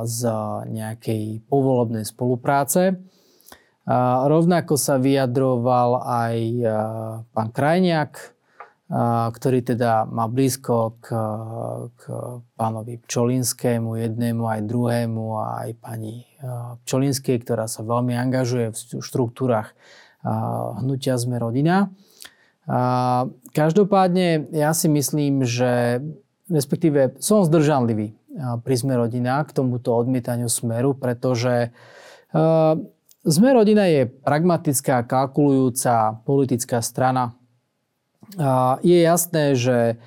z 0.05 0.21
nejakej 0.69 1.49
povolobnej 1.49 2.05
spolupráce. 2.05 3.01
A 3.89 4.29
rovnako 4.29 4.77
sa 4.77 5.01
vyjadroval 5.01 6.05
aj 6.05 6.37
e, 6.37 6.65
pán 7.33 7.49
Krajniak, 7.57 8.37
ktorý 9.33 9.63
teda 9.63 10.03
má 10.11 10.27
blízko 10.27 10.99
k, 10.99 11.15
k 11.95 12.03
pánovi 12.59 12.99
Pčolinskému, 12.99 13.95
jednému 13.95 14.51
aj 14.51 14.67
druhému 14.67 15.39
aj 15.39 15.79
pani 15.79 16.27
Pčolinskej, 16.83 17.39
ktorá 17.39 17.71
sa 17.71 17.87
veľmi 17.87 18.19
angažuje 18.19 18.75
v 18.75 18.99
štruktúrach 18.99 19.79
hnutia 20.81 21.17
Sme 21.17 21.41
rodina. 21.41 21.93
Každopádne 23.51 24.53
ja 24.55 24.71
si 24.77 24.87
myslím, 24.87 25.43
že 25.43 26.05
respektíve 26.47 27.19
som 27.19 27.43
zdržanlivý 27.43 28.15
pri 28.63 28.75
Sme 28.79 28.95
rodina 28.95 29.43
k 29.43 29.51
tomuto 29.51 29.97
odmietaniu 29.97 30.47
Smeru, 30.47 30.95
pretože 30.95 31.75
Sme 33.21 33.49
rodina 33.53 33.91
je 33.91 34.07
pragmatická, 34.07 35.03
kalkulujúca 35.05 36.23
politická 36.23 36.81
strana. 36.81 37.35
Je 38.87 38.99
jasné, 39.03 39.59
že 39.59 39.99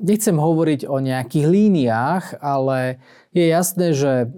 nechcem 0.00 0.38
hovoriť 0.38 0.86
o 0.86 1.02
nejakých 1.02 1.46
líniách, 1.50 2.24
ale 2.38 3.02
je 3.36 3.46
jasné, 3.52 3.92
že 3.92 4.32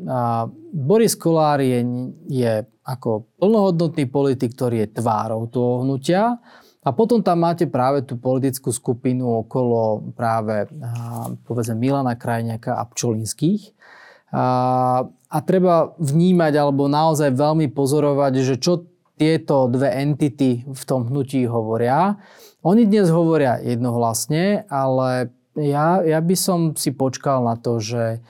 Boris 0.74 1.14
Kolár 1.14 1.62
je, 1.62 1.86
je 2.26 2.66
ako 2.82 3.30
plnohodnotný 3.38 4.10
politik, 4.10 4.58
ktorý 4.58 4.82
je 4.82 4.98
tvárou 4.98 5.46
toho 5.46 5.86
hnutia. 5.86 6.42
A 6.82 6.88
potom 6.90 7.20
tam 7.20 7.44
máte 7.44 7.68
práve 7.68 8.02
tú 8.02 8.16
politickú 8.16 8.72
skupinu 8.72 9.44
okolo 9.44 10.08
práve 10.16 10.66
povedzme 11.44 11.76
Milana 11.76 12.16
Krajňaka 12.16 12.74
a 12.74 12.82
Pčolinských. 12.88 13.76
A, 14.32 14.44
a 15.08 15.38
treba 15.44 15.92
vnímať 16.00 16.52
alebo 16.56 16.88
naozaj 16.88 17.32
veľmi 17.32 17.68
pozorovať, 17.72 18.32
že 18.40 18.56
čo 18.56 18.88
tieto 19.18 19.68
dve 19.68 19.90
entity 20.00 20.64
v 20.64 20.82
tom 20.86 21.10
hnutí 21.10 21.44
hovoria. 21.44 22.16
Oni 22.62 22.86
dnes 22.86 23.10
hovoria 23.10 23.58
jednohlasne, 23.60 24.64
ale 24.70 25.34
ja, 25.58 26.00
ja 26.06 26.20
by 26.22 26.36
som 26.38 26.72
si 26.78 26.94
počkal 26.94 27.42
na 27.42 27.58
to, 27.58 27.82
že 27.82 28.04
a, 28.16 28.22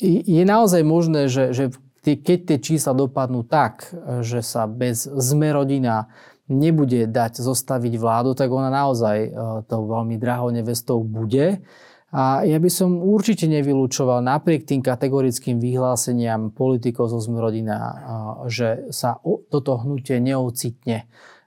je 0.00 0.42
naozaj 0.48 0.82
možné, 0.82 1.28
že, 1.28 1.52
že 1.52 1.64
keď 2.02 2.38
tie 2.48 2.58
čísla 2.58 2.96
dopadnú 2.96 3.46
tak, 3.46 3.94
že 4.24 4.42
sa 4.42 4.66
bez 4.66 5.06
zme 5.06 5.54
rodina 5.54 6.10
nebude 6.50 7.06
dať 7.08 7.40
zostaviť 7.40 7.94
vládu, 7.96 8.34
tak 8.36 8.52
ona 8.52 8.68
naozaj 8.68 9.18
e, 9.24 9.30
tou 9.66 9.88
veľmi 9.88 10.20
drahou 10.20 10.52
nevestou 10.52 11.00
bude. 11.00 11.64
A 12.12 12.44
ja 12.44 12.60
by 12.60 12.68
som 12.68 13.00
určite 13.00 13.48
nevylúčoval 13.48 14.20
napriek 14.20 14.68
tým 14.68 14.84
kategorickým 14.84 15.56
vyhláseniam 15.56 16.52
politikov 16.52 17.08
zo 17.08 17.22
Zmerodina, 17.22 17.78
e, 17.78 17.94
že 18.52 18.68
sa 18.92 19.16
toto 19.48 19.80
hnutie 19.80 20.20
neocitne 20.20 20.98
e, 21.02 21.06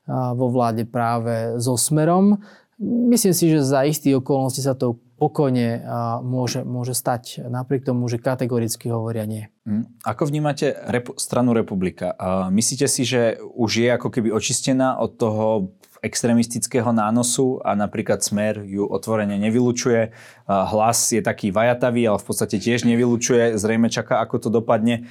vo 0.10 0.50
vláde 0.50 0.90
práve 0.90 1.62
so 1.62 1.78
Smerom. 1.78 2.42
Myslím 2.82 3.32
si, 3.32 3.52
že 3.52 3.64
za 3.64 3.86
istých 3.86 4.20
okolností 4.20 4.66
sa 4.66 4.74
to 4.74 5.00
pokojne 5.16 5.82
môže, 6.24 6.68
môže 6.68 6.92
stať, 6.92 7.48
napriek 7.48 7.88
tomu, 7.88 8.06
že 8.12 8.20
kategoricky 8.20 8.92
hovoria 8.92 9.24
nie. 9.24 9.48
Hm. 9.64 9.88
Ako 10.04 10.28
vnímate 10.28 10.76
repu- 10.92 11.16
stranu 11.16 11.56
Republika? 11.56 12.14
Myslíte 12.52 12.86
si, 12.92 13.08
že 13.08 13.40
už 13.42 13.72
je 13.82 13.90
ako 13.90 14.12
keby 14.12 14.30
očistená 14.36 15.00
od 15.00 15.16
toho 15.16 15.76
extrémistického 16.06 16.94
nánosu 16.94 17.58
a 17.66 17.74
napríklad 17.74 18.22
Smer 18.22 18.62
ju 18.62 18.86
otvorene 18.86 19.42
nevylučuje. 19.42 20.14
Hlas 20.46 21.00
je 21.10 21.24
taký 21.26 21.50
vajatavý, 21.50 22.06
ale 22.06 22.22
v 22.22 22.28
podstate 22.30 22.62
tiež 22.62 22.86
nevylučuje. 22.86 23.58
Zrejme 23.58 23.90
čaká, 23.90 24.22
ako 24.22 24.36
to 24.38 24.50
dopadne. 24.54 25.10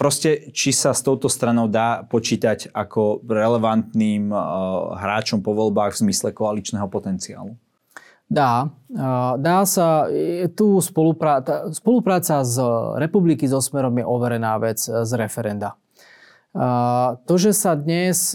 Proste, 0.00 0.48
či 0.56 0.72
sa 0.72 0.96
s 0.96 1.04
touto 1.04 1.28
stranou 1.28 1.68
dá 1.68 2.08
počítať 2.08 2.72
ako 2.72 3.20
relevantným 3.28 4.32
hráčom 4.96 5.44
po 5.44 5.52
voľbách 5.52 5.92
v 5.94 6.08
zmysle 6.08 6.32
koaličného 6.32 6.88
potenciálu? 6.88 7.60
Dá. 8.26 8.74
Dá 9.38 9.58
sa, 9.70 10.10
tu 10.58 10.82
spolupráca, 10.82 11.70
spolupráca 11.70 12.42
z 12.42 12.58
republiky 12.98 13.46
so 13.46 13.62
Smerom 13.62 13.94
je 13.98 14.04
overená 14.06 14.58
vec 14.58 14.82
z 14.82 15.12
referenda. 15.14 15.78
To, 17.28 17.34
že 17.36 17.52
sa 17.52 17.76
dnes 17.76 18.32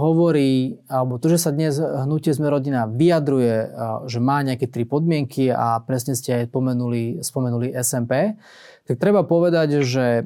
hovorí, 0.00 0.80
alebo 0.88 1.20
to, 1.20 1.28
že 1.28 1.44
sa 1.44 1.52
dnes 1.52 1.76
hnutie 1.76 2.32
sme 2.32 2.48
rodina 2.48 2.88
vyjadruje, 2.88 3.56
že 4.08 4.18
má 4.18 4.40
nejaké 4.40 4.64
tri 4.64 4.88
podmienky 4.88 5.52
a 5.52 5.76
presne 5.84 6.16
ste 6.16 6.40
aj 6.40 6.48
spomenuli, 6.48 7.20
spomenuli 7.20 7.76
SMP, 7.76 8.32
tak 8.88 8.96
treba 8.96 9.28
povedať, 9.28 9.84
že 9.84 10.24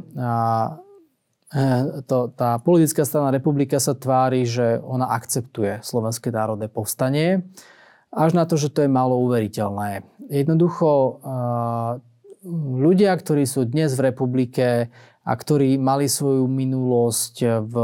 to, 2.07 2.19
tá 2.39 2.63
politická 2.63 3.03
strana 3.03 3.35
republika 3.35 3.83
sa 3.83 3.99
tvári, 3.99 4.47
že 4.47 4.79
ona 4.87 5.11
akceptuje 5.11 5.83
Slovenské 5.83 6.31
národné 6.31 6.71
povstanie, 6.71 7.43
až 8.15 8.31
na 8.39 8.47
to, 8.47 8.55
že 8.55 8.71
to 8.71 8.87
je 8.87 8.91
málo 8.91 9.19
uveriteľné. 9.27 10.07
Jednoducho 10.31 11.21
ľudia, 12.79 13.13
ktorí 13.17 13.45
sú 13.45 13.67
dnes 13.67 13.93
v 13.99 14.15
republike, 14.15 14.95
a 15.25 15.33
ktorí 15.33 15.81
mali 15.81 16.05
svoju 16.05 16.45
minulosť 16.45 17.65
v 17.65 17.75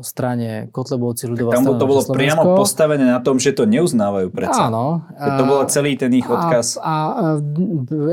strane 0.00 0.72
Kotlebovci 0.72 1.28
ľudová 1.28 1.60
Tam 1.60 1.68
to 1.68 1.84
bolo 1.84 2.00
priamo 2.00 2.56
postavené 2.56 3.04
na 3.04 3.20
tom, 3.20 3.36
že 3.36 3.52
to 3.52 3.68
neuznávajú 3.68 4.32
predsa. 4.32 4.72
Áno. 4.72 5.04
To 5.12 5.44
bolo 5.44 5.68
celý 5.68 6.00
ten 6.00 6.08
ich 6.16 6.24
odkaz. 6.24 6.80
A, 6.80 6.88
a 6.88 6.94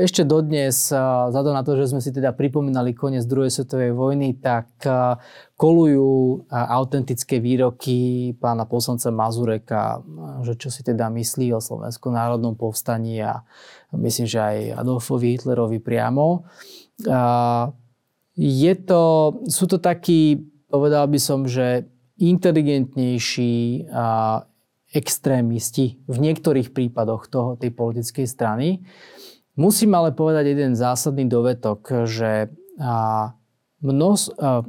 ešte 0.04 0.28
dodnes, 0.28 0.92
vzhľadom 0.92 1.56
na 1.56 1.64
to, 1.64 1.72
že 1.80 1.88
sme 1.88 2.04
si 2.04 2.12
teda 2.12 2.36
pripomínali 2.36 2.92
koniec 2.92 3.24
druhej 3.24 3.48
svetovej 3.48 3.96
vojny, 3.96 4.36
tak 4.36 4.68
kolujú 5.56 6.44
autentické 6.52 7.40
výroky 7.40 8.36
pána 8.36 8.68
poslanca 8.68 9.08
Mazureka, 9.08 10.04
že 10.44 10.60
čo 10.60 10.68
si 10.68 10.84
teda 10.84 11.08
myslí 11.08 11.48
o 11.56 11.64
Slovenskom 11.64 12.12
národnom 12.12 12.52
povstaní 12.60 13.24
a 13.24 13.40
myslím, 13.96 14.28
že 14.28 14.36
aj 14.36 14.84
Adolfovi 14.84 15.32
Hitlerovi 15.32 15.80
priamo. 15.80 16.44
A 17.08 17.72
je 18.40 18.72
to, 18.72 19.36
sú 19.52 19.68
to 19.68 19.76
takí, 19.76 20.40
povedal 20.72 21.04
by 21.12 21.20
som, 21.20 21.44
že 21.44 21.84
inteligentnejší 22.16 23.88
a 23.92 24.40
extrémisti 24.90 26.00
v 26.08 26.16
niektorých 26.16 26.72
prípadoch 26.72 27.28
toho, 27.28 27.60
tej 27.60 27.70
politickej 27.76 28.24
strany. 28.24 28.80
Musím 29.60 29.92
ale 29.92 30.16
povedať 30.16 30.56
jeden 30.56 30.72
zásadný 30.72 31.28
dovetok, 31.28 32.08
že 32.08 32.48
a, 32.80 33.28
mnos, 33.84 34.32
a, 34.40 34.64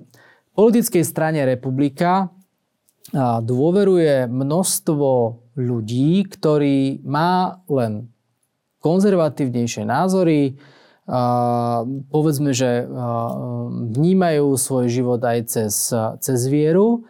politickej 0.52 1.04
strane 1.08 1.40
republika 1.48 2.28
a, 2.28 3.40
dôveruje 3.40 4.28
množstvo 4.28 5.10
ľudí, 5.56 6.28
ktorí 6.28 7.08
má 7.08 7.64
len 7.72 8.12
konzervatívnejšie 8.84 9.88
názory, 9.88 10.60
povedzme, 12.08 12.56
že 12.56 12.88
vnímajú 13.92 14.56
svoj 14.56 14.88
život 14.88 15.20
aj 15.20 15.40
cez, 15.52 15.92
cez 16.24 16.40
vieru, 16.48 17.04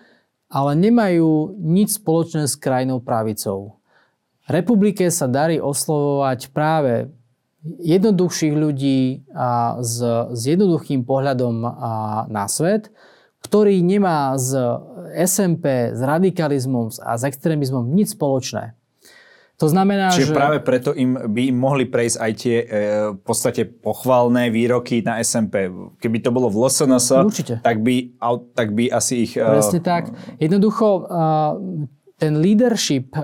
ale 0.49 0.74
nemajú 0.74 1.54
nič 1.62 2.02
spoločné 2.02 2.49
s 2.49 2.58
krajnou 2.58 2.97
pravicou. 2.99 3.78
Republike 4.49 5.08
sa 5.14 5.30
darí 5.30 5.62
oslovovať 5.62 6.49
práve 6.49 7.14
jednoduchších 7.62 8.58
ľudí 8.58 9.22
a 9.38 9.78
s, 9.86 10.02
s 10.34 10.41
jednoduchým 10.49 11.06
pohľadom 11.06 11.62
na 12.26 12.45
svet, 12.49 12.89
ktorý 13.45 13.86
nemá 13.86 14.34
s 14.34 14.49
SMP, 15.14 15.93
s 15.93 16.02
radikalizmom 16.02 16.89
a 17.06 17.16
s 17.16 17.24
extrémizmom 17.26 17.86
nič 17.93 18.18
spoločné. 18.18 18.74
To 19.62 19.70
znamená, 19.70 20.09
Čiže 20.09 20.34
že... 20.34 20.38
práve 20.38 20.57
preto 20.57 20.89
im 20.97 21.14
by 21.14 21.53
im 21.53 21.57
mohli 21.62 21.86
prejsť 21.86 22.18
aj 22.18 22.32
tie 22.34 22.57
e, 22.57 22.66
v 23.14 23.22
podstate 23.22 23.70
pochvalné 23.70 24.49
výroky 24.49 25.05
na 25.05 25.22
SMP. 25.22 25.70
Keby 26.01 26.18
to 26.26 26.34
bolo 26.34 26.49
v 26.49 26.66
LSNS, 26.66 27.07
Určite. 27.22 27.53
Tak, 27.62 27.78
by, 27.86 28.18
tak 28.57 28.74
by 28.74 28.89
asi 28.89 29.30
ich... 29.30 29.38
E, 29.38 29.45
Presne 29.45 29.86
tak. 29.86 30.09
Jednoducho 30.41 31.05
ten 32.22 32.38
leadership, 32.38 33.18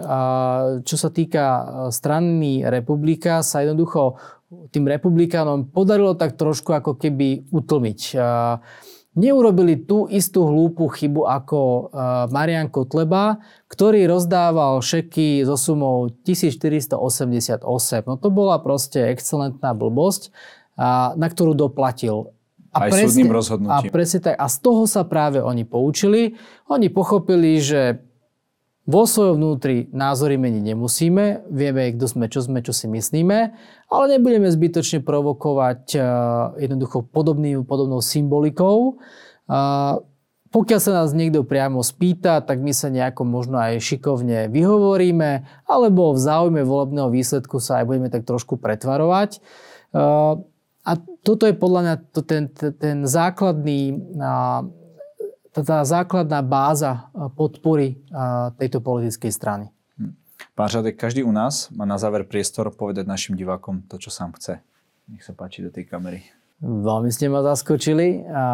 čo 0.82 0.96
sa 0.98 1.10
týka 1.14 1.46
strany 1.94 2.66
republika, 2.66 3.46
sa 3.46 3.62
jednoducho 3.62 4.18
tým 4.74 4.90
republikánom 4.90 5.70
podarilo 5.70 6.18
tak 6.18 6.34
trošku 6.34 6.74
ako 6.74 6.98
keby 6.98 7.46
utlmiť 7.54 8.00
neurobili 9.18 9.76
tú 9.82 10.06
istú 10.08 10.46
hlúpu 10.46 10.88
chybu 10.94 11.26
ako 11.26 11.60
e, 11.60 11.82
Marian 12.30 12.70
Kotleba, 12.70 13.42
ktorý 13.68 14.06
rozdával 14.06 14.80
šeky 14.80 15.42
so 15.44 15.58
sumou 15.58 16.14
1488. 16.24 17.66
No 18.06 18.16
to 18.22 18.30
bola 18.30 18.62
proste 18.62 19.12
excelentná 19.12 19.74
blbosť, 19.74 20.32
na 21.18 21.28
ktorú 21.28 21.58
doplatil. 21.58 22.38
A 22.70 22.86
Aj 22.86 22.90
presne, 22.94 23.10
súdnym 23.10 23.34
rozhodnutím. 23.34 23.90
A 23.90 23.94
presne 23.94 24.20
tak. 24.22 24.36
A 24.38 24.46
z 24.46 24.58
toho 24.62 24.86
sa 24.86 25.02
práve 25.02 25.42
oni 25.42 25.66
poučili. 25.66 26.38
Oni 26.70 26.94
pochopili, 26.94 27.58
že 27.58 27.98
vo 28.88 29.04
svojom 29.04 29.36
vnútri 29.36 29.92
názory 29.92 30.40
meniť 30.40 30.64
nemusíme, 30.64 31.52
vieme, 31.52 31.92
kto 31.92 32.08
sme, 32.08 32.26
čo 32.32 32.40
sme, 32.40 32.64
čo 32.64 32.72
si 32.72 32.88
myslíme, 32.88 33.40
ale 33.92 34.04
nebudeme 34.16 34.48
zbytočne 34.48 35.04
provokovať 35.04 35.84
uh, 36.00 36.04
jednoducho 36.56 37.04
podobný, 37.04 37.60
podobnou 37.68 38.00
symbolikou. 38.00 38.96
Uh, 39.52 40.00
pokiaľ 40.56 40.80
sa 40.80 40.92
nás 41.04 41.12
niekto 41.12 41.44
priamo 41.44 41.84
spýta, 41.84 42.40
tak 42.40 42.64
my 42.64 42.72
sa 42.72 42.88
nejako 42.88 43.28
možno 43.28 43.60
aj 43.60 43.84
šikovne 43.84 44.48
vyhovoríme, 44.48 45.44
alebo 45.68 46.16
v 46.16 46.24
záujme 46.24 46.64
volebného 46.64 47.12
výsledku 47.12 47.60
sa 47.60 47.84
aj 47.84 47.92
budeme 47.92 48.08
tak 48.08 48.24
trošku 48.24 48.56
pretvarovať. 48.56 49.44
Uh, 49.92 50.40
a 50.88 50.96
toto 51.28 51.44
je 51.44 51.52
podľa 51.52 51.82
mňa 51.84 51.96
ten, 52.24 52.44
ten 52.80 53.04
základný 53.04 54.00
tá 55.62 55.82
základná 55.86 56.42
báza 56.42 57.10
podpory 57.38 58.02
tejto 58.58 58.82
politickej 58.82 59.32
strany. 59.32 59.66
Hm. 59.98 60.14
Pán 60.58 60.70
Žadek, 60.70 60.98
každý 60.98 61.22
u 61.22 61.32
nás 61.32 61.70
má 61.74 61.86
na 61.86 62.02
záver 62.02 62.26
priestor 62.26 62.74
povedať 62.74 63.06
našim 63.06 63.38
divákom 63.38 63.86
to, 63.86 64.02
čo 64.02 64.10
sám 64.10 64.34
chce. 64.36 64.60
Nech 65.08 65.24
sa 65.24 65.32
páči 65.32 65.64
do 65.64 65.72
tej 65.72 65.88
kamery. 65.88 66.28
Veľmi 66.58 67.14
ste 67.14 67.30
ma 67.30 67.46
zaskočili 67.46 68.26
a 68.34 68.46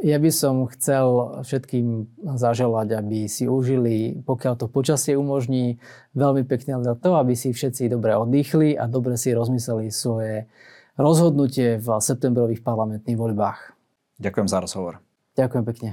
ja 0.00 0.16
by 0.16 0.30
som 0.32 0.64
chcel 0.72 1.36
všetkým 1.44 2.08
zaželať, 2.40 2.96
aby 2.96 3.28
si 3.28 3.44
užili, 3.44 4.24
pokiaľ 4.24 4.56
to 4.56 4.66
počasie 4.72 5.12
umožní, 5.12 5.76
veľmi 6.16 6.48
pekne 6.48 6.80
za 6.80 6.96
to, 6.96 7.20
aby 7.20 7.36
si 7.36 7.52
všetci 7.52 7.92
dobre 7.92 8.16
oddychli 8.16 8.80
a 8.80 8.88
dobre 8.88 9.20
si 9.20 9.36
rozmysleli 9.36 9.92
svoje 9.92 10.48
rozhodnutie 10.96 11.76
v 11.76 11.88
septembrových 12.00 12.64
parlamentných 12.64 13.20
voľbách. 13.20 13.76
Ďakujem 14.24 14.48
za 14.48 14.58
rozhovor. 14.64 15.04
Ďakujem 15.36 15.64
pekne. 15.68 15.90